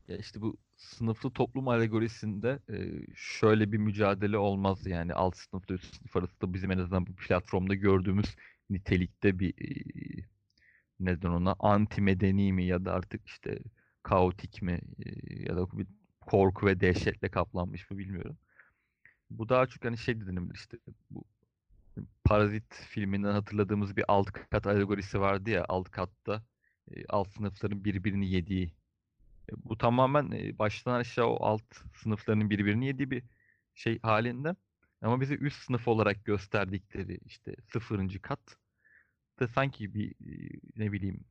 Ya 0.07 0.17
işte 0.17 0.41
bu 0.41 0.57
sınıflı 0.81 1.31
toplum 1.31 1.67
alegorisinde 1.67 2.59
e, 2.69 2.77
şöyle 3.15 3.71
bir 3.71 3.77
mücadele 3.77 4.37
olmaz 4.37 4.87
yani 4.87 5.13
alt 5.13 5.37
sınıfla 5.37 5.75
üst 5.75 5.95
sınıf 5.95 6.15
arasında 6.15 6.53
bizim 6.53 6.71
en 6.71 6.77
azından 6.77 7.07
bu 7.07 7.15
platformda 7.15 7.75
gördüğümüz 7.75 8.35
nitelikte 8.69 9.39
bir 9.39 9.49
e, 9.49 10.25
neden 10.99 11.29
ona 11.29 11.55
anti 11.59 12.01
medeni 12.01 12.53
mi 12.53 12.65
ya 12.65 12.85
da 12.85 12.93
artık 12.93 13.27
işte 13.27 13.59
kaotik 14.03 14.61
mi 14.61 14.81
e, 15.05 15.09
ya 15.43 15.57
da 15.57 15.71
bir 15.71 15.87
korku 16.21 16.65
ve 16.65 16.79
dehşetle 16.79 17.29
kaplanmış 17.29 17.91
mı 17.91 17.97
bilmiyorum. 17.97 18.37
Bu 19.29 19.49
daha 19.49 19.67
çok 19.67 19.85
hani 19.85 19.97
şey 19.97 20.21
de 20.21 20.27
denebilir 20.27 20.55
işte 20.55 20.77
bu 21.09 21.23
Parazit 22.23 22.73
filminden 22.73 23.31
hatırladığımız 23.33 23.97
bir 23.97 24.05
alt 24.07 24.31
kat 24.31 24.67
alegorisi 24.67 25.19
vardı 25.21 25.49
ya 25.49 25.65
alt 25.69 25.91
katta 25.91 26.43
e, 26.91 27.05
alt 27.09 27.29
sınıfların 27.29 27.85
birbirini 27.85 28.29
yediği. 28.29 28.73
E, 29.51 29.53
Bu 29.57 29.77
tamamen 29.77 30.57
baştan 30.59 30.93
aşağı 30.93 31.27
o 31.27 31.45
alt 31.45 31.63
sınıfların 31.95 32.49
birbirini 32.49 32.85
yediği 32.87 33.11
bir 33.11 33.23
şey 33.75 33.99
halinde. 34.01 34.55
Ama 35.01 35.21
bize 35.21 35.35
üst 35.35 35.63
sınıf 35.63 35.87
olarak 35.87 36.25
gösterdikleri 36.25 37.19
işte 37.25 37.55
sıfırıncı 37.73 38.21
kat 38.21 38.57
da 39.39 39.47
sanki 39.47 39.93
bir 39.93 40.15
ne 40.75 40.91
bileyim 40.91 41.25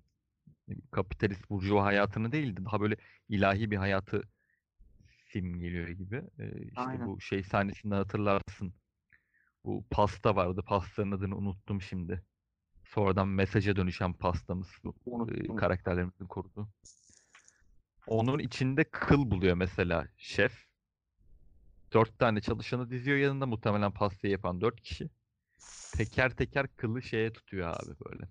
kapitalist 0.90 1.50
burjuva 1.50 1.85
hayatını 1.85 2.33
değil 2.33 2.56
de 2.56 2.64
daha 2.64 2.80
böyle 2.80 2.96
ilahi 3.28 3.70
bir 3.70 3.76
hayatı 3.76 4.22
simgeliyor 5.33 5.88
gibi. 5.88 6.16
E, 6.38 6.62
işte 6.62 6.80
Aynen. 6.80 7.06
bu 7.06 7.20
şey 7.20 7.42
sahnesinden 7.42 7.96
hatırlarsın. 7.96 8.74
Bu 9.64 9.85
pasta 9.90 10.37
vardı. 10.37 10.62
Pastanın 10.66 11.12
adını 11.12 11.37
unuttum 11.37 11.83
şimdi. 11.83 12.24
Sonradan 12.85 13.28
mesaja 13.28 13.76
dönüşen 13.76 14.12
pastamız. 14.12 14.68
Bu 14.85 14.90
e, 14.90 15.00
Unuttum. 15.11 15.56
karakterlerimizin 15.56 16.26
koruduğu. 16.26 16.68
Onun 18.06 18.38
içinde 18.38 18.84
kıl 18.84 19.30
buluyor 19.30 19.56
mesela 19.56 20.08
şef. 20.16 20.66
Dört 21.92 22.18
tane 22.18 22.40
çalışanı 22.40 22.90
diziyor 22.90 23.18
yanında 23.18 23.46
muhtemelen 23.46 23.92
pastayı 23.92 24.32
yapan 24.32 24.60
dört 24.60 24.80
kişi. 24.80 25.10
Teker 25.92 26.36
teker 26.36 26.76
kılı 26.76 27.02
şeye 27.02 27.32
tutuyor 27.32 27.68
abi 27.68 27.92
böyle. 28.06 28.28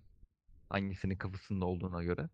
Hangisinin 0.69 1.17
kafasında 1.17 1.65
olduğuna 1.65 2.03
göre. 2.03 2.29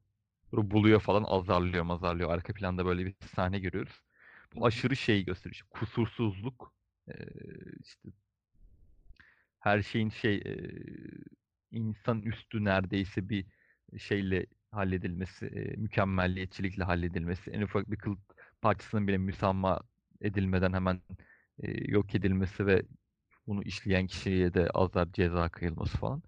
Sonra 0.52 0.72
buluyor 0.72 1.00
falan 1.00 1.24
azarlıyor 1.24 1.84
mazarlıyor. 1.84 2.30
Arka 2.32 2.54
planda 2.54 2.86
böyle 2.86 3.06
bir 3.06 3.16
sahne 3.36 3.60
görüyoruz. 3.60 4.02
Bu 4.56 4.66
aşırı 4.66 4.96
şeyi 4.96 5.26
gösteriyor. 5.26 5.54
İşte 5.54 5.68
kusursuzluk. 5.70 6.74
işte 7.82 8.10
her 9.60 9.82
şeyin 9.82 10.10
şey 10.10 10.44
insan 11.72 12.22
üstü 12.22 12.64
neredeyse 12.64 13.30
bir 13.30 13.46
şeyle 13.98 14.46
halledilmesi, 14.76 15.48
eee, 15.48 15.76
mükemmelliyetçilikle 15.78 16.84
halledilmesi, 16.84 17.52
en 17.52 17.62
ufak 17.62 17.92
bir 17.92 17.98
kıl 17.98 18.18
parçasının 18.62 19.08
bile 19.08 19.18
müsamma 19.18 19.82
edilmeden 20.22 20.74
hemen 20.74 21.02
eee, 21.64 21.92
yok 21.92 22.16
edilmesi 22.16 22.66
ve 22.68 22.84
bunu 23.48 23.64
işleyen 23.64 24.08
kişiye 24.08 24.54
de 24.54 24.70
azar 24.70 25.12
ceza 25.14 25.50
kıyılması 25.50 25.98
falan. 25.98 26.24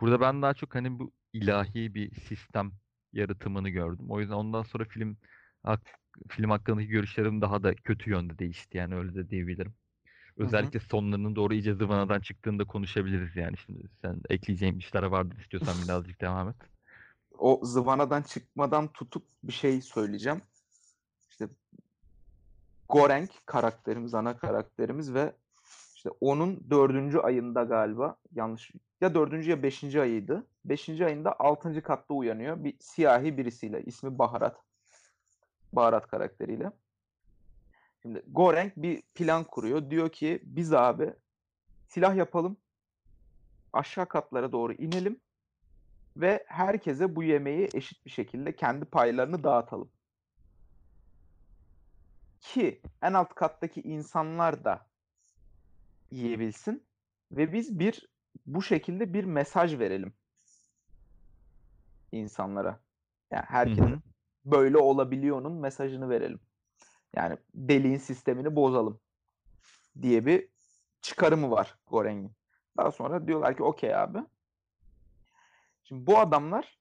Burada 0.00 0.20
ben 0.20 0.42
daha 0.42 0.54
çok 0.54 0.74
hani 0.74 0.98
bu 0.98 1.12
ilahi 1.32 1.94
bir 1.94 2.14
sistem 2.20 2.72
yaratımını 3.12 3.68
gördüm. 3.70 4.06
O 4.10 4.20
yüzden 4.20 4.34
ondan 4.34 4.62
sonra 4.62 4.84
film 4.84 5.16
hak- 5.62 5.98
film 6.28 6.50
hakkındaki 6.50 6.88
görüşlerim 6.88 7.40
daha 7.40 7.62
da 7.62 7.74
kötü 7.74 8.10
yönde 8.10 8.38
değişti. 8.38 8.78
Yani 8.78 8.94
öyle 8.96 9.14
de 9.14 9.30
diyebilirim. 9.30 9.74
hı. 10.42 10.72
Özellikle 10.76 10.80
sonlarının 10.80 11.36
doğru 11.36 11.54
iyice 11.54 11.74
zıvanadan 11.74 12.20
çıktığında 12.20 12.64
konuşabiliriz 12.64 13.36
yani. 13.36 13.56
Şimdi 13.66 13.88
sen 14.02 14.20
ekleyeceğin 14.30 14.78
işler 14.78 15.02
vardır 15.02 15.38
istiyorsan 15.40 15.82
birazcık 15.88 16.20
devam 16.20 16.48
et. 16.50 16.56
O 17.38 17.60
zıvanadan 17.62 18.22
çıkmadan 18.22 18.88
tutup 18.88 19.26
bir 19.42 19.52
şey 19.52 19.80
söyleyeceğim. 19.80 20.42
İşte 21.30 21.48
Goreng 22.88 23.30
karakterimiz, 23.46 24.14
ana 24.14 24.36
karakterimiz 24.36 25.14
ve 25.14 25.32
işte 25.94 26.10
onun 26.20 26.70
dördüncü 26.70 27.18
ayında 27.18 27.62
galiba 27.62 28.16
yanlış 28.32 28.72
ya 29.00 29.14
dördüncü 29.14 29.50
ya 29.50 29.62
beşinci 29.62 30.00
ayıydı. 30.00 30.46
Beşinci 30.64 31.06
ayında 31.06 31.40
altıncı 31.40 31.82
katta 31.82 32.14
uyanıyor. 32.14 32.64
Bir 32.64 32.76
siyahi 32.80 33.38
birisiyle. 33.38 33.82
ismi 33.82 34.18
Baharat. 34.18 34.56
Baharat 35.72 36.06
karakteriyle. 36.06 36.70
Şimdi 38.02 38.22
Goreng 38.26 38.72
bir 38.76 39.02
plan 39.02 39.44
kuruyor. 39.44 39.90
Diyor 39.90 40.08
ki 40.08 40.42
biz 40.44 40.72
abi 40.72 41.14
silah 41.88 42.16
yapalım. 42.16 42.56
Aşağı 43.72 44.06
katlara 44.06 44.52
doğru 44.52 44.72
inelim. 44.72 45.20
Ve 46.16 46.44
herkese 46.46 47.16
bu 47.16 47.22
yemeği 47.22 47.68
eşit 47.74 48.06
bir 48.06 48.10
şekilde 48.10 48.56
kendi 48.56 48.84
paylarını 48.84 49.44
dağıtalım. 49.44 49.90
Ki 52.40 52.82
en 53.02 53.12
alt 53.12 53.34
kattaki 53.34 53.80
insanlar 53.80 54.64
da 54.64 54.86
yiyebilsin. 56.10 56.86
Ve 57.32 57.52
biz 57.52 57.78
bir 57.78 58.08
bu 58.46 58.62
şekilde 58.62 59.14
bir 59.14 59.24
mesaj 59.24 59.78
verelim 59.78 60.14
insanlara. 62.12 62.80
Yani 63.30 63.44
hı. 63.82 64.00
böyle 64.44 64.78
olabiliyor'nun 64.78 65.52
mesajını 65.52 66.08
verelim. 66.08 66.40
Yani 67.16 67.38
deliğin 67.54 67.98
sistemini 67.98 68.56
bozalım 68.56 69.00
diye 70.02 70.26
bir 70.26 70.48
çıkarımı 71.00 71.50
var 71.50 71.78
Goreng'in. 71.86 72.32
Daha 72.76 72.90
sonra 72.90 73.26
diyorlar 73.26 73.56
ki 73.56 73.62
okey 73.62 73.96
abi. 73.96 74.18
Şimdi 75.88 76.06
bu 76.06 76.18
adamlar 76.18 76.78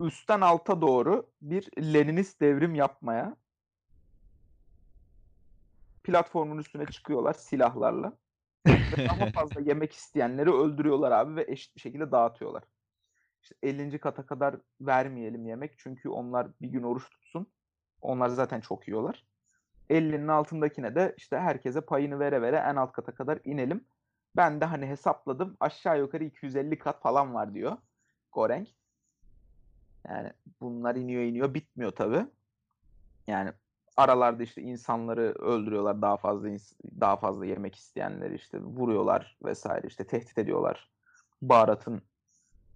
üstten 0.00 0.40
alta 0.40 0.80
doğru 0.80 1.30
bir 1.42 1.68
Leninist 1.94 2.40
devrim 2.40 2.74
yapmaya 2.74 3.36
platformun 6.04 6.58
üstüne 6.58 6.86
çıkıyorlar 6.86 7.32
silahlarla. 7.32 8.12
Daha 9.08 9.26
fazla 9.34 9.60
yemek 9.60 9.92
isteyenleri 9.92 10.50
öldürüyorlar 10.52 11.12
abi 11.12 11.36
ve 11.36 11.44
eşit 11.48 11.76
bir 11.76 11.80
şekilde 11.80 12.12
dağıtıyorlar. 12.12 12.64
İşte 13.42 13.56
50. 13.62 13.98
kata 13.98 14.26
kadar 14.26 14.56
vermeyelim 14.80 15.46
yemek 15.46 15.78
çünkü 15.78 16.08
onlar 16.08 16.48
bir 16.60 16.68
gün 16.68 16.82
oruç 16.82 17.10
tutsun. 17.10 17.46
Onlar 18.00 18.28
zaten 18.28 18.60
çok 18.60 18.88
yiyorlar. 18.88 19.26
50'nin 19.90 20.28
altındakine 20.28 20.94
de 20.94 21.14
işte 21.16 21.38
herkese 21.38 21.80
payını 21.80 22.18
vere 22.18 22.42
vere 22.42 22.56
en 22.56 22.76
alt 22.76 22.92
kata 22.92 23.14
kadar 23.14 23.38
inelim. 23.44 23.86
Ben 24.36 24.60
de 24.60 24.64
hani 24.64 24.86
hesapladım 24.86 25.56
aşağı 25.60 25.98
yukarı 25.98 26.24
250 26.24 26.78
kat 26.78 27.02
falan 27.02 27.34
var 27.34 27.54
diyor 27.54 27.76
Goreng. 28.32 28.68
Yani 30.08 30.32
bunlar 30.60 30.94
iniyor 30.94 31.22
iniyor 31.22 31.54
bitmiyor 31.54 31.92
tabi. 31.92 32.26
Yani 33.26 33.52
aralarda 33.96 34.42
işte 34.42 34.62
insanları 34.62 35.22
öldürüyorlar 35.22 36.02
daha 36.02 36.16
fazla 36.16 36.48
daha 37.00 37.16
fazla 37.16 37.46
yemek 37.46 37.74
isteyenleri 37.76 38.34
işte 38.34 38.60
vuruyorlar 38.60 39.36
vesaire 39.44 39.86
işte 39.86 40.06
tehdit 40.06 40.38
ediyorlar. 40.38 40.90
Baharatın 41.42 42.02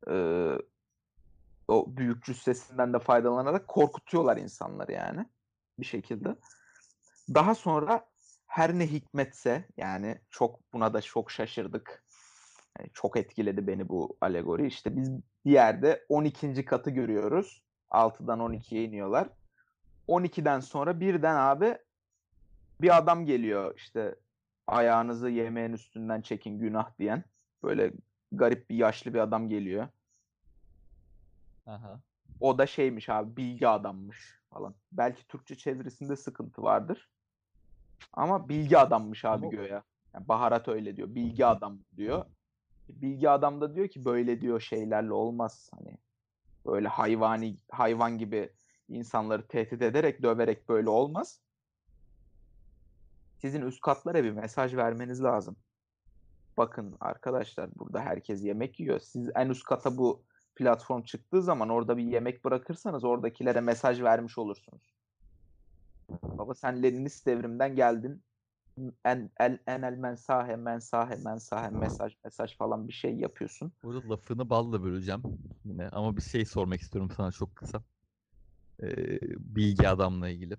eee, 0.09 0.59
o 1.68 1.85
büyük 1.88 2.25
cüssesinden 2.25 2.92
de 2.92 2.99
faydalanarak 2.99 3.68
korkutuyorlar 3.68 4.37
insanları 4.37 4.92
yani 4.92 5.27
bir 5.79 5.87
şekilde. 5.87 6.37
Daha 7.35 7.55
sonra 7.55 8.08
her 8.49 8.79
ne 8.79 8.87
hikmetse 8.87 9.65
yani 9.77 10.19
çok 10.31 10.73
buna 10.73 10.95
da 10.95 11.01
çok 11.01 11.31
şaşırdık. 11.31 12.05
Yani 12.79 12.91
çok 12.93 13.17
etkiledi 13.17 13.67
beni 13.67 13.89
bu 13.89 14.17
alegori. 14.21 14.67
İşte 14.67 14.97
biz 14.97 15.11
bir 15.45 15.51
yerde 15.51 16.07
12. 16.09 16.65
katı 16.65 16.91
görüyoruz. 16.91 17.63
6'dan 17.91 18.39
12'ye 18.39 18.85
iniyorlar. 18.85 19.29
12'den 20.09 20.61
sonra 20.61 21.01
birden 21.01 21.35
abi 21.35 21.79
bir 22.81 22.97
adam 22.97 23.27
geliyor 23.27 23.75
işte 23.77 24.15
ayağınızı 24.67 25.29
yemeğin 25.29 25.73
üstünden 25.73 26.21
çekin 26.21 26.59
günah 26.59 26.99
diyen. 26.99 27.25
Böyle 27.63 27.93
garip 28.33 28.71
bir 28.71 28.77
yaşlı 28.77 29.15
bir 29.15 29.19
adam 29.19 29.49
geliyor. 29.49 29.89
Aha. 31.67 32.01
O 32.41 32.59
da 32.59 32.67
şeymiş 32.67 33.09
abi 33.09 33.37
bilgi 33.37 33.69
adammış 33.69 34.41
falan. 34.51 34.75
Belki 34.93 35.27
Türkçe 35.27 35.57
çevirisinde 35.57 36.17
sıkıntı 36.17 36.63
vardır. 36.63 37.09
Ama 38.13 38.49
bilgi 38.49 38.79
adammış 38.79 39.25
abi 39.25 39.47
Ama- 39.47 39.51
göya. 39.51 39.83
Yani 40.15 40.29
Baharat 40.29 40.69
öyle 40.69 40.97
diyor. 40.97 41.15
Bilgi 41.15 41.47
adam 41.47 41.79
diyor. 41.97 42.25
Bilgi 42.89 43.31
adam 43.31 43.61
da 43.61 43.75
diyor 43.75 43.89
ki 43.89 44.05
böyle 44.05 44.41
diyor 44.41 44.61
şeylerle 44.61 45.13
olmaz. 45.13 45.71
Hani 45.75 45.99
böyle 46.67 46.89
hayvani 46.89 47.57
hayvan 47.71 48.19
gibi 48.19 48.53
insanları 48.89 49.47
tehdit 49.47 49.83
ederek 49.83 50.23
döverek 50.23 50.69
böyle 50.69 50.89
olmaz. 50.89 51.41
Sizin 53.39 53.63
üst 53.63 53.81
katlara 53.81 54.25
bir 54.25 54.31
mesaj 54.31 54.77
vermeniz 54.77 55.23
lazım. 55.23 55.57
Bakın 56.57 56.97
arkadaşlar 57.01 57.71
burada 57.79 58.01
herkes 58.01 58.45
yemek 58.45 58.81
yiyor. 58.81 59.01
Siz 59.01 59.31
en 59.35 59.49
üst 59.49 59.65
kata 59.65 59.97
bu 59.97 60.23
platform 60.57 61.03
çıktığı 61.03 61.43
zaman 61.43 61.69
orada 61.69 61.97
bir 61.97 62.03
yemek 62.03 62.45
bırakırsanız 62.45 63.05
oradakilere 63.05 63.61
mesaj 63.61 64.03
vermiş 64.03 64.39
olursunuz. 64.39 64.98
Baba 66.38 66.55
sen 66.55 66.83
Leninist 66.83 67.27
devrimden 67.27 67.77
geldin. 67.77 68.23
En 69.05 69.31
el 69.40 69.59
en 69.66 69.83
el 69.83 69.97
mensahe 69.97 70.57
mensahe 70.57 71.16
mensahe 71.16 71.71
mesaj 71.71 72.16
mesaj 72.25 72.57
falan 72.57 72.88
bir 72.88 72.92
şey 72.92 73.16
yapıyorsun. 73.16 73.73
Burada 73.83 74.09
lafını 74.11 74.51
balla 74.51 74.85
böleceğim 74.85 75.23
yine 75.64 75.88
ama 75.88 76.16
bir 76.16 76.23
şey 76.23 76.44
sormak 76.44 76.81
istiyorum 76.81 77.11
sana 77.16 77.33
çok 77.33 77.57
kısa. 77.57 77.83
Ee, 78.83 79.21
bilgi 79.38 79.88
adamla 79.88 80.29
ilgili. 80.29 80.57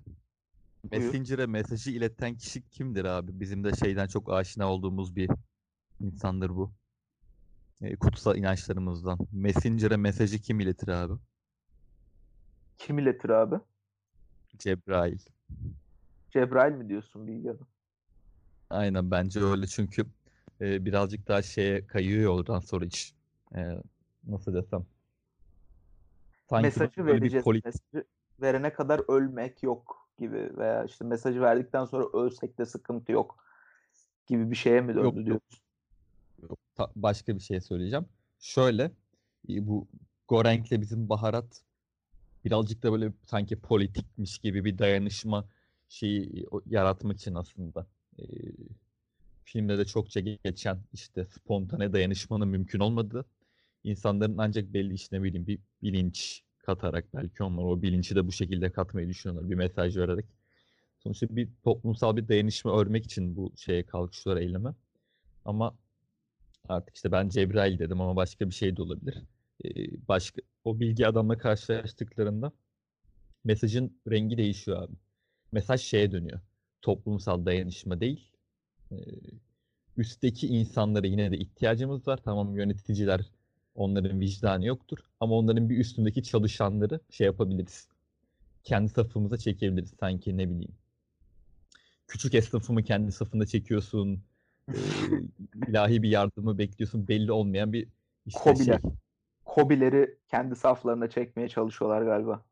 Messenger'e 0.91 1.45
mesajı 1.45 1.91
ileten 1.91 2.35
kişi 2.35 2.69
kimdir 2.69 3.05
abi? 3.05 3.39
Bizim 3.39 3.63
de 3.63 3.73
şeyden 3.73 4.07
çok 4.07 4.33
aşina 4.33 4.71
olduğumuz 4.71 5.15
bir 5.15 5.29
insandır 5.99 6.49
bu. 6.49 6.71
Ee, 7.81 7.95
kutsal 7.95 8.37
inançlarımızdan. 8.37 9.17
Messenger'e 9.31 9.97
mesajı 9.97 10.39
kim 10.39 10.59
iletir 10.59 10.87
abi? 10.87 11.13
Kim 12.77 12.99
iletir 12.99 13.29
abi? 13.29 13.55
Cebrail. 14.59 15.19
Cebrail 16.29 16.73
mi 16.73 16.89
diyorsun 16.89 17.27
bilgi 17.27 17.51
adam? 17.51 17.67
Aynen 18.69 19.11
bence 19.11 19.39
öyle 19.39 19.67
çünkü 19.67 20.05
e, 20.61 20.85
birazcık 20.85 21.27
daha 21.27 21.41
şeye 21.41 21.87
kayıyor 21.87 22.33
oradan 22.33 22.59
sonra 22.59 22.85
iş. 22.85 23.13
E, 23.55 23.81
nasıl 24.27 24.53
desem. 24.53 24.85
Sanki 26.49 26.63
Mesajı 26.63 27.05
vereceğiz. 27.05 27.43
polit 27.43 27.65
Mesajı 27.65 28.07
verene 28.41 28.73
kadar 28.73 29.01
ölmek 29.07 29.63
yok 29.63 30.09
gibi 30.19 30.57
veya 30.57 30.83
işte 30.83 31.05
mesajı 31.05 31.41
verdikten 31.41 31.85
sonra 31.85 32.05
ölsek 32.13 32.57
de 32.57 32.65
sıkıntı 32.65 33.11
yok 33.11 33.45
gibi 34.27 34.51
bir 34.51 34.55
şeye 34.55 34.81
mi 34.81 34.95
döndü 34.95 35.03
yok. 35.17 35.25
diyorsun? 35.25 35.59
Yok, 36.41 36.59
ta- 36.75 36.91
başka 36.95 37.35
bir 37.35 37.39
şey 37.41 37.61
söyleyeceğim. 37.61 38.05
Şöyle 38.39 38.91
e, 39.49 39.67
bu 39.67 39.87
Gorenk'le 40.27 40.71
bizim 40.71 41.09
baharat 41.09 41.61
birazcık 42.45 42.83
da 42.83 42.91
böyle 42.91 43.13
sanki 43.25 43.55
politikmiş 43.55 44.39
gibi 44.39 44.65
bir 44.65 44.77
dayanışma 44.77 45.49
şeyi 45.89 46.45
yaratmak 46.65 47.17
için 47.17 47.35
aslında. 47.35 47.87
E, 48.19 48.23
filmde 49.43 49.77
de 49.77 49.85
çokça 49.85 50.19
geçen 50.19 50.79
işte 50.93 51.25
spontane 51.25 51.93
dayanışmanın 51.93 52.47
mümkün 52.47 52.79
olmadığı 52.79 53.25
insanların 53.83 54.37
ancak 54.37 54.73
belli 54.73 54.93
işte 54.93 55.17
ne 55.17 55.23
bileyim 55.23 55.47
bir 55.47 55.59
bilinç 55.83 56.43
katarak 56.57 57.13
belki 57.13 57.43
onlar 57.43 57.63
o 57.63 57.81
bilinci 57.81 58.15
de 58.15 58.27
bu 58.27 58.31
şekilde 58.31 58.71
katmayı 58.71 59.09
düşünüyorlar 59.09 59.49
bir 59.49 59.55
mesaj 59.55 59.97
vererek. 59.97 60.25
Sonuçta 60.99 61.35
bir 61.35 61.49
toplumsal 61.63 62.17
bir 62.17 62.27
dayanışma 62.27 62.81
örmek 62.81 63.05
için 63.05 63.35
bu 63.35 63.53
şeye 63.57 63.85
kalkışıyorlar 63.85 64.41
eyleme. 64.41 64.75
Ama 65.45 65.75
Artık 66.69 66.95
işte 66.95 67.11
ben 67.11 67.29
Cebrail 67.29 67.79
dedim 67.79 68.01
ama 68.01 68.15
başka 68.15 68.49
bir 68.49 68.55
şey 68.55 68.77
de 68.77 68.81
olabilir. 68.81 69.17
Başka 70.07 70.41
o 70.63 70.79
bilgi 70.79 71.07
adamla 71.07 71.37
karşılaştıklarında 71.37 72.51
mesajın 73.43 74.01
rengi 74.07 74.37
değişiyor 74.37 74.83
abi. 74.83 74.93
Mesaj 75.51 75.81
şeye 75.81 76.11
dönüyor. 76.11 76.39
Toplumsal 76.81 77.45
dayanışma 77.45 77.99
değil. 77.99 78.31
Ee, 78.91 78.95
üstteki 79.97 80.47
insanlara 80.47 81.07
yine 81.07 81.31
de 81.31 81.37
ihtiyacımız 81.37 82.07
var. 82.07 82.19
Tamam 82.23 82.55
yöneticiler 82.55 83.21
onların 83.75 84.19
vicdanı 84.19 84.65
yoktur 84.65 84.97
ama 85.19 85.35
onların 85.35 85.69
bir 85.69 85.77
üstündeki 85.77 86.23
çalışanları 86.23 86.99
şey 87.09 87.25
yapabiliriz. 87.25 87.87
Kendi 88.63 88.89
safımıza 88.89 89.37
çekebiliriz 89.37 89.93
sanki 89.99 90.37
ne 90.37 90.49
bileyim. 90.49 90.75
Küçük 92.07 92.33
esnafımı 92.33 92.83
kendi 92.83 93.11
safında 93.11 93.45
çekiyorsun 93.45 94.23
e, 94.69 94.77
ilahi 95.67 96.03
bir 96.03 96.09
yardımı 96.09 96.57
bekliyorsun 96.57 97.07
belli 97.07 97.31
olmayan 97.31 97.73
bir 97.73 97.87
işte 98.25 98.39
Kobiler. 98.39 98.79
şey. 98.81 98.91
Kobileri 99.61 100.17
kendi 100.27 100.55
saflarına 100.55 101.09
çekmeye 101.09 101.49
çalışıyorlar 101.49 102.01
galiba. 102.01 102.45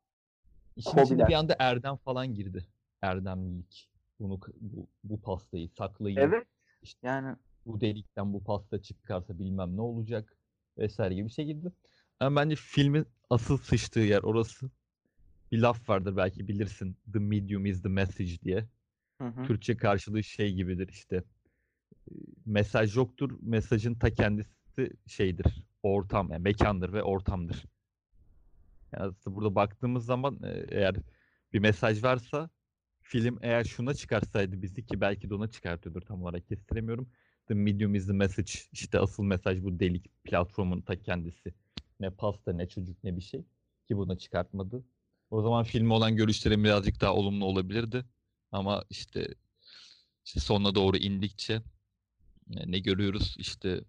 İşin 0.76 1.20
bir 1.28 1.34
anda 1.34 1.56
erdem 1.60 1.96
falan 1.96 2.34
girdi. 2.34 2.66
Erdemlilik. 3.02 3.90
Bunu 4.20 4.40
bu, 4.62 4.88
bu 5.04 5.22
pastayı 5.22 5.70
saklayın. 5.70 6.18
Evet. 6.18 6.48
İşte 6.82 7.08
Yani 7.08 7.36
bu 7.66 7.82
delikten 7.82 8.34
bu 8.34 8.44
pasta 8.44 8.82
çıkarsa 8.82 9.40
bilmem 9.40 9.78
ne 9.78 9.82
olacak 9.82 10.38
vesaire 10.78 11.14
gibi 11.16 11.26
bir 11.26 11.32
şey 11.34 11.46
girdi. 11.46 11.72
Ama 12.20 12.42
bence 12.42 12.56
filmin 12.56 13.06
asıl 13.30 13.58
sıçtığı 13.58 14.00
yer 14.00 14.24
orası. 14.24 14.70
Bir 15.52 15.60
laf 15.60 15.90
vardır 15.90 16.18
belki 16.18 16.48
bilirsin. 16.48 16.98
The 17.14 17.20
medium 17.20 17.66
is 17.66 17.82
the 17.82 17.90
message 17.90 18.42
diye. 18.42 18.66
Hı 19.22 19.28
hı. 19.28 19.44
Türkçe 19.44 19.78
karşılığı 19.78 20.24
şey 20.24 20.54
gibidir 20.54 20.90
işte. 20.90 21.24
Mesaj 22.46 22.98
yoktur. 22.98 23.38
Mesajın 23.42 23.94
ta 23.96 24.10
kendisi 24.10 24.50
şeydir. 25.08 25.64
Ortam, 25.88 26.32
yani 26.32 26.42
mekandır 26.42 26.94
ve 26.94 27.04
ortamdır. 27.04 27.66
Yani 28.94 29.04
aslında 29.04 29.36
burada 29.36 29.56
baktığımız 29.56 30.06
zaman 30.06 30.40
e, 30.44 30.66
eğer 30.70 30.96
bir 31.54 31.60
mesaj 31.60 32.04
varsa 32.04 32.50
film 33.02 33.40
eğer 33.42 33.64
şuna 33.64 33.94
çıkarsaydı 33.94 34.62
bizi 34.62 34.86
ki 34.86 35.02
belki 35.02 35.30
de 35.30 35.36
ona 35.36 35.48
çıkartıyordur 35.48 36.02
tam 36.02 36.22
olarak 36.24 36.48
kestiremiyorum. 36.48 37.10
The 37.48 37.54
medium 37.54 37.96
is 37.96 38.08
the 38.08 38.14
message. 38.14 38.52
İşte 38.72 39.00
asıl 39.00 39.24
mesaj 39.24 39.64
bu 39.64 39.80
delik 39.80 40.24
platformun 40.24 40.82
ta 40.82 41.02
kendisi. 41.02 41.54
Ne 42.00 42.10
pasta 42.10 42.54
ne 42.54 42.68
çocuk 42.68 43.04
ne 43.04 43.16
bir 43.16 43.22
şey 43.22 43.46
ki 43.88 43.98
buna 43.98 44.18
çıkartmadı. 44.18 44.84
O 45.30 45.42
zaman 45.42 45.64
filme 45.64 45.94
olan 45.94 46.16
görüşlerim 46.16 46.64
birazcık 46.64 47.02
daha 47.02 47.14
olumlu 47.14 47.46
olabilirdi. 47.46 48.06
Ama 48.52 48.84
işte, 48.90 49.28
işte 50.26 50.40
sonuna 50.40 50.76
doğru 50.76 50.98
indikçe 50.98 51.54
e, 52.58 52.72
ne 52.72 52.80
görüyoruz? 52.80 53.36
İşte 53.40 53.82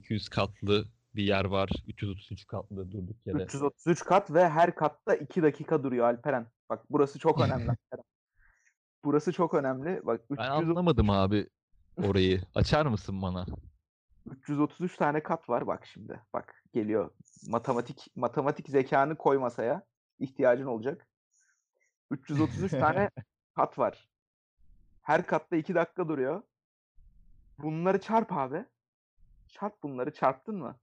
200 0.00 0.28
katlı 0.28 0.84
bir 1.16 1.22
yer 1.22 1.44
var. 1.44 1.70
333 1.86 2.46
katlı 2.46 2.92
durduk 2.92 3.26
yere. 3.26 3.42
333 3.42 4.04
kat 4.04 4.30
ve 4.30 4.48
her 4.48 4.74
katta 4.74 5.14
2 5.14 5.42
dakika 5.42 5.82
duruyor 5.82 6.06
Alperen. 6.06 6.46
Bak 6.70 6.84
burası 6.90 7.18
çok 7.18 7.40
önemli. 7.40 7.70
Burası 9.04 9.32
çok 9.32 9.54
önemli. 9.54 10.00
Bak 10.06 10.20
Ben 10.30 10.34
300, 10.34 10.48
anlamadım 10.48 11.10
abi 11.10 11.48
orayı. 11.96 12.40
Açar 12.54 12.86
mısın 12.86 13.22
bana? 13.22 13.46
333 14.26 14.96
tane 14.96 15.22
kat 15.22 15.48
var 15.48 15.66
bak 15.66 15.86
şimdi. 15.86 16.20
Bak 16.32 16.62
geliyor. 16.72 17.10
Matematik 17.48 18.06
matematik 18.16 18.68
zekanı 18.68 19.16
koy 19.16 19.38
masaya. 19.38 19.86
İhtiyacın 20.18 20.66
olacak. 20.66 21.06
333 22.10 22.70
tane 22.70 23.10
kat 23.54 23.78
var. 23.78 24.08
Her 25.02 25.26
katta 25.26 25.56
2 25.56 25.74
dakika 25.74 26.08
duruyor. 26.08 26.42
Bunları 27.58 28.00
çarp 28.00 28.32
abi. 28.32 28.64
Çarp 29.48 29.82
bunları. 29.82 30.14
Çarptın 30.14 30.56
mı? 30.56 30.76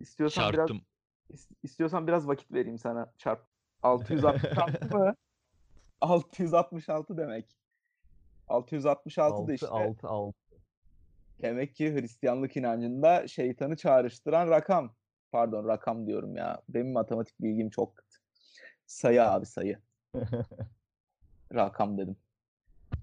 İstiyorsan 0.00 0.52
biraz 0.52 0.68
Çarptım. 0.68 0.86
is- 1.30 1.54
istiyorsan 1.62 2.06
biraz 2.06 2.28
vakit 2.28 2.52
vereyim 2.52 2.78
sana. 2.78 3.12
Çarp. 3.18 3.46
666 3.82 4.96
mı? 4.98 5.14
666 6.00 7.16
demek. 7.16 7.56
666 8.48 9.34
da 9.36 9.40
6 9.40 9.52
işte 9.52 9.66
6 9.66 10.08
6. 10.08 10.38
demek 11.42 11.74
ki 11.74 11.94
Hristiyanlık 11.94 12.56
inancında 12.56 13.28
şeytanı 13.28 13.76
çağrıştıran 13.76 14.48
rakam. 14.48 14.94
Pardon 15.32 15.68
rakam 15.68 16.06
diyorum 16.06 16.36
ya. 16.36 16.62
Benim 16.68 16.92
matematik 16.92 17.40
bilgim 17.40 17.70
çok 17.70 17.96
kötü. 17.96 18.16
Sayı 18.86 19.24
abi 19.24 19.46
sayı. 19.46 19.78
Rakam 21.54 21.98
dedim. 21.98 22.16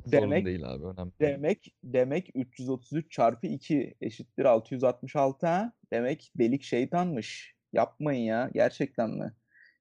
Sorun 0.05 0.11
Demek 0.11 0.45
değil 0.45 0.69
abi 0.69 0.85
önemli. 0.85 1.11
demek 1.19 1.73
demek 1.83 2.29
333 2.35 3.11
çarpı 3.11 3.47
2 3.47 3.95
eşittir 4.01 4.45
666 4.45 5.47
ha. 5.47 5.73
Demek 5.91 6.31
delik 6.35 6.63
şeytanmış. 6.63 7.55
Yapmayın 7.73 8.23
ya. 8.23 8.49
Gerçekten 8.53 9.09
mi? 9.09 9.33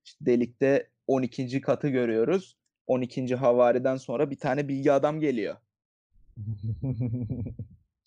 İşte 0.05 0.27
delikte 0.27 0.91
12. 1.07 1.61
katı 1.61 1.89
görüyoruz. 1.89 2.57
12. 2.87 3.35
havariden 3.37 3.97
sonra 3.97 4.31
bir 4.31 4.39
tane 4.39 4.69
bilgi 4.69 4.93
adam 4.93 5.21
geliyor. 5.21 5.57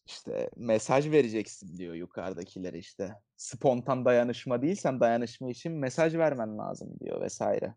İşte 0.06 0.50
mesaj 0.56 1.12
vereceksin 1.12 1.78
diyor 1.78 1.94
yukarıdakilere 1.94 2.78
işte. 2.78 3.16
Spontan 3.38 4.06
dayanışma 4.06 4.62
değilsen 4.62 5.00
dayanışma 5.00 5.50
için 5.50 5.72
mesaj 5.72 6.16
vermen 6.16 6.58
lazım 6.58 7.00
diyor 7.00 7.22
vesaire. 7.22 7.76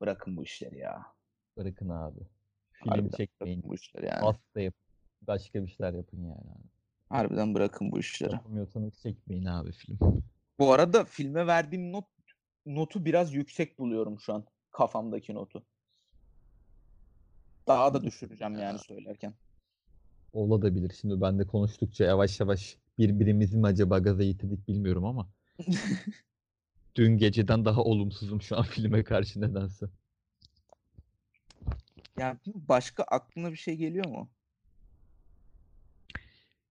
Bırakın 0.00 0.36
bu 0.36 0.42
işleri 0.42 0.78
ya. 0.78 1.06
Bırakın 1.56 1.88
abi. 1.88 2.20
Film 2.72 2.90
Harbiden 2.90 3.16
çekmeyin. 3.16 3.62
bu 3.62 3.74
işleri 3.74 4.06
yani. 4.06 4.20
Pasta 4.20 4.60
yapın. 4.60 4.82
Başka 5.22 5.62
bir 5.62 5.68
şeyler 5.68 5.94
yapın 5.94 6.18
yani. 6.18 6.50
abi. 6.50 6.68
Harbiden 7.08 7.54
bırakın 7.54 7.92
bu 7.92 7.98
işleri. 7.98 8.32
Yapamıyorsanız 8.32 8.94
çekmeyin 9.02 9.44
abi 9.44 9.72
film. 9.72 9.98
Bu 10.58 10.72
arada 10.72 11.04
filme 11.04 11.46
verdiğim 11.46 11.92
not 11.92 12.04
notu 12.66 13.04
biraz 13.04 13.34
yüksek 13.34 13.78
buluyorum 13.78 14.20
şu 14.20 14.34
an. 14.34 14.44
Kafamdaki 14.70 15.34
notu. 15.34 15.62
Daha 17.66 17.94
da 17.94 18.02
düşüreceğim 18.02 18.54
yani 18.58 18.78
söylerken. 18.78 19.34
Olabilir. 20.32 20.92
Şimdi 21.00 21.20
ben 21.20 21.38
de 21.38 21.46
konuştukça 21.46 22.04
yavaş 22.04 22.40
yavaş 22.40 22.76
birbirimizi 22.98 23.56
mi 23.56 23.66
acaba 23.66 23.98
gaza 23.98 24.24
getirdik 24.24 24.68
bilmiyorum 24.68 25.04
ama 25.04 25.28
dün 26.94 27.18
geceden 27.18 27.64
daha 27.64 27.82
olumsuzum 27.82 28.42
şu 28.42 28.58
an 28.58 28.62
filme 28.62 29.04
karşı 29.04 29.40
nedense. 29.40 29.86
Yani 32.22 32.38
başka 32.46 33.02
aklına 33.02 33.52
bir 33.52 33.56
şey 33.56 33.76
geliyor 33.76 34.06
mu? 34.06 34.30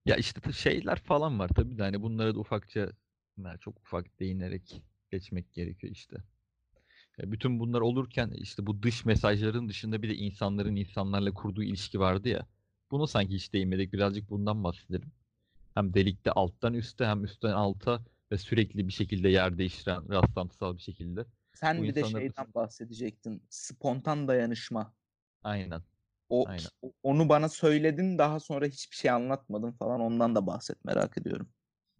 Ya 0.06 0.16
işte 0.16 0.52
şeyler 0.52 0.96
falan 0.96 1.38
var 1.38 1.48
tabii 1.48 1.78
de 1.78 1.82
hani 1.82 2.02
bunlara 2.02 2.34
da 2.34 2.38
ufakça 2.38 2.92
yani 3.38 3.58
çok 3.60 3.78
ufak 3.80 4.20
değinerek 4.20 4.82
geçmek 5.10 5.52
gerekiyor 5.52 5.92
işte. 5.92 6.16
Ya 7.18 7.32
bütün 7.32 7.60
bunlar 7.60 7.80
olurken 7.80 8.30
işte 8.30 8.66
bu 8.66 8.82
dış 8.82 9.04
mesajların 9.04 9.68
dışında 9.68 10.02
bir 10.02 10.08
de 10.08 10.14
insanların 10.14 10.76
insanlarla 10.76 11.34
kurduğu 11.34 11.62
ilişki 11.62 12.00
vardı 12.00 12.28
ya. 12.28 12.46
Bunu 12.90 13.06
sanki 13.06 13.34
hiç 13.34 13.52
değinmedik. 13.52 13.92
Birazcık 13.92 14.30
bundan 14.30 14.64
bahsedelim. 14.64 15.12
Hem 15.74 15.94
delikte 15.94 16.30
alttan 16.32 16.74
üste 16.74 17.06
hem 17.06 17.24
üstten 17.24 17.52
alta 17.52 18.00
ve 18.32 18.38
sürekli 18.38 18.88
bir 18.88 18.92
şekilde 18.92 19.28
yer 19.28 19.58
değiştiren 19.58 20.08
rastlantısal 20.08 20.76
bir 20.76 20.82
şekilde. 20.82 21.24
Sen 21.54 21.78
Bu 21.78 21.82
bir 21.82 21.94
de 21.94 22.00
insanlar 22.00 22.20
şeyden 22.20 22.54
bahsedecektin. 22.54 23.42
Spontan 23.50 24.28
dayanışma. 24.28 24.94
Aynen. 25.44 25.82
O 26.28 26.44
Aynen. 26.48 26.66
onu 27.02 27.28
bana 27.28 27.48
söyledin 27.48 28.18
daha 28.18 28.40
sonra 28.40 28.66
hiçbir 28.66 28.96
şey 28.96 29.10
anlatmadın 29.10 29.72
falan 29.72 30.00
ondan 30.00 30.34
da 30.34 30.46
bahset 30.46 30.84
merak 30.84 31.18
ediyorum. 31.18 31.48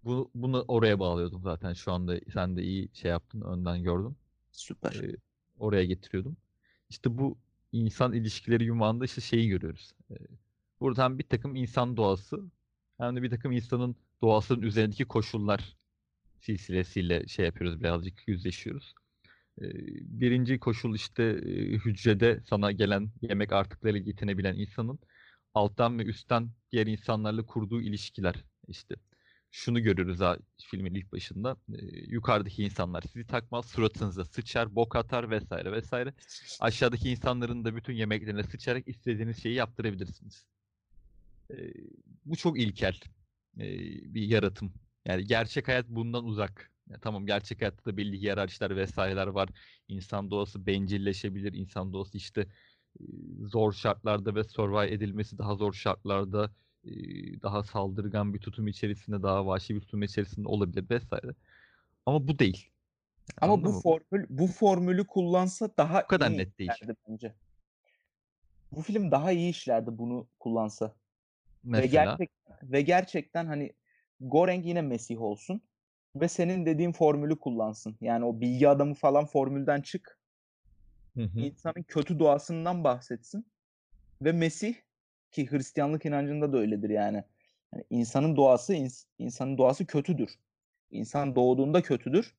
Bu, 0.05 0.31
bunu 0.35 0.65
oraya 0.69 0.99
bağlıyordum 0.99 1.43
zaten. 1.43 1.73
Şu 1.73 1.93
anda 1.93 2.21
sen 2.33 2.57
de 2.57 2.63
iyi 2.63 2.89
şey 2.93 3.11
yaptın, 3.11 3.41
önden 3.41 3.83
gördün. 3.83 4.17
Süper. 4.53 4.93
Ee, 4.93 5.17
oraya 5.59 5.85
getiriyordum. 5.85 6.37
İşte 6.91 7.19
bu 7.19 7.39
insan 7.73 8.13
ilişkileri 8.13 8.65
yumağında 8.65 9.05
işte 9.05 9.21
şeyi 9.21 9.49
görüyoruz. 9.49 9.93
Ee, 10.11 10.15
buradan 10.81 11.19
bir 11.19 11.29
takım 11.29 11.57
insan 11.57 11.97
doğası 11.97 12.41
hem 12.99 13.17
de 13.17 13.23
bir 13.23 13.31
takım 13.31 13.53
insanın 13.53 13.97
doğasının 14.23 14.63
üzerindeki 14.63 15.05
koşullar 15.05 15.77
silsilesiyle 16.41 17.27
şey 17.27 17.45
yapıyoruz 17.47 17.81
birazcık 17.81 18.29
yüzleşiyoruz. 18.29 18.95
Birinci 20.01 20.59
koşul 20.59 20.95
işte 20.95 21.25
hücrede 21.85 22.41
sana 22.49 22.73
gelen 22.73 23.11
yemek 23.23 23.53
artıkları 23.53 23.99
getirebilen 23.99 24.55
insanın 24.55 24.99
alttan 25.55 25.99
ve 25.99 26.05
üstten 26.05 26.51
diğer 26.73 26.87
insanlarla 26.87 27.47
kurduğu 27.47 27.81
ilişkiler 27.81 28.45
işte. 28.69 28.95
Şunu 29.51 29.83
görürüz 29.83 30.21
ha 30.21 30.39
filmin 30.71 30.95
ilk 30.95 31.13
başında. 31.13 31.57
Yukarıdaki 32.07 32.65
insanlar 32.65 33.03
sizi 33.03 33.27
takmaz, 33.27 33.67
suratınıza 33.67 34.25
sıçar, 34.25 34.75
bok 34.75 34.97
atar 34.97 35.31
vesaire 35.31 35.73
vesaire. 35.73 36.15
Aşağıdaki 36.61 37.11
insanların 37.11 37.65
da 37.65 37.77
bütün 37.77 37.93
yemeklerine 37.93 38.43
sıçarak 38.43 38.89
istediğiniz 38.89 39.43
şeyi 39.43 39.55
yaptırabilirsiniz. 39.55 40.47
Bu 42.25 42.37
çok 42.37 42.61
ilkel 42.61 43.01
bir 44.15 44.23
yaratım. 44.23 44.73
Yani 45.05 45.25
gerçek 45.25 45.69
hayat 45.69 45.89
bundan 45.89 46.25
uzak. 46.25 46.72
Ya 46.93 46.99
tamam 47.01 47.27
gerçek 47.27 47.61
hayatta 47.61 47.85
da 47.85 47.97
belli 47.97 48.21
hiyerarşiler 48.21 48.77
vesaireler 48.77 49.27
var. 49.27 49.49
İnsan 49.89 50.31
doğası 50.31 50.67
bencilleşebilir. 50.67 51.53
İnsan 51.53 51.93
doğası 51.93 52.17
işte 52.17 52.47
zor 53.43 53.73
şartlarda 53.73 54.35
ve 54.35 54.45
survive 54.45 54.95
edilmesi 54.95 55.39
daha 55.39 55.55
zor 55.55 55.73
şartlarda 55.73 56.51
daha 57.43 57.63
saldırgan 57.63 58.35
bir 58.35 58.39
tutum 58.39 58.69
içerisinde, 58.69 59.23
daha 59.23 59.47
vahşi 59.47 59.75
bir 59.75 59.81
tutum 59.81 60.03
içerisinde 60.03 60.49
olabilir 60.49 60.91
vesaire. 60.91 61.35
Ama 62.07 62.29
bu 62.29 62.39
değil. 62.39 62.69
Ama 63.41 63.55
Anladın 63.55 63.71
bu 63.71 63.73
mı? 63.75 63.81
formül 63.83 64.27
bu 64.31 64.47
formülü 64.47 65.07
kullansa 65.07 65.71
daha 65.79 66.03
Bu 66.03 66.07
kadar 66.07 66.31
iyi 66.31 66.39
net 66.39 66.59
değil. 66.59 66.71
bence. 67.09 67.35
Bu 68.73 68.83
film 68.83 69.11
daha 69.11 69.33
iyi 69.33 69.51
işlerdi 69.51 69.99
bunu 69.99 70.27
kullansa. 70.41 70.87
Ve 70.87 70.93
Mesela 71.63 72.05
gerçekten 72.05 72.73
ve 72.73 72.83
gerçekten 72.83 73.47
hani 73.47 73.73
Goreng 74.21 74.67
yine 74.67 74.83
Mesih 74.83 75.21
olsun 75.21 75.63
ve 76.17 76.29
senin 76.29 76.67
dediğin 76.67 76.93
formülü 76.93 77.39
kullansın. 77.39 77.97
Yani 78.01 78.25
o 78.25 78.41
bilgi 78.41 78.69
adamı 78.69 78.95
falan 78.95 79.27
formülden 79.27 79.81
çık. 79.81 80.19
Hı 81.15 81.23
hı. 81.23 81.41
insanın 81.41 81.83
kötü 81.83 82.19
doğasından 82.19 82.85
bahsetsin. 82.85 83.47
Ve 84.23 84.33
Mesih 84.33 84.75
ki 85.31 85.51
Hristiyanlık 85.51 86.07
inancında 86.07 86.53
da 86.53 86.59
öyledir 86.59 86.91
yani. 86.91 87.25
Yani 87.73 87.85
insanın 87.91 88.37
doğası 88.37 88.75
ins- 88.75 89.07
insanın 89.19 89.59
doğası 89.59 89.87
kötüdür. 89.87 90.31
İnsan 90.91 91.37
doğduğunda 91.37 91.83
kötüdür. 91.83 92.35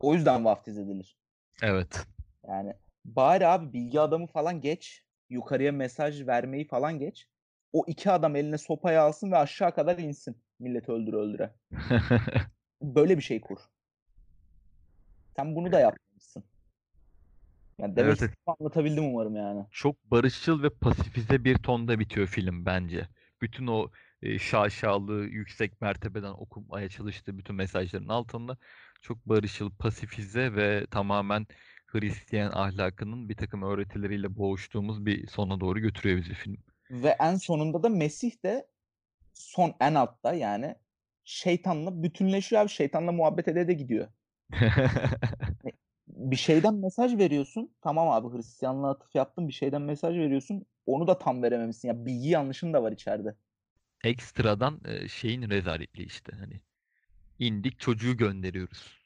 O 0.00 0.14
yüzden 0.14 0.44
vaftiz 0.44 0.78
edilir. 0.78 1.16
Evet. 1.62 2.06
Yani 2.48 2.74
bari 3.04 3.46
abi 3.46 3.72
bilgi 3.72 4.00
adamı 4.00 4.26
falan 4.26 4.60
geç. 4.60 5.04
Yukarıya 5.30 5.72
mesaj 5.72 6.26
vermeyi 6.26 6.66
falan 6.66 6.98
geç. 6.98 7.28
O 7.72 7.84
iki 7.86 8.10
adam 8.10 8.36
eline 8.36 8.58
sopayı 8.58 9.00
alsın 9.00 9.32
ve 9.32 9.36
aşağı 9.36 9.74
kadar 9.74 9.98
insin. 9.98 10.36
Milleti 10.58 10.92
öldüre 10.92 11.16
öldüre. 11.16 11.54
Böyle 12.82 13.16
bir 13.16 13.22
şey 13.22 13.40
kur. 13.40 13.58
Sen 15.36 15.56
bunu 15.56 15.72
da 15.72 15.80
yapmışsın. 15.80 16.44
Yani 17.78 17.96
demek 17.96 18.22
Evet, 18.22 18.34
anlatabildim 18.46 19.04
umarım 19.04 19.36
yani. 19.36 19.66
Çok 19.70 20.10
barışçıl 20.10 20.62
ve 20.62 20.70
pasifize 20.70 21.44
bir 21.44 21.58
tonda 21.58 21.98
bitiyor 21.98 22.26
film 22.26 22.66
bence. 22.66 23.08
Bütün 23.42 23.66
o 23.66 23.90
e, 24.22 24.38
şaşalı, 24.38 25.12
yüksek 25.24 25.80
mertebeden 25.80 26.32
okumaya 26.32 26.88
çalıştığı 26.88 27.38
bütün 27.38 27.56
mesajların 27.56 28.08
altında 28.08 28.56
çok 29.02 29.26
barışçıl, 29.26 29.70
pasifize 29.70 30.56
ve 30.56 30.86
tamamen 30.90 31.46
Hristiyan 31.86 32.52
ahlakının 32.52 33.28
bir 33.28 33.36
takım 33.36 33.62
öğretileriyle 33.62 34.36
boğuştuğumuz 34.36 35.06
bir 35.06 35.26
sona 35.26 35.60
doğru 35.60 35.78
götürüyor 35.80 36.18
bizi 36.18 36.34
film. 36.34 36.56
Ve 36.90 37.16
en 37.20 37.36
sonunda 37.36 37.82
da 37.82 37.88
Mesih 37.88 38.42
de 38.44 38.66
son 39.34 39.74
en 39.80 39.94
altta 39.94 40.34
yani 40.34 40.76
şeytanla 41.24 42.02
bütünleşiyor 42.02 42.62
abi. 42.62 42.68
Şeytanla 42.68 43.12
muhabbet 43.12 43.48
ede 43.48 43.68
de 43.68 43.72
gidiyor. 43.72 44.08
Bir 46.08 46.36
şeyden 46.36 46.74
mesaj 46.74 47.16
veriyorsun. 47.16 47.70
Tamam 47.82 48.08
abi 48.08 48.36
Hristiyanlığa 48.36 48.90
atıf 48.90 49.14
yaptın. 49.14 49.48
Bir 49.48 49.52
şeyden 49.52 49.82
mesaj 49.82 50.16
veriyorsun. 50.16 50.66
Onu 50.86 51.06
da 51.06 51.18
tam 51.18 51.42
verememişsin. 51.42 51.88
Ya 51.88 52.06
bilgi 52.06 52.28
yanlışın 52.28 52.72
da 52.72 52.82
var 52.82 52.92
içeride. 52.92 53.34
Ekstradan 54.04 54.80
e, 54.84 55.08
şeyin 55.08 55.50
rezaletliği 55.50 56.06
işte 56.06 56.32
hani 56.40 56.60
indik 57.38 57.80
çocuğu 57.80 58.16
gönderiyoruz. 58.16 59.00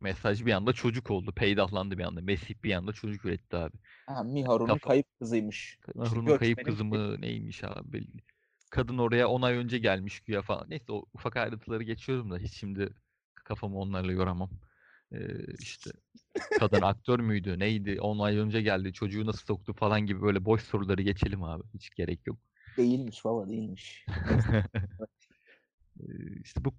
Mesaj 0.00 0.46
bir 0.46 0.52
anda 0.52 0.72
çocuk 0.72 1.10
oldu. 1.10 1.32
Peydahlandı 1.32 1.98
bir 1.98 2.04
anda. 2.04 2.20
Mesih 2.20 2.54
bir 2.64 2.72
anda 2.72 2.92
çocuk 2.92 3.24
üretti 3.24 3.56
abi. 3.56 3.76
Ha, 4.06 4.22
Miharun'un 4.22 4.66
Kafa- 4.66 4.88
kayıp 4.88 5.06
kızıymış. 5.20 5.78
İşte 5.88 5.92
Harun'un 5.98 6.38
kayıp 6.38 6.64
kızı 6.64 6.84
mı 6.84 7.20
neymiş 7.20 7.64
abi 7.64 7.92
belli. 7.92 8.22
Kadın 8.70 8.98
oraya 8.98 9.28
10 9.28 9.42
ay 9.42 9.56
önce 9.56 9.78
gelmiş 9.78 10.20
güya 10.20 10.42
falan. 10.42 10.70
Neyse 10.70 10.92
o 10.92 11.04
ufak 11.14 11.36
ayrıntıları 11.36 11.82
geçiyorum 11.82 12.30
da 12.30 12.38
hiç 12.38 12.52
şimdi 12.52 12.88
kafamı 13.34 13.78
onlarla 13.78 14.12
yoramam. 14.12 14.50
Ee, 15.12 15.18
işte 15.58 15.90
kadın 16.58 16.82
aktör 16.82 17.20
müydü 17.20 17.58
neydi 17.58 18.00
10 18.00 18.18
ay 18.18 18.36
önce 18.36 18.62
geldi 18.62 18.92
çocuğu 18.92 19.26
nasıl 19.26 19.46
soktu 19.46 19.72
falan 19.72 20.06
gibi 20.06 20.22
böyle 20.22 20.44
boş 20.44 20.62
soruları 20.62 21.02
geçelim 21.02 21.42
abi. 21.42 21.62
Hiç 21.74 21.90
gerek 21.90 22.26
yok. 22.26 22.38
Değilmiş 22.76 23.24
baba 23.24 23.48
değilmiş. 23.48 24.06
İşte 26.44 26.64
bu 26.64 26.74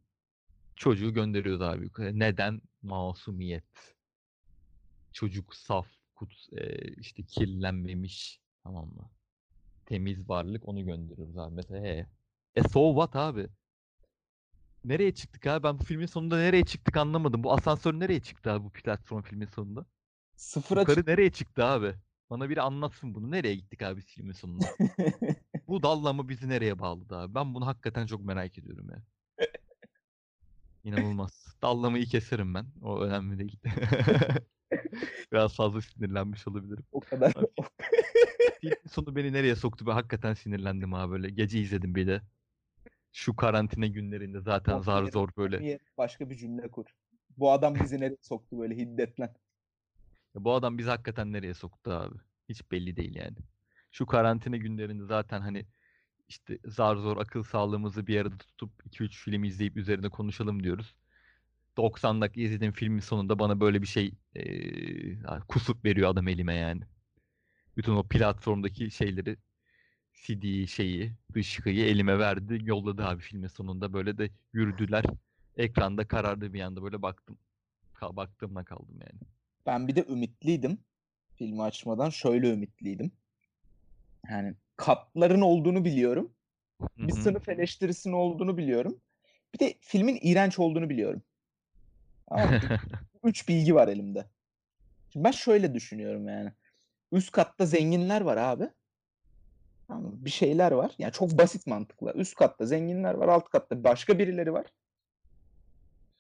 çocuğu 0.76 1.14
gönderiyoruz 1.14 1.62
abi. 1.62 1.84
yukarı. 1.84 2.20
Neden? 2.20 2.62
Masumiyet. 2.82 3.96
Çocuk 5.14 5.56
saf, 5.56 5.88
kuts 6.16 6.54
e, 6.54 6.78
işte 6.98 7.24
kirlenmemiş. 7.24 8.42
Tamam 8.64 8.86
mı? 8.86 9.10
Temiz 9.90 10.30
varlık 10.30 10.68
onu 10.68 10.86
gönderiyoruz. 10.86 11.54
Mesela 11.54 11.86
he. 11.86 12.08
E 12.56 12.64
so 12.64 12.90
what 12.90 13.16
abi? 13.16 13.48
Nereye 14.86 15.14
çıktık 15.14 15.48
abi? 15.48 15.64
Ben 15.64 15.80
bu 15.80 15.84
filmin 15.84 16.06
sonunda 16.06 16.38
nereye 16.38 16.66
çıktık 16.66 16.98
anlamadım. 16.98 17.44
Bu 17.44 17.54
asansör 17.54 17.94
nereye 17.94 18.20
çıktı 18.20 18.52
abi 18.52 18.64
bu 18.64 18.70
platform 18.70 19.22
filmin 19.22 19.46
sonunda? 19.46 19.86
Sıfıra 20.36 20.80
Yukarı 20.80 21.04
nereye 21.08 21.32
çıktı 21.32 21.64
abi? 21.66 21.94
Bana 22.30 22.50
biri 22.50 22.62
anlatsın 22.62 23.16
bunu. 23.16 23.32
Nereye 23.32 23.56
gittik 23.56 23.82
abi 23.82 24.02
filmin 24.02 24.32
sonunda? 24.32 24.66
Bu 25.68 25.84
dallama 25.84 26.30
bizi 26.30 26.50
nereye 26.50 26.80
bağladı 26.80 27.16
abi? 27.16 27.36
Ben 27.36 27.54
bunu 27.54 27.68
hakikaten 27.68 28.06
çok 28.06 28.26
merak 28.26 28.58
ediyorum 28.58 28.90
ya. 28.90 29.04
İnanılmaz. 30.84 31.56
Dallamayı 31.62 32.06
keserim 32.06 32.54
ben. 32.54 32.66
O 32.82 33.00
önemli 33.00 33.40
değil. 33.40 33.60
Biraz 35.32 35.56
fazla 35.56 35.82
sinirlenmiş 35.82 36.48
olabilirim. 36.48 36.84
o 36.92 37.00
kadar. 37.00 37.34
Sonu 38.90 39.16
beni 39.16 39.34
nereye 39.34 39.56
soktu? 39.56 39.86
Ben 39.88 39.92
hakikaten 39.92 40.34
sinirlendim 40.34 40.94
abi 40.94 41.12
böyle. 41.12 41.30
Gece 41.30 41.60
izledim 41.60 41.96
bir 41.96 42.08
de. 42.08 42.22
Şu 43.14 43.36
karantina 43.36 43.88
günlerinde 43.88 44.40
zaten 44.42 44.74
Yok, 44.74 44.86
zar 44.86 45.06
zor 45.06 45.30
böyle. 45.38 45.80
Başka 45.98 46.30
bir 46.30 46.36
cümle 46.36 46.68
kur. 46.68 46.86
Bu 47.38 47.52
adam 47.52 47.76
bizi 47.76 48.00
nereye 48.00 48.18
soktu 48.22 48.60
böyle 48.60 48.78
hiddetle. 48.78 49.24
Ya 50.36 50.44
bu 50.44 50.54
adam 50.54 50.78
bizi 50.78 50.90
hakikaten 50.90 51.34
nereye 51.34 51.54
soktu 51.54 51.92
abi? 51.92 52.16
Hiç 52.50 52.72
belli 52.72 52.96
değil 52.96 53.16
yani. 53.16 53.38
Şu 53.92 54.06
karantina 54.06 54.58
günlerinde 54.58 55.06
zaten 55.06 55.42
hani 55.42 55.66
işte 56.28 56.60
zar 56.66 56.96
zor 56.96 57.18
akıl 57.18 57.44
sağlığımızı 57.44 58.08
bir 58.08 58.22
arada 58.22 58.38
tutup 58.38 58.72
2-3 58.86 59.24
film 59.24 59.44
izleyip 59.44 59.78
üzerine 59.78 60.10
konuşalım 60.10 60.64
diyoruz. 60.64 60.96
90 61.78 62.22
dakika 62.22 62.42
izlediğim 62.42 62.74
filmin 62.74 63.00
sonunda 63.00 63.40
bana 63.40 63.60
böyle 63.60 63.82
bir 63.82 63.88
şey 63.88 64.12
eee, 64.36 65.20
kusup 65.48 65.86
veriyor 65.86 66.10
adam 66.10 66.28
elime 66.28 66.56
yani. 66.56 66.82
Bütün 67.80 67.96
o 67.96 68.04
platformdaki 68.04 68.92
şeyleri 68.92 69.38
CD 70.14 70.68
şeyi, 70.68 71.12
dışkıyı 71.34 71.86
elime 71.86 72.20
verdi, 72.20 72.60
yolladı 72.64 73.06
abi 73.06 73.22
filmin 73.22 73.48
sonunda. 73.48 73.94
Böyle 73.94 74.18
de 74.18 74.30
yürüdüler. 74.54 75.06
Ekranda 75.58 76.08
karardı 76.08 76.54
bir 76.54 76.62
anda 76.62 76.84
böyle 76.84 77.02
baktım. 77.02 77.38
Ka- 77.96 78.16
baktığımla 78.16 78.64
kaldım 78.64 79.00
yani. 79.02 79.20
Ben 79.66 79.88
bir 79.88 79.96
de 79.96 80.06
ümitliydim. 80.10 80.78
Filmi 81.36 81.64
açmadan 81.64 82.10
şöyle 82.10 82.54
ümitliydim. 82.54 83.12
Yani 84.30 84.56
katların 84.78 85.42
olduğunu 85.42 85.86
biliyorum. 85.86 86.32
Bir 86.98 87.14
hı. 87.14 87.24
sınıf 87.24 87.50
eleştirisinin 87.50 88.14
olduğunu 88.14 88.58
biliyorum. 88.58 89.02
Bir 89.54 89.60
de 89.60 89.74
filmin 89.82 90.20
iğrenç 90.22 90.60
olduğunu 90.60 90.90
biliyorum. 90.90 91.22
Ama 92.28 92.60
üç 93.24 93.50
bilgi 93.50 93.76
var 93.76 93.88
elimde. 93.88 94.26
Şimdi 95.14 95.24
ben 95.24 95.32
şöyle 95.32 95.74
düşünüyorum 95.74 96.28
yani. 96.28 96.52
Üst 97.12 97.32
katta 97.32 97.66
zenginler 97.66 98.22
var 98.22 98.38
abi. 98.38 98.70
Bir 99.90 100.30
şeyler 100.30 100.72
var. 100.72 100.92
Yani 100.98 101.12
çok 101.12 101.38
basit 101.38 101.68
mantıkla. 101.68 102.14
Üst 102.14 102.36
katta 102.36 102.66
zenginler 102.66 103.14
var. 103.14 103.28
Alt 103.28 103.50
katta 103.50 103.84
başka 103.84 104.20
birileri 104.20 104.54
var. 104.54 104.66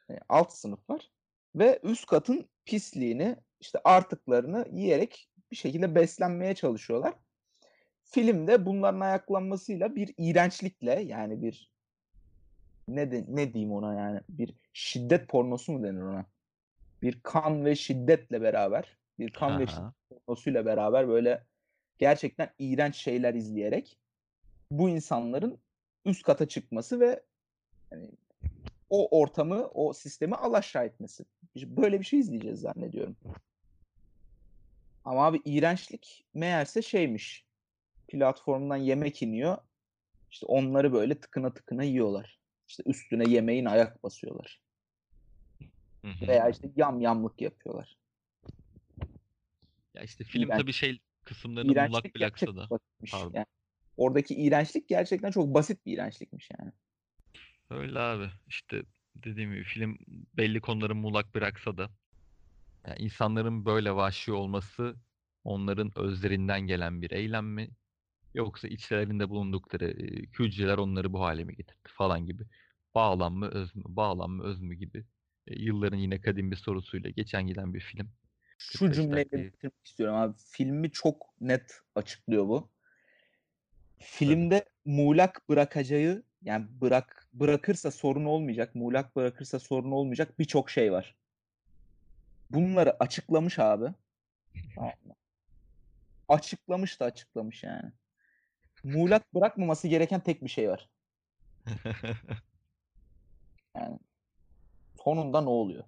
Yani 0.09 0.19
alt 0.29 0.53
sınıf 0.53 0.89
var. 0.89 1.11
Ve 1.55 1.79
üst 1.83 2.05
katın 2.05 2.49
pisliğini 2.65 3.35
işte 3.59 3.79
artıklarını 3.83 4.65
yiyerek 4.71 5.29
bir 5.51 5.55
şekilde 5.55 5.95
beslenmeye 5.95 6.55
çalışıyorlar. 6.55 7.13
Filmde 8.03 8.65
bunların 8.65 8.99
ayaklanmasıyla 8.99 9.95
bir 9.95 10.13
iğrençlikle 10.17 11.01
yani 11.01 11.41
bir 11.41 11.71
ne 12.87 13.11
de, 13.11 13.25
ne 13.27 13.53
diyeyim 13.53 13.73
ona 13.73 13.93
yani 13.93 14.21
bir 14.29 14.53
şiddet 14.73 15.27
pornosu 15.27 15.71
mu 15.71 15.83
denir 15.83 16.01
ona? 16.01 16.25
Bir 17.01 17.19
kan 17.23 17.65
ve 17.65 17.75
şiddetle 17.75 18.41
beraber 18.41 18.97
bir 19.19 19.31
kan 19.31 19.59
ve 19.59 20.65
beraber 20.65 21.07
böyle 21.07 21.43
gerçekten 21.97 22.49
iğrenç 22.59 22.95
şeyler 22.95 23.33
izleyerek 23.33 23.97
bu 24.71 24.89
insanların 24.89 25.59
üst 26.05 26.23
kata 26.23 26.47
çıkması 26.47 26.99
ve 26.99 27.23
hani 27.89 28.11
o 28.89 29.19
ortamı, 29.19 29.67
o 29.67 29.93
sistemi 29.93 30.35
alaşağı 30.35 30.85
etmesi. 30.85 31.25
Böyle 31.55 31.99
bir 31.99 32.05
şey 32.05 32.19
izleyeceğiz 32.19 32.59
zannediyorum. 32.59 33.15
Ama 35.05 35.25
abi 35.25 35.41
iğrençlik 35.45 36.25
meğerse 36.33 36.81
şeymiş. 36.81 37.45
Platformdan 38.07 38.77
yemek 38.77 39.21
iniyor. 39.21 39.57
İşte 40.31 40.45
onları 40.45 40.93
böyle 40.93 41.19
tıkına 41.19 41.53
tıkına 41.53 41.83
yiyorlar. 41.83 42.39
İşte 42.67 42.83
üstüne 42.85 43.29
yemeğin 43.29 43.65
ayak 43.65 44.03
basıyorlar. 44.03 44.61
Veya 46.03 46.49
işte 46.49 46.69
yam 46.75 47.01
yamlık 47.01 47.41
yapıyorlar. 47.41 47.97
Ya 49.99 50.05
işte 50.05 50.23
film 50.23 50.43
İğrenç- 50.43 50.57
tabii 50.57 50.73
şey 50.73 50.99
kısımlarını 51.23 51.75
bıraksa 51.75 52.09
gerçekten 52.15 52.57
da. 52.57 52.69
Pardon. 53.11 53.33
Yani 53.33 53.45
oradaki 53.97 54.35
iğrençlik 54.35 54.87
gerçekten 54.89 55.31
çok 55.31 55.53
basit 55.53 55.85
bir 55.85 55.93
iğrençlikmiş 55.93 56.49
yani. 56.59 56.71
Öyle 57.69 57.99
abi. 57.99 58.29
İşte 58.47 58.83
dediğim 59.15 59.51
gibi 59.53 59.63
film 59.63 59.97
belli 60.37 60.61
konuları 60.61 60.95
muğlak 60.95 61.35
bıraksa 61.35 61.77
da 61.77 61.89
yani 62.87 62.99
insanların 62.99 63.65
böyle 63.65 63.95
vahşi 63.95 64.31
olması 64.31 64.95
onların 65.43 65.91
özlerinden 65.95 66.61
gelen 66.61 67.01
bir 67.01 67.11
eylem 67.11 67.45
mi? 67.45 67.69
Yoksa 68.33 68.67
içlerinde 68.67 69.29
bulundukları 69.29 69.85
e, 69.91 70.05
hücreler 70.39 70.77
onları 70.77 71.13
bu 71.13 71.21
hale 71.21 71.43
mi 71.43 71.55
getirdi 71.55 71.89
falan 71.97 72.25
gibi. 72.25 72.43
Bağlam 72.95 73.33
mı 73.33 73.47
öz 73.47 73.75
mü? 73.75 73.83
Bağlam 73.85 74.31
mı 74.31 74.43
öz 74.43 74.61
mü 74.61 74.75
gibi. 74.75 75.05
e, 75.47 75.59
yılların 75.59 75.97
yine 75.97 76.21
kadim 76.21 76.51
bir 76.51 76.55
sorusuyla 76.55 77.09
geçen 77.09 77.47
giden 77.47 77.73
bir 77.73 77.79
film. 77.79 78.11
Şu 78.59 78.79
45 78.79 78.95
cümleyle 78.95 79.31
bitirmek 79.31 79.85
istiyorum 79.85 80.15
abi. 80.15 80.37
Filmi 80.37 80.91
çok 80.91 81.33
net 81.41 81.81
açıklıyor 81.95 82.47
bu. 82.47 82.69
Filmde 83.97 84.65
muğlak 84.85 85.49
bırakacağı 85.49 86.23
yani 86.41 86.65
bırak 86.81 87.27
bırakırsa 87.33 87.91
sorun 87.91 88.25
olmayacak, 88.25 88.75
muğlak 88.75 89.15
bırakırsa 89.15 89.59
sorun 89.59 89.91
olmayacak 89.91 90.39
birçok 90.39 90.69
şey 90.69 90.91
var. 90.91 91.15
Bunları 92.51 93.03
açıklamış 93.03 93.59
abi. 93.59 93.93
Tamam 94.75 94.93
mı? 95.05 95.15
Açıklamış 96.29 96.99
da 96.99 97.05
açıklamış 97.05 97.63
yani. 97.63 97.91
Muğlak 98.83 99.33
bırakmaması 99.33 99.87
gereken 99.87 100.19
tek 100.19 100.43
bir 100.43 100.49
şey 100.49 100.69
var. 100.69 100.89
Yani 103.75 103.99
sonunda 105.03 105.41
ne 105.41 105.49
oluyor? 105.49 105.83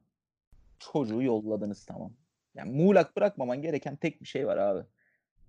Çocuğu 0.79 1.21
yolladınız 1.21 1.85
tamam. 1.85 2.13
Yani 2.55 2.71
muğlak 2.71 3.15
bırakmaman 3.17 3.61
gereken 3.61 3.95
tek 3.95 4.21
bir 4.21 4.27
şey 4.27 4.47
var 4.47 4.57
abi. 4.57 4.85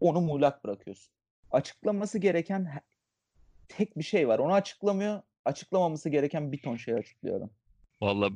Onu 0.00 0.20
muğlak 0.20 0.64
bırakıyorsun. 0.64 1.14
Açıklaması 1.50 2.18
gereken 2.18 2.82
tek 3.68 3.98
bir 3.98 4.02
şey 4.02 4.28
var. 4.28 4.38
Onu 4.38 4.52
açıklamıyor. 4.52 5.22
Açıklamaması 5.44 6.08
gereken 6.08 6.52
bir 6.52 6.62
ton 6.62 6.76
şey 6.76 6.94
açıklıyor 6.94 7.36
adam. 7.36 7.50
Valla 8.00 8.30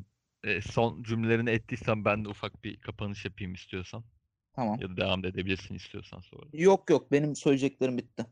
e, 0.45 0.61
son 0.61 1.03
cümlelerini 1.03 1.51
ettiysem 1.51 2.05
ben 2.05 2.25
de 2.25 2.29
ufak 2.29 2.65
bir 2.65 2.81
kapanış 2.81 3.25
yapayım 3.25 3.55
istiyorsan. 3.55 4.05
Tamam. 4.53 4.81
Ya 4.81 4.91
da 4.91 4.97
devam 4.97 5.23
da 5.23 5.29
edebilirsin 5.29 5.75
istiyorsan 5.75 6.21
sonra. 6.21 6.47
Yok 6.53 6.91
yok 6.91 7.13
benim 7.13 7.37
söyleyeceklerim 7.37 7.99
bitti. 7.99 8.27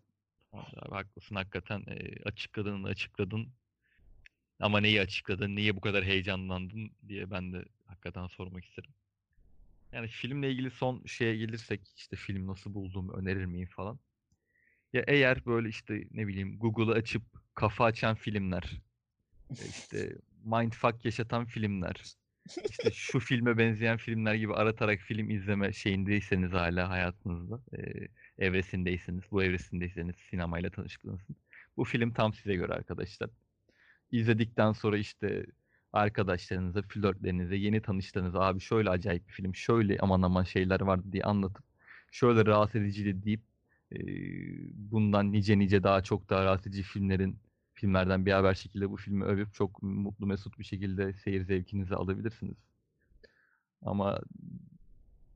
Tamam 0.51 0.67
Abi 0.77 0.95
haklısın 0.95 1.35
hakikaten 1.35 1.85
e, 1.87 2.23
açıkladın 2.25 2.85
açıkladın. 2.85 3.49
Ama 4.61 4.81
neyi 4.81 5.01
açıkladın, 5.01 5.57
niye 5.57 5.77
bu 5.77 5.81
kadar 5.81 6.05
heyecanlandın 6.05 6.91
diye 7.09 7.31
ben 7.31 7.53
de 7.53 7.65
hakikaten 7.87 8.27
sormak 8.27 8.65
isterim. 8.65 8.91
Yani 9.95 10.09
filmle 10.09 10.51
ilgili 10.51 10.71
son 10.71 11.03
şeye 11.07 11.37
gelirsek 11.37 11.81
işte 11.97 12.17
film 12.17 12.47
nasıl 12.47 12.75
bulduğumu 12.75 13.13
önerir 13.13 13.45
miyim 13.45 13.69
falan. 13.69 13.99
Ya 14.93 15.05
eğer 15.07 15.47
böyle 15.47 15.69
işte 15.69 16.05
ne 16.11 16.27
bileyim 16.27 16.59
Google'ı 16.59 16.95
açıp 16.95 17.23
kafa 17.55 17.85
açan 17.85 18.15
filmler, 18.15 18.81
e, 19.51 19.69
işte 19.69 20.19
mindfuck 20.45 21.05
yaşatan 21.05 21.45
filmler, 21.45 22.03
işte 22.71 22.91
şu 22.93 23.21
filme 23.21 23.59
benzeyen 23.59 23.97
filmler 23.97 24.35
gibi 24.35 24.55
aratarak 24.55 25.01
film 25.01 25.31
izleme 25.31 25.73
şeyindeyseniz 25.73 26.53
hala 26.53 26.91
hayatınızda, 26.91 27.61
e, 27.79 28.09
evresindeyseniz, 28.39 29.23
bu 29.31 29.45
evresindeyseniz 29.45 30.17
sinemayla 30.17 30.71
tanıştınız. 30.71 31.21
Bu 31.77 31.85
film 31.85 32.13
tam 32.13 32.35
size 32.35 32.55
göre 32.55 32.73
arkadaşlar. 32.73 33.31
İzledikten 34.11 34.73
sonra 34.73 34.99
işte 34.99 35.47
arkadaşlarınıza, 35.95 36.83
flörtlerinize, 36.83 37.57
yeni 37.57 37.83
tanıştığınız 37.83 38.37
abi 38.37 38.61
şöyle 38.61 38.91
acayip 38.91 39.29
bir 39.29 39.33
film, 39.33 39.55
şöyle 39.55 39.99
aman 40.01 40.23
aman 40.23 40.45
şeyler 40.45 40.81
vardı 40.81 41.13
diye 41.13 41.23
anlatıp 41.25 41.65
şöyle 42.13 42.47
rahatsız 42.47 42.81
ediciydi 42.83 43.23
deyip 43.25 43.43
e, 43.93 43.99
bundan 44.91 45.33
nice 45.33 45.59
nice 45.59 45.83
daha 45.83 46.03
çok 46.03 46.31
daha 46.31 46.45
rahatsız 46.45 46.67
edici 46.67 46.83
filmlerin 46.83 47.39
filmlerden 47.75 48.27
bir 48.27 48.33
haber 48.33 48.55
şekilde 48.55 48.91
bu 48.91 48.97
filmi 48.97 49.25
övüp 49.25 49.55
çok 49.55 49.83
mutlu 49.83 50.27
mesut 50.27 50.59
bir 50.59 50.65
şekilde 50.65 51.13
seyir 51.13 51.45
zevkinizi 51.45 51.95
alabilirsiniz. 51.95 52.57
Ama 53.83 54.21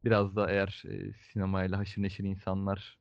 biraz 0.04 0.36
da 0.36 0.50
eğer 0.50 0.82
e, 0.88 1.12
sinemayla 1.12 1.78
haşır 1.78 2.02
neşir 2.02 2.24
insanlar 2.24 2.98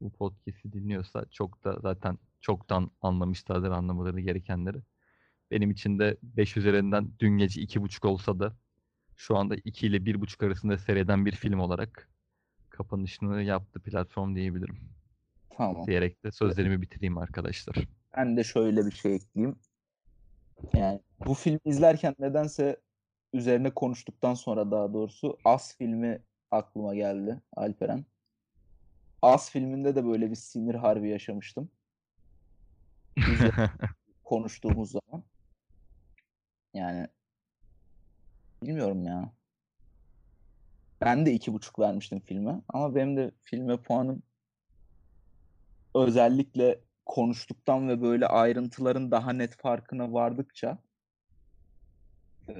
bu 0.00 0.12
podcast'i 0.12 0.72
dinliyorsa 0.72 1.24
çok 1.30 1.64
da 1.64 1.78
zaten 1.82 2.18
çoktan 2.40 2.90
anlamışlardır 3.02 3.70
anlamaları 3.70 4.20
gerekenleri. 4.20 4.78
Benim 5.50 5.70
için 5.70 5.98
de 5.98 6.16
5 6.22 6.56
üzerinden 6.56 7.08
dün 7.18 7.38
gece 7.38 7.60
2.5 7.60 8.06
olsa 8.06 8.38
da 8.38 8.56
şu 9.16 9.36
anda 9.36 9.56
2 9.56 9.86
ile 9.86 9.96
1.5 9.96 10.46
arasında 10.46 10.78
seyreden 10.78 11.26
bir 11.26 11.32
film 11.32 11.60
olarak 11.60 12.10
kapanışını 12.70 13.42
yaptı 13.42 13.80
platform 13.80 14.34
diyebilirim. 14.34 14.78
Tamam. 15.56 15.86
Diyerek 15.86 16.24
de 16.24 16.32
sözlerimi 16.32 16.82
bitireyim 16.82 17.18
arkadaşlar. 17.18 17.76
Ben 18.16 18.36
de 18.36 18.44
şöyle 18.44 18.86
bir 18.86 18.90
şey 18.90 19.14
ekleyeyim. 19.14 19.56
Yani 20.74 21.00
bu 21.26 21.34
filmi 21.34 21.60
izlerken 21.64 22.14
nedense 22.18 22.80
üzerine 23.32 23.70
konuştuktan 23.70 24.34
sonra 24.34 24.70
daha 24.70 24.92
doğrusu 24.92 25.38
As 25.44 25.76
filmi 25.76 26.22
aklıma 26.50 26.94
geldi 26.94 27.40
Alperen. 27.56 28.04
As 29.22 29.50
filminde 29.50 29.96
de 29.96 30.06
böyle 30.06 30.30
bir 30.30 30.36
sinir 30.36 30.74
harbi 30.74 31.08
yaşamıştım. 31.08 31.70
Konuştuğumuz 34.24 34.90
zaman. 34.90 35.24
Yani 36.76 37.06
bilmiyorum 38.62 39.04
ya. 39.04 39.32
Ben 41.00 41.26
de 41.26 41.32
iki 41.32 41.52
buçuk 41.52 41.78
vermiştim 41.78 42.20
filme 42.20 42.60
ama 42.68 42.94
benim 42.94 43.16
de 43.16 43.30
filme 43.42 43.76
puanım 43.82 44.22
özellikle 45.94 46.80
konuştuktan 47.06 47.88
ve 47.88 48.02
böyle 48.02 48.26
ayrıntıların 48.26 49.10
daha 49.10 49.32
net 49.32 49.56
farkına 49.56 50.12
vardıkça 50.12 50.78
e, 52.48 52.54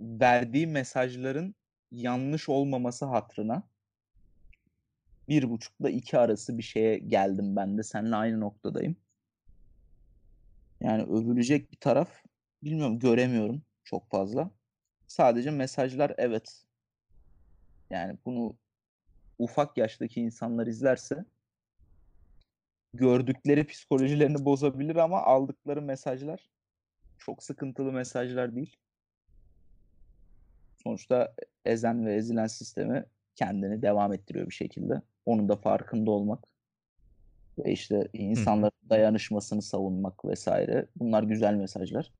verdiği 0.00 0.66
mesajların 0.66 1.54
yanlış 1.90 2.48
olmaması 2.48 3.04
hatrına 3.04 3.62
bir 5.28 5.50
buçukla 5.50 5.90
iki 5.90 6.18
arası 6.18 6.58
bir 6.58 6.62
şeye 6.62 6.98
geldim 6.98 7.56
ben 7.56 7.78
de. 7.78 7.82
Seninle 7.82 8.16
aynı 8.16 8.40
noktadayım. 8.40 8.96
Yani 10.80 11.02
övülecek 11.02 11.72
bir 11.72 11.76
taraf 11.76 12.08
bilmiyorum 12.62 12.98
göremiyorum 12.98 13.62
çok 13.84 14.10
fazla. 14.10 14.50
Sadece 15.06 15.50
mesajlar 15.50 16.14
evet. 16.18 16.62
Yani 17.90 18.18
bunu 18.24 18.56
ufak 19.38 19.78
yaştaki 19.78 20.20
insanlar 20.20 20.66
izlerse 20.66 21.24
gördükleri 22.94 23.66
psikolojilerini 23.66 24.44
bozabilir 24.44 24.96
ama 24.96 25.22
aldıkları 25.22 25.82
mesajlar 25.82 26.50
çok 27.18 27.42
sıkıntılı 27.42 27.92
mesajlar 27.92 28.56
değil. 28.56 28.76
Sonuçta 30.82 31.34
ezen 31.64 32.06
ve 32.06 32.14
ezilen 32.14 32.46
sistemi 32.46 33.04
kendini 33.34 33.82
devam 33.82 34.12
ettiriyor 34.12 34.46
bir 34.46 34.54
şekilde. 34.54 35.02
Onun 35.26 35.48
da 35.48 35.56
farkında 35.56 36.10
olmak 36.10 36.44
ve 37.58 37.72
işte 37.72 38.08
insanların 38.12 38.90
dayanışmasını 38.90 39.62
savunmak 39.62 40.24
vesaire. 40.24 40.86
Bunlar 40.96 41.22
güzel 41.22 41.54
mesajlar. 41.54 42.12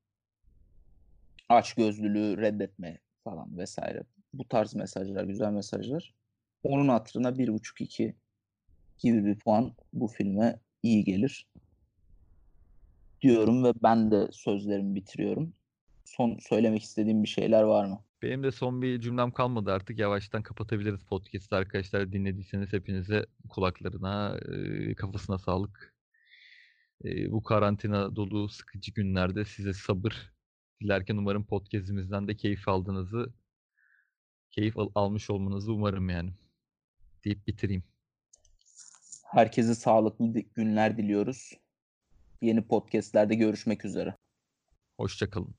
Açgözlülüğü 1.48 2.36
reddetme 2.36 2.98
falan 3.24 3.58
vesaire. 3.58 4.02
Bu 4.32 4.48
tarz 4.48 4.74
mesajlar, 4.74 5.24
güzel 5.24 5.50
mesajlar. 5.50 6.14
Onun 6.62 6.88
hatırına 6.88 7.38
bir 7.38 7.48
buçuk 7.48 7.80
iki 7.80 8.16
gibi 8.98 9.24
bir 9.24 9.38
puan 9.38 9.72
bu 9.92 10.08
filme 10.08 10.60
iyi 10.82 11.04
gelir 11.04 11.48
diyorum 13.22 13.64
ve 13.64 13.72
ben 13.82 14.10
de 14.10 14.28
sözlerimi 14.32 14.94
bitiriyorum. 14.94 15.54
Son 16.04 16.38
söylemek 16.40 16.82
istediğim 16.82 17.22
bir 17.22 17.28
şeyler 17.28 17.62
var 17.62 17.84
mı? 17.84 18.00
Benim 18.22 18.42
de 18.42 18.52
son 18.52 18.82
bir 18.82 19.00
cümlem 19.00 19.30
kalmadı 19.30 19.72
artık. 19.72 19.98
Yavaştan 19.98 20.42
kapatabiliriz 20.42 21.04
podcast'ı 21.04 21.56
arkadaşlar. 21.56 22.12
Dinlediyseniz 22.12 22.72
hepinize 22.72 23.26
kulaklarına, 23.48 24.38
kafasına 24.96 25.38
sağlık. 25.38 25.94
Bu 27.04 27.42
karantina 27.42 28.16
dolu 28.16 28.48
sıkıcı 28.48 28.92
günlerde 28.92 29.44
size 29.44 29.72
sabır 29.72 30.32
dilerken 30.80 31.16
umarım 31.16 31.46
podcast'imizden 31.46 32.28
de 32.28 32.36
keyif 32.36 32.68
aldığınızı, 32.68 33.32
keyif 34.50 34.78
al- 34.78 34.90
almış 34.94 35.30
olmanızı 35.30 35.72
umarım 35.72 36.08
yani. 36.10 36.30
Deyip 37.24 37.46
bitireyim. 37.46 37.84
Herkese 39.24 39.74
sağlıklı 39.74 40.26
günler 40.54 40.96
diliyoruz. 40.96 41.52
Yeni 42.42 42.68
podcastlerde 42.68 43.34
görüşmek 43.34 43.84
üzere. 43.84 44.16
Hoşça 44.96 45.30
kalın. 45.30 45.54